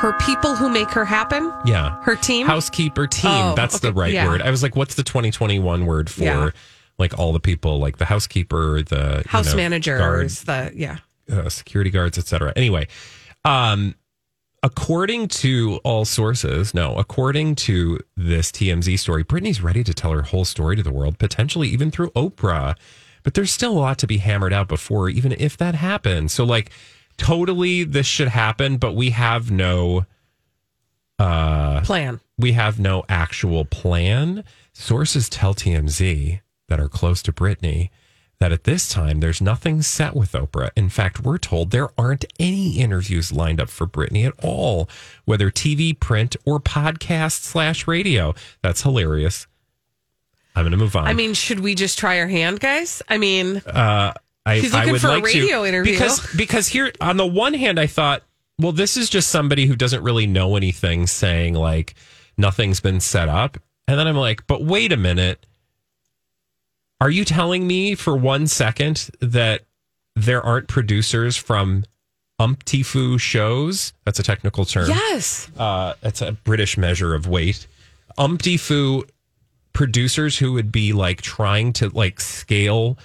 Her 0.00 0.14
people 0.24 0.56
who 0.56 0.70
make 0.70 0.88
her 0.92 1.04
happen. 1.04 1.52
Yeah. 1.66 2.02
Her 2.04 2.16
team. 2.16 2.46
Housekeeper 2.46 3.06
team. 3.06 3.30
Oh, 3.30 3.54
That's 3.54 3.80
the 3.80 3.88
okay. 3.88 3.98
right 3.98 4.12
Yeah. 4.14 4.28
word. 4.28 4.40
I 4.40 4.50
was 4.50 4.62
like, 4.62 4.74
what's 4.74 4.94
the 4.94 5.02
2021 5.02 5.84
word 5.84 6.08
for 6.08 6.22
Yeah. 6.24 6.50
like 6.98 7.18
all 7.18 7.34
the 7.34 7.40
people, 7.40 7.78
like 7.78 7.98
the 7.98 8.06
housekeeper, 8.06 8.82
the 8.82 9.22
you 9.26 9.30
House 9.30 9.50
know, 9.50 9.56
managers. 9.56 10.44
The 10.44 10.72
yeah. 10.74 10.98
uh, 11.30 11.50
security 11.50 11.90
guards, 11.90 12.16
etc. 12.16 12.54
Anyway, 12.56 12.88
um, 13.44 13.94
according 14.62 15.28
to 15.28 15.80
all 15.84 16.04
sources, 16.04 16.74
no, 16.74 16.96
according 16.96 17.54
to 17.56 17.98
this 18.16 18.50
TMZ 18.52 18.98
story, 18.98 19.24
Britney's 19.24 19.62
ready 19.62 19.82
to 19.84 19.94
tell 19.94 20.12
her 20.12 20.22
whole 20.22 20.44
story 20.44 20.76
to 20.76 20.82
the 20.82 20.92
world, 20.92 21.18
potentially 21.18 21.68
even 21.68 21.90
through 21.90 22.10
Oprah. 22.10 22.76
But 23.22 23.34
there's 23.34 23.52
still 23.52 23.72
a 23.72 23.80
lot 23.80 23.98
to 23.98 24.06
be 24.06 24.18
hammered 24.18 24.52
out 24.52 24.68
before, 24.68 25.08
even 25.08 25.32
if 25.32 25.56
that 25.58 25.74
happens. 25.74 26.32
So, 26.32 26.44
like, 26.44 26.70
totally, 27.16 27.84
this 27.84 28.06
should 28.06 28.28
happen, 28.28 28.76
but 28.78 28.94
we 28.94 29.10
have 29.10 29.50
no 29.50 30.06
uh, 31.18 31.82
Plan. 31.82 32.20
we 32.38 32.52
have 32.52 32.78
no 32.80 33.04
actual 33.08 33.66
plan. 33.66 34.42
Sources 34.72 35.28
tell 35.28 35.54
TMZ 35.54 36.40
that 36.68 36.80
are 36.80 36.88
close 36.88 37.20
to 37.22 37.32
Britney 37.32 37.90
that 38.40 38.52
at 38.52 38.64
this 38.64 38.88
time 38.88 39.20
there's 39.20 39.40
nothing 39.40 39.82
set 39.82 40.16
with 40.16 40.32
Oprah. 40.32 40.70
In 40.74 40.88
fact, 40.88 41.20
we're 41.20 41.38
told 41.38 41.70
there 41.70 41.90
aren't 41.96 42.24
any 42.38 42.78
interviews 42.78 43.30
lined 43.30 43.60
up 43.60 43.68
for 43.68 43.86
Britney 43.86 44.26
at 44.26 44.34
all, 44.42 44.88
whether 45.26 45.50
TV, 45.50 45.98
print, 45.98 46.34
or 46.44 46.58
podcast 46.58 47.42
slash 47.42 47.86
radio. 47.86 48.34
That's 48.62 48.82
hilarious. 48.82 49.46
I'm 50.56 50.64
going 50.64 50.72
to 50.72 50.78
move 50.78 50.96
on. 50.96 51.06
I 51.06 51.12
mean, 51.12 51.34
should 51.34 51.60
we 51.60 51.74
just 51.74 51.98
try 51.98 52.18
our 52.18 52.26
hand, 52.26 52.58
guys? 52.60 53.02
I 53.08 53.18
mean, 53.18 53.58
uh, 53.58 54.14
I, 54.44 54.60
She's 54.60 54.74
I 54.74 54.78
looking 54.80 54.92
would 54.92 55.00
for 55.00 55.08
a 55.10 55.20
radio 55.20 55.62
to, 55.62 55.68
interview. 55.68 55.92
because 55.92 56.26
because 56.34 56.66
here 56.68 56.92
on 57.00 57.18
the 57.18 57.26
one 57.26 57.54
hand, 57.54 57.78
I 57.78 57.86
thought, 57.86 58.22
well, 58.58 58.72
this 58.72 58.96
is 58.96 59.08
just 59.08 59.28
somebody 59.28 59.66
who 59.66 59.76
doesn't 59.76 60.02
really 60.02 60.26
know 60.26 60.56
anything, 60.56 61.06
saying 61.06 61.54
like 61.54 61.94
nothing's 62.36 62.80
been 62.80 63.00
set 63.00 63.28
up, 63.28 63.58
and 63.86 63.98
then 63.98 64.08
I'm 64.08 64.16
like, 64.16 64.46
but 64.46 64.64
wait 64.64 64.92
a 64.92 64.96
minute, 64.96 65.46
are 67.00 67.10
you 67.10 67.24
telling 67.24 67.66
me 67.66 67.94
for 67.94 68.16
one 68.16 68.46
second 68.46 69.10
that 69.20 69.62
there 70.16 70.42
aren't 70.42 70.68
producers 70.68 71.36
from 71.36 71.84
umptifu 72.40 73.18
shows? 73.20 73.92
That's 74.04 74.18
a 74.18 74.22
technical 74.22 74.64
term. 74.64 74.88
yes. 74.88 75.48
Uh, 75.56 75.94
that's 76.00 76.20
a 76.22 76.32
British 76.32 76.76
measure 76.76 77.14
of 77.14 77.26
weight. 77.26 77.66
Umpty 78.18 78.58
producers 79.72 80.38
who 80.38 80.52
would 80.52 80.72
be 80.72 80.92
like 80.92 81.22
trying 81.22 81.72
to 81.74 81.88
like 81.90 82.20
scale 82.20 82.98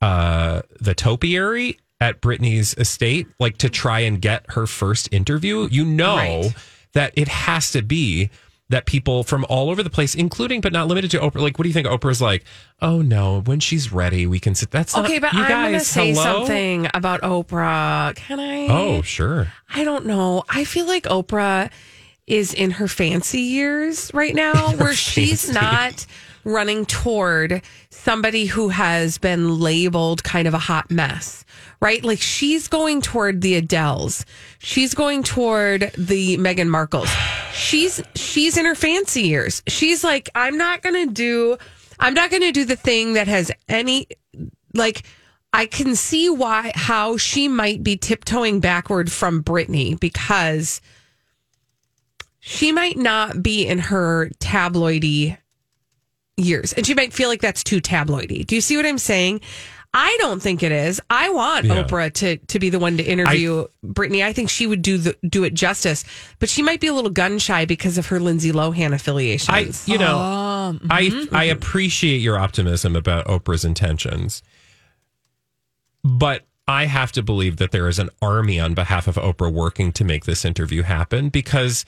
uh, 0.00 0.62
the 0.80 0.94
topiary 0.94 1.78
at 2.00 2.20
Britney's 2.20 2.74
estate, 2.74 3.26
like 3.40 3.56
to 3.58 3.70
try 3.70 4.00
and 4.00 4.20
get 4.20 4.44
her 4.50 4.66
first 4.66 5.08
interview. 5.12 5.66
You 5.70 5.84
know 5.84 6.16
Right. 6.16 6.54
that 6.92 7.12
it 7.16 7.28
has 7.28 7.70
to 7.72 7.82
be 7.82 8.30
that 8.74 8.86
people 8.86 9.22
from 9.22 9.46
all 9.48 9.70
over 9.70 9.82
the 9.82 9.88
place, 9.90 10.14
including 10.14 10.60
but 10.60 10.72
not 10.72 10.88
limited 10.88 11.10
to 11.12 11.18
Oprah. 11.20 11.40
Like, 11.40 11.58
what 11.58 11.62
do 11.62 11.68
you 11.68 11.72
think 11.72 11.86
Oprah's 11.86 12.20
like? 12.20 12.44
Oh 12.82 13.00
no, 13.02 13.40
when 13.42 13.60
she's 13.60 13.92
ready, 13.92 14.26
we 14.26 14.40
can 14.40 14.54
sit. 14.54 14.70
That's 14.70 14.94
not, 14.96 15.04
Okay, 15.06 15.20
but 15.20 15.32
you 15.32 15.40
I'm 15.42 15.48
guys. 15.48 15.70
going 15.70 15.78
to 15.78 15.84
say 15.84 16.10
hello? 16.12 16.22
something 16.22 16.88
about 16.92 17.22
Oprah. 17.22 18.14
Can 18.16 18.40
I? 18.40 18.66
Oh, 18.68 19.02
sure. 19.02 19.52
I 19.72 19.84
don't 19.84 20.06
know. 20.06 20.42
I 20.48 20.64
feel 20.64 20.86
like 20.86 21.04
Oprah 21.04 21.70
is 22.26 22.52
in 22.52 22.72
her 22.72 22.88
fancy 22.88 23.40
years 23.42 24.10
right 24.12 24.34
now, 24.34 24.72
where 24.76 24.94
she's 24.94 25.50
not 25.52 26.04
running 26.42 26.84
toward 26.84 27.62
somebody 27.90 28.46
who 28.46 28.68
has 28.70 29.18
been 29.18 29.60
labeled 29.60 30.24
kind 30.24 30.48
of 30.48 30.54
a 30.54 30.58
hot 30.58 30.90
mess, 30.90 31.43
right? 31.84 32.02
Like 32.02 32.20
she's 32.20 32.66
going 32.66 33.02
toward 33.02 33.42
the 33.42 33.60
Adeles. 33.60 34.24
She's 34.58 34.94
going 34.94 35.22
toward 35.22 35.92
the 35.98 36.38
Meghan 36.38 36.70
Markles. 36.70 37.14
She's 37.52 38.02
she's 38.14 38.56
in 38.56 38.64
her 38.64 38.74
fancy 38.74 39.24
years. 39.24 39.62
She's 39.68 40.02
like, 40.02 40.30
I'm 40.34 40.56
not 40.56 40.80
gonna 40.80 41.06
do 41.06 41.58
I'm 42.00 42.14
not 42.14 42.30
gonna 42.30 42.52
do 42.52 42.64
the 42.64 42.74
thing 42.74 43.12
that 43.12 43.28
has 43.28 43.52
any 43.68 44.08
like 44.72 45.02
I 45.52 45.66
can 45.66 45.94
see 45.94 46.30
why 46.30 46.72
how 46.74 47.18
she 47.18 47.48
might 47.48 47.82
be 47.82 47.98
tiptoeing 47.98 48.60
backward 48.60 49.12
from 49.12 49.44
Britney 49.44 50.00
because 50.00 50.80
she 52.40 52.72
might 52.72 52.96
not 52.96 53.42
be 53.42 53.66
in 53.66 53.78
her 53.78 54.30
tabloidy 54.40 55.36
years. 56.38 56.72
And 56.72 56.86
she 56.86 56.94
might 56.94 57.12
feel 57.12 57.28
like 57.28 57.42
that's 57.42 57.62
too 57.62 57.82
tabloidy. 57.82 58.46
Do 58.46 58.54
you 58.54 58.62
see 58.62 58.78
what 58.78 58.86
I'm 58.86 58.98
saying? 58.98 59.42
I 59.94 60.16
don't 60.20 60.42
think 60.42 60.62
it 60.62 60.72
is. 60.72 61.00
I 61.08 61.30
want 61.30 61.66
Yeah. 61.66 61.84
Oprah 61.84 62.12
to 62.14 62.36
to 62.36 62.58
be 62.58 62.68
the 62.68 62.78
one 62.78 62.96
to 62.96 63.02
interview 63.02 63.66
Britney. 63.84 64.24
I 64.24 64.32
think 64.32 64.50
she 64.50 64.66
would 64.66 64.82
do 64.82 64.98
the 64.98 65.16
do 65.26 65.44
it 65.44 65.54
justice, 65.54 66.04
but 66.40 66.48
she 66.48 66.62
might 66.62 66.80
be 66.80 66.88
a 66.88 66.92
little 66.92 67.10
gun 67.10 67.38
shy 67.38 67.64
because 67.64 67.96
of 67.96 68.06
her 68.08 68.18
Lindsay 68.18 68.52
Lohan 68.52 68.92
affiliations. 68.92 69.86
I, 69.86 69.90
you 69.90 69.98
know, 69.98 70.18
um, 70.18 70.80
I 70.90 71.04
mm-hmm. 71.04 71.34
I 71.34 71.44
appreciate 71.44 72.18
your 72.18 72.38
optimism 72.38 72.96
about 72.96 73.26
Oprah's 73.26 73.64
intentions, 73.64 74.42
but 76.02 76.44
I 76.66 76.86
have 76.86 77.12
to 77.12 77.22
believe 77.22 77.58
that 77.58 77.72
there 77.72 77.88
is 77.88 77.98
an 77.98 78.10
army 78.22 78.58
on 78.58 78.74
behalf 78.74 79.06
of 79.06 79.16
Oprah 79.16 79.52
working 79.52 79.92
to 79.92 80.04
make 80.04 80.24
this 80.24 80.44
interview 80.44 80.82
happen 80.82 81.28
because, 81.28 81.84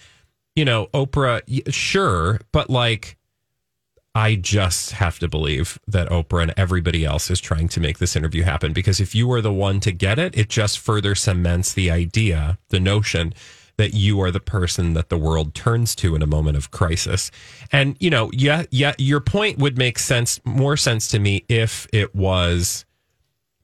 you 0.55 0.65
know, 0.65 0.87
Oprah, 0.93 1.41
sure, 1.73 2.41
but 2.53 2.69
like, 2.69 3.17
I 4.17 4.37
just 4.37 4.93
have 4.93 5.19
to 5.19 5.29
believe 5.29 5.79
that 5.87 6.09
Oprah 6.09 6.45
and 6.45 6.55
everybody 6.57 7.05
else 7.05 7.31
is 7.31 7.39
trying 7.39 7.69
to 7.69 7.81
make 7.81 7.99
this 7.99 8.17
interview 8.17 8.45
happen 8.45 8.73
because 8.73 8.99
if 8.99 9.15
you 9.15 9.31
are 9.33 9.43
the 9.43 9.53
one 9.53 9.79
to 9.81 9.93
get 9.93 10.19
it, 10.19 10.35
it 10.35 10.49
just 10.49 10.79
further 10.79 11.15
cements 11.15 11.75
the 11.75 11.91
idea, 11.91 12.57
the 12.71 12.81
notion 12.81 13.35
that 13.77 13.93
you 13.93 14.19
are 14.23 14.31
the 14.31 14.41
person 14.41 14.95
that 14.95 15.11
the 15.11 15.19
world 15.19 15.55
turns 15.55 15.95
to 15.97 16.15
in 16.15 16.23
a 16.23 16.27
moment 16.27 16.57
of 16.57 16.71
crisis. 16.71 17.31
And, 17.71 17.95
you 18.01 18.09
know, 18.09 18.31
yeah, 18.33 18.63
yeah, 18.71 18.95
your 18.97 19.21
point 19.21 19.59
would 19.59 19.77
make 19.77 19.99
sense, 19.99 20.41
more 20.47 20.79
sense 20.79 21.09
to 21.09 21.19
me 21.19 21.45
if 21.51 21.87
it 21.93 22.15
was 22.15 22.87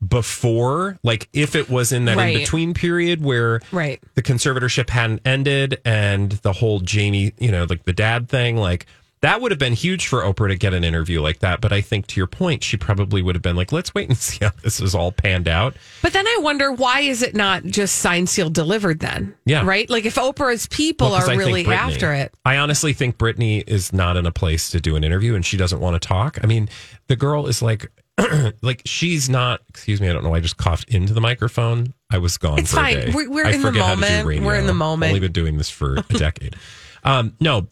before, 0.06 0.98
like 1.02 1.30
if 1.32 1.54
it 1.54 1.70
was 1.70 1.92
in 1.92 2.04
that 2.04 2.18
Right. 2.18 2.34
in 2.34 2.40
between 2.40 2.74
period 2.74 3.22
where 3.24 3.60
Right. 3.70 4.02
the 4.16 4.22
conservatorship 4.22 4.90
hadn't 4.90 5.22
ended 5.24 5.80
and 5.86 6.32
the 6.42 6.52
whole 6.52 6.80
Jamie, 6.80 7.32
you 7.38 7.50
know, 7.50 7.64
like 7.70 7.84
the 7.84 7.92
dad 7.94 8.28
thing, 8.28 8.58
like 8.58 8.84
that 9.22 9.40
would 9.40 9.50
have 9.52 9.58
been 9.58 9.72
huge 9.72 10.06
for 10.08 10.22
Oprah 10.22 10.48
to 10.48 10.56
get 10.56 10.74
an 10.74 10.84
interview 10.84 11.20
like 11.22 11.38
that. 11.38 11.60
But 11.60 11.72
I 11.72 11.80
think 11.80 12.06
to 12.08 12.20
your 12.20 12.26
point, 12.26 12.62
she 12.64 12.76
probably 12.76 13.22
would 13.22 13.34
have 13.34 13.42
been 13.42 13.56
like, 13.56 13.72
let's 13.72 13.94
wait 13.94 14.08
and 14.08 14.18
see 14.18 14.44
how 14.44 14.50
this 14.62 14.80
is 14.80 14.94
all 14.94 15.12
panned 15.12 15.48
out. 15.48 15.74
But 16.02 16.12
then 16.12 16.26
I 16.26 16.38
wonder 16.42 16.72
why 16.72 17.00
is 17.00 17.22
it 17.22 17.34
not 17.34 17.64
just 17.64 17.96
signed, 17.96 18.28
sealed, 18.28 18.52
delivered 18.52 19.00
then? 19.00 19.34
Yeah. 19.46 19.64
Right? 19.64 19.88
Like 19.88 20.04
if 20.04 20.16
Oprah's 20.16 20.66
people 20.66 21.10
Well, 21.10 21.28
I 21.28 21.34
are 21.34 21.38
really 21.38 21.64
Britney- 21.64 21.76
after 21.76 22.12
it. 22.12 22.34
I 22.44 22.56
honestly 22.58 22.92
think 22.92 23.16
Britney 23.16 23.62
is 23.66 23.92
not 23.92 24.16
in 24.16 24.26
a 24.26 24.32
place 24.32 24.70
to 24.70 24.80
do 24.80 24.96
an 24.96 25.04
interview 25.04 25.34
and 25.34 25.46
she 25.46 25.56
doesn't 25.56 25.80
want 25.80 26.00
to 26.00 26.06
talk. 26.06 26.38
I 26.42 26.46
mean, 26.46 26.68
the 27.08 27.16
girl 27.16 27.46
is 27.46 27.62
like, 27.62 27.90
like 28.60 28.82
she's 28.84 29.30
not, 29.30 29.60
excuse 29.68 30.00
me, 30.00 30.08
I 30.10 30.12
don't 30.12 30.24
know. 30.24 30.34
I 30.34 30.40
just 30.40 30.56
coughed 30.56 30.88
into 30.88 31.14
the 31.14 31.20
microphone. 31.20 31.94
I 32.10 32.18
was 32.18 32.38
gone 32.38 32.58
It's 32.58 32.72
for 32.72 32.80
a 32.80 32.82
fine. 32.82 33.12
We're- 33.14 33.28
we're 33.28 33.46
in 33.46 33.60
the 33.60 33.66
forget 33.68 33.82
how 33.84 33.94
to 33.94 34.00
moment. 34.00 34.44
We're 34.44 34.56
in 34.56 34.66
the 34.66 34.74
moment. 34.74 35.04
I've 35.10 35.14
only 35.14 35.20
been 35.20 35.32
doing 35.32 35.58
this 35.58 35.70
for 35.70 35.94
a 35.94 36.02
decade. 36.18 36.56
um, 37.04 37.34
no, 37.40 37.68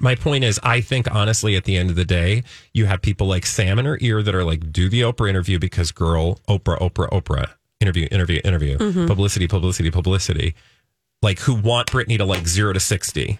my 0.00 0.14
point 0.14 0.42
is, 0.44 0.58
I 0.62 0.80
think 0.80 1.12
honestly, 1.14 1.54
at 1.56 1.64
the 1.64 1.76
end 1.76 1.90
of 1.90 1.96
the 1.96 2.04
day, 2.04 2.42
you 2.72 2.86
have 2.86 3.00
people 3.02 3.26
like 3.26 3.46
Sam 3.46 3.78
and 3.78 3.86
her 3.86 3.98
ear 4.00 4.22
that 4.22 4.34
are 4.34 4.44
like, 4.44 4.72
do 4.72 4.88
the 4.88 5.02
Oprah 5.02 5.28
interview 5.28 5.58
because 5.58 5.92
girl, 5.92 6.40
Oprah, 6.48 6.78
Oprah, 6.80 7.08
Oprah, 7.10 7.50
interview, 7.80 8.08
interview, 8.10 8.40
interview, 8.44 8.76
Mm-hmm. 8.78 9.06
publicity, 9.06 9.46
publicity, 9.46 9.90
publicity, 9.90 10.54
like 11.22 11.38
who 11.40 11.54
want 11.54 11.88
Britney 11.88 12.18
to 12.18 12.24
like 12.24 12.46
zero 12.48 12.72
to 12.72 12.80
60. 12.80 13.38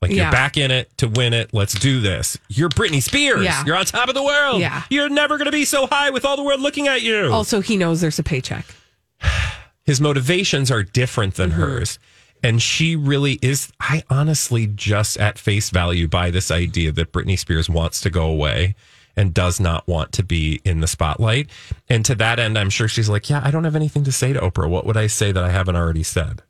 Like 0.00 0.12
Yeah. 0.12 0.22
you're 0.24 0.30
back 0.32 0.56
in 0.56 0.70
it 0.70 0.96
to 0.98 1.08
win 1.08 1.34
it. 1.34 1.52
Let's 1.52 1.74
do 1.74 2.00
this. 2.00 2.38
You're 2.48 2.68
Britney 2.68 3.02
Spears. 3.02 3.42
Yeah. 3.44 3.64
You're 3.64 3.74
on 3.76 3.84
top 3.84 4.08
of 4.08 4.14
the 4.14 4.22
world. 4.22 4.60
Yeah. 4.60 4.84
You're 4.90 5.08
never 5.08 5.36
going 5.38 5.46
to 5.46 5.52
be 5.52 5.64
so 5.64 5.88
high 5.88 6.10
with 6.10 6.24
all 6.24 6.36
the 6.36 6.44
world 6.44 6.60
looking 6.60 6.86
at 6.86 7.02
you. 7.02 7.32
Also, 7.32 7.60
he 7.60 7.76
knows 7.76 8.00
there's 8.00 8.18
a 8.20 8.22
paycheck. 8.22 8.64
his 9.84 10.00
motivations 10.00 10.70
are 10.70 10.82
different 10.82 11.34
than 11.34 11.50
Mm-hmm. 11.50 11.60
hers. 11.60 11.98
And 12.42 12.62
she 12.62 12.96
really 12.96 13.38
is, 13.42 13.72
I 13.80 14.04
honestly 14.08 14.66
just 14.66 15.16
at 15.16 15.38
face 15.38 15.70
value 15.70 16.08
buy 16.08 16.30
this 16.30 16.50
idea 16.50 16.92
that 16.92 17.12
Britney 17.12 17.38
Spears 17.38 17.68
wants 17.68 18.00
to 18.02 18.10
go 18.10 18.26
away 18.26 18.74
and 19.16 19.34
does 19.34 19.58
not 19.58 19.86
want 19.88 20.12
to 20.12 20.22
be 20.22 20.60
in 20.64 20.80
the 20.80 20.86
spotlight. 20.86 21.50
And 21.88 22.04
to 22.04 22.14
that 22.14 22.38
end, 22.38 22.56
I'm 22.56 22.70
sure 22.70 22.86
she's 22.86 23.08
like, 23.08 23.28
yeah, 23.28 23.40
I 23.42 23.50
don't 23.50 23.64
have 23.64 23.74
anything 23.74 24.04
to 24.04 24.12
say 24.12 24.32
to 24.32 24.40
Oprah. 24.40 24.70
What 24.70 24.86
would 24.86 24.96
I 24.96 25.08
say 25.08 25.32
that 25.32 25.42
I 25.42 25.50
haven't 25.50 25.74
already 25.74 26.04
said? 26.04 26.42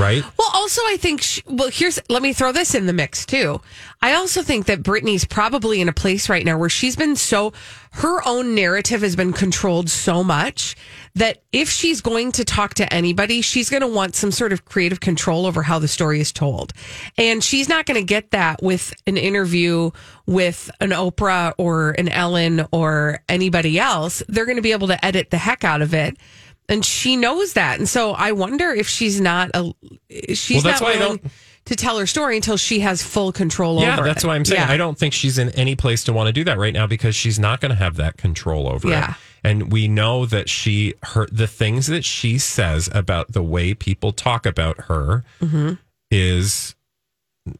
Right? 0.00 0.24
Well, 0.36 0.50
also, 0.52 0.80
I 0.88 0.96
think, 0.98 1.22
she, 1.22 1.42
well, 1.46 1.68
here's, 1.70 2.00
let 2.08 2.20
me 2.20 2.32
throw 2.32 2.50
this 2.50 2.74
in 2.74 2.86
the 2.86 2.92
mix 2.92 3.24
too. 3.24 3.60
I 4.02 4.14
also 4.14 4.42
think 4.42 4.66
that 4.66 4.82
Britney's 4.82 5.24
probably 5.24 5.80
in 5.80 5.88
a 5.88 5.92
place 5.92 6.28
right 6.28 6.44
now 6.44 6.58
where 6.58 6.68
she's 6.68 6.96
been 6.96 7.14
so, 7.14 7.52
her 7.92 8.26
own 8.26 8.56
narrative 8.56 9.02
has 9.02 9.14
been 9.14 9.32
controlled 9.32 9.88
so 9.88 10.24
much 10.24 10.74
that 11.16 11.42
if 11.52 11.68
she's 11.70 12.00
going 12.00 12.30
to 12.32 12.44
talk 12.44 12.74
to 12.74 12.92
anybody, 12.92 13.40
she's 13.40 13.68
going 13.70 13.80
to 13.80 13.86
want 13.88 14.14
some 14.14 14.30
sort 14.30 14.52
of 14.52 14.64
creative 14.64 15.00
control 15.00 15.46
over 15.46 15.62
how 15.62 15.78
the 15.78 15.88
story 15.88 16.20
is 16.20 16.30
told. 16.30 16.72
And 17.18 17.42
she's 17.42 17.68
not 17.68 17.86
going 17.86 17.98
to 18.00 18.04
get 18.06 18.30
that 18.32 18.62
with 18.62 18.92
an 19.06 19.16
interview 19.16 19.90
with 20.26 20.70
an 20.80 20.90
Oprah 20.90 21.52
or 21.58 21.90
an 21.92 22.08
Ellen 22.08 22.66
or 22.70 23.20
anybody 23.28 23.78
else. 23.78 24.22
They're 24.28 24.44
going 24.44 24.56
to 24.56 24.62
be 24.62 24.72
able 24.72 24.88
to 24.88 25.04
edit 25.04 25.30
the 25.30 25.38
heck 25.38 25.64
out 25.64 25.82
of 25.82 25.94
it. 25.94 26.16
And 26.68 26.84
she 26.84 27.16
knows 27.16 27.54
that. 27.54 27.78
And 27.78 27.88
so 27.88 28.12
I 28.12 28.32
wonder 28.32 28.70
if 28.70 28.88
she's 28.88 29.20
not 29.20 29.50
a, 29.54 29.72
she's 30.34 30.64
Well, 30.64 30.72
not 30.72 30.80
willing 30.82 31.30
to 31.66 31.76
tell 31.76 31.98
her 31.98 32.06
story 32.06 32.36
until 32.36 32.56
she 32.56 32.80
has 32.80 33.02
full 33.02 33.32
control 33.32 33.78
over. 33.78 33.86
Yeah, 33.86 33.94
over 33.98 34.04
that's 34.04 34.22
it. 34.22 34.26
why 34.26 34.34
I'm 34.34 34.44
saying 34.44 34.60
Yeah. 34.60 34.70
I 34.72 34.76
don't 34.76 34.98
think 34.98 35.12
she's 35.14 35.38
in 35.38 35.48
any 35.50 35.76
place 35.76 36.04
to 36.04 36.12
want 36.12 36.26
to 36.26 36.32
do 36.32 36.44
that 36.44 36.58
right 36.58 36.74
now 36.74 36.86
because 36.86 37.14
she's 37.16 37.38
not 37.38 37.60
going 37.60 37.70
to 37.70 37.76
have 37.76 37.96
that 37.96 38.16
control 38.18 38.68
over 38.68 38.88
Yeah. 38.88 39.10
it. 39.12 39.16
And 39.46 39.72
we 39.72 39.86
know 39.88 40.26
that 40.26 40.48
she, 40.48 40.94
her, 41.02 41.26
the 41.30 41.46
things 41.46 41.86
that 41.86 42.04
she 42.04 42.36
says 42.38 42.88
about 42.92 43.32
the 43.32 43.42
way 43.42 43.74
people 43.74 44.12
talk 44.12 44.44
about 44.44 44.76
her 44.88 45.22
Mm-hmm. 45.40 45.74
is 46.10 46.74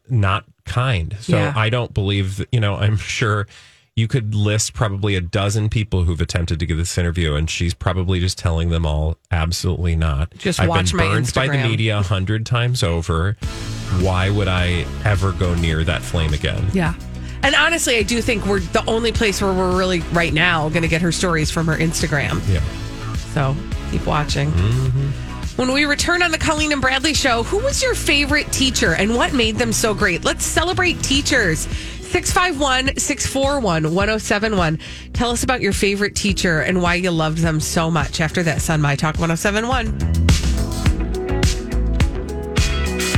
not 0.09 0.43
kind. 0.65 1.15
So 1.21 1.37
Yeah. 1.37 1.53
I 1.55 1.69
don't 1.69 1.93
believe 1.93 2.37
that, 2.37 2.49
you 2.51 2.59
know, 2.59 2.75
I'm 2.75 2.97
sure 3.17 3.47
you 3.95 4.07
could 4.07 4.35
list 4.35 4.73
probably 4.73 5.15
a 5.15 5.21
dozen 5.21 5.69
people 5.69 6.03
who've 6.03 6.21
attempted 6.21 6.59
to 6.59 6.65
give 6.67 6.77
this 6.77 6.97
interview, 6.99 7.33
and 7.33 7.49
she's 7.49 7.73
probably 7.73 8.19
just 8.19 8.37
telling 8.37 8.69
them 8.69 8.85
all 8.85 9.17
absolutely 9.31 9.95
not. 9.95 10.31
Just 10.37 10.59
I've 10.59 10.69
watch 10.69 10.91
been 10.91 10.97
my 10.97 11.13
burned 11.13 11.33
by 11.33 11.47
the 11.47 11.57
media 11.57 11.97
a 11.97 12.03
hundred 12.03 12.45
times 12.45 12.83
over. 12.83 13.37
Why 14.01 14.29
would 14.29 14.47
I 14.47 14.85
ever 15.03 15.31
go 15.31 15.55
near 15.55 15.83
that 15.85 16.03
flame 16.03 16.33
again? 16.33 16.69
Yeah. 16.73 16.93
And 17.47 17.55
honestly, 17.55 17.95
I 17.95 18.03
do 18.03 18.21
think 18.21 18.45
we're 18.45 18.59
the 18.59 18.83
only 18.87 19.13
place 19.13 19.41
where 19.41 19.53
we're 19.53 19.77
really 19.77 20.01
right 20.11 20.33
now 20.33 20.67
going 20.67 20.81
to 20.81 20.89
get 20.89 21.01
her 21.01 21.13
stories 21.13 21.49
from 21.49 21.67
her 21.67 21.77
Instagram. 21.77 22.45
Yeah. 22.51 22.59
So 23.31 23.55
keep 23.89 24.05
watching. 24.05 24.51
Mm-hmm. 24.51 25.55
When 25.55 25.71
we 25.71 25.85
return 25.85 26.21
on 26.23 26.31
the 26.31 26.37
Colleen 26.37 26.73
and 26.73 26.81
Bradley 26.81 27.13
show, 27.13 27.43
who 27.43 27.59
was 27.59 27.81
your 27.81 27.95
favorite 27.95 28.51
teacher 28.51 28.95
and 28.95 29.15
what 29.15 29.33
made 29.33 29.55
them 29.55 29.71
so 29.71 29.93
great? 29.93 30.25
Let's 30.25 30.43
celebrate 30.43 31.01
teachers. 31.01 31.59
651 32.01 32.97
641 32.97 33.93
1071. 33.93 34.79
Tell 35.13 35.31
us 35.31 35.43
about 35.43 35.61
your 35.61 35.71
favorite 35.71 36.15
teacher 36.15 36.59
and 36.59 36.81
why 36.81 36.95
you 36.95 37.11
loved 37.11 37.37
them 37.37 37.61
so 37.61 37.89
much 37.89 38.19
after 38.19 38.43
this 38.43 38.69
on 38.69 38.81
My 38.81 38.97
Talk 38.97 39.19
1071. 39.19 40.46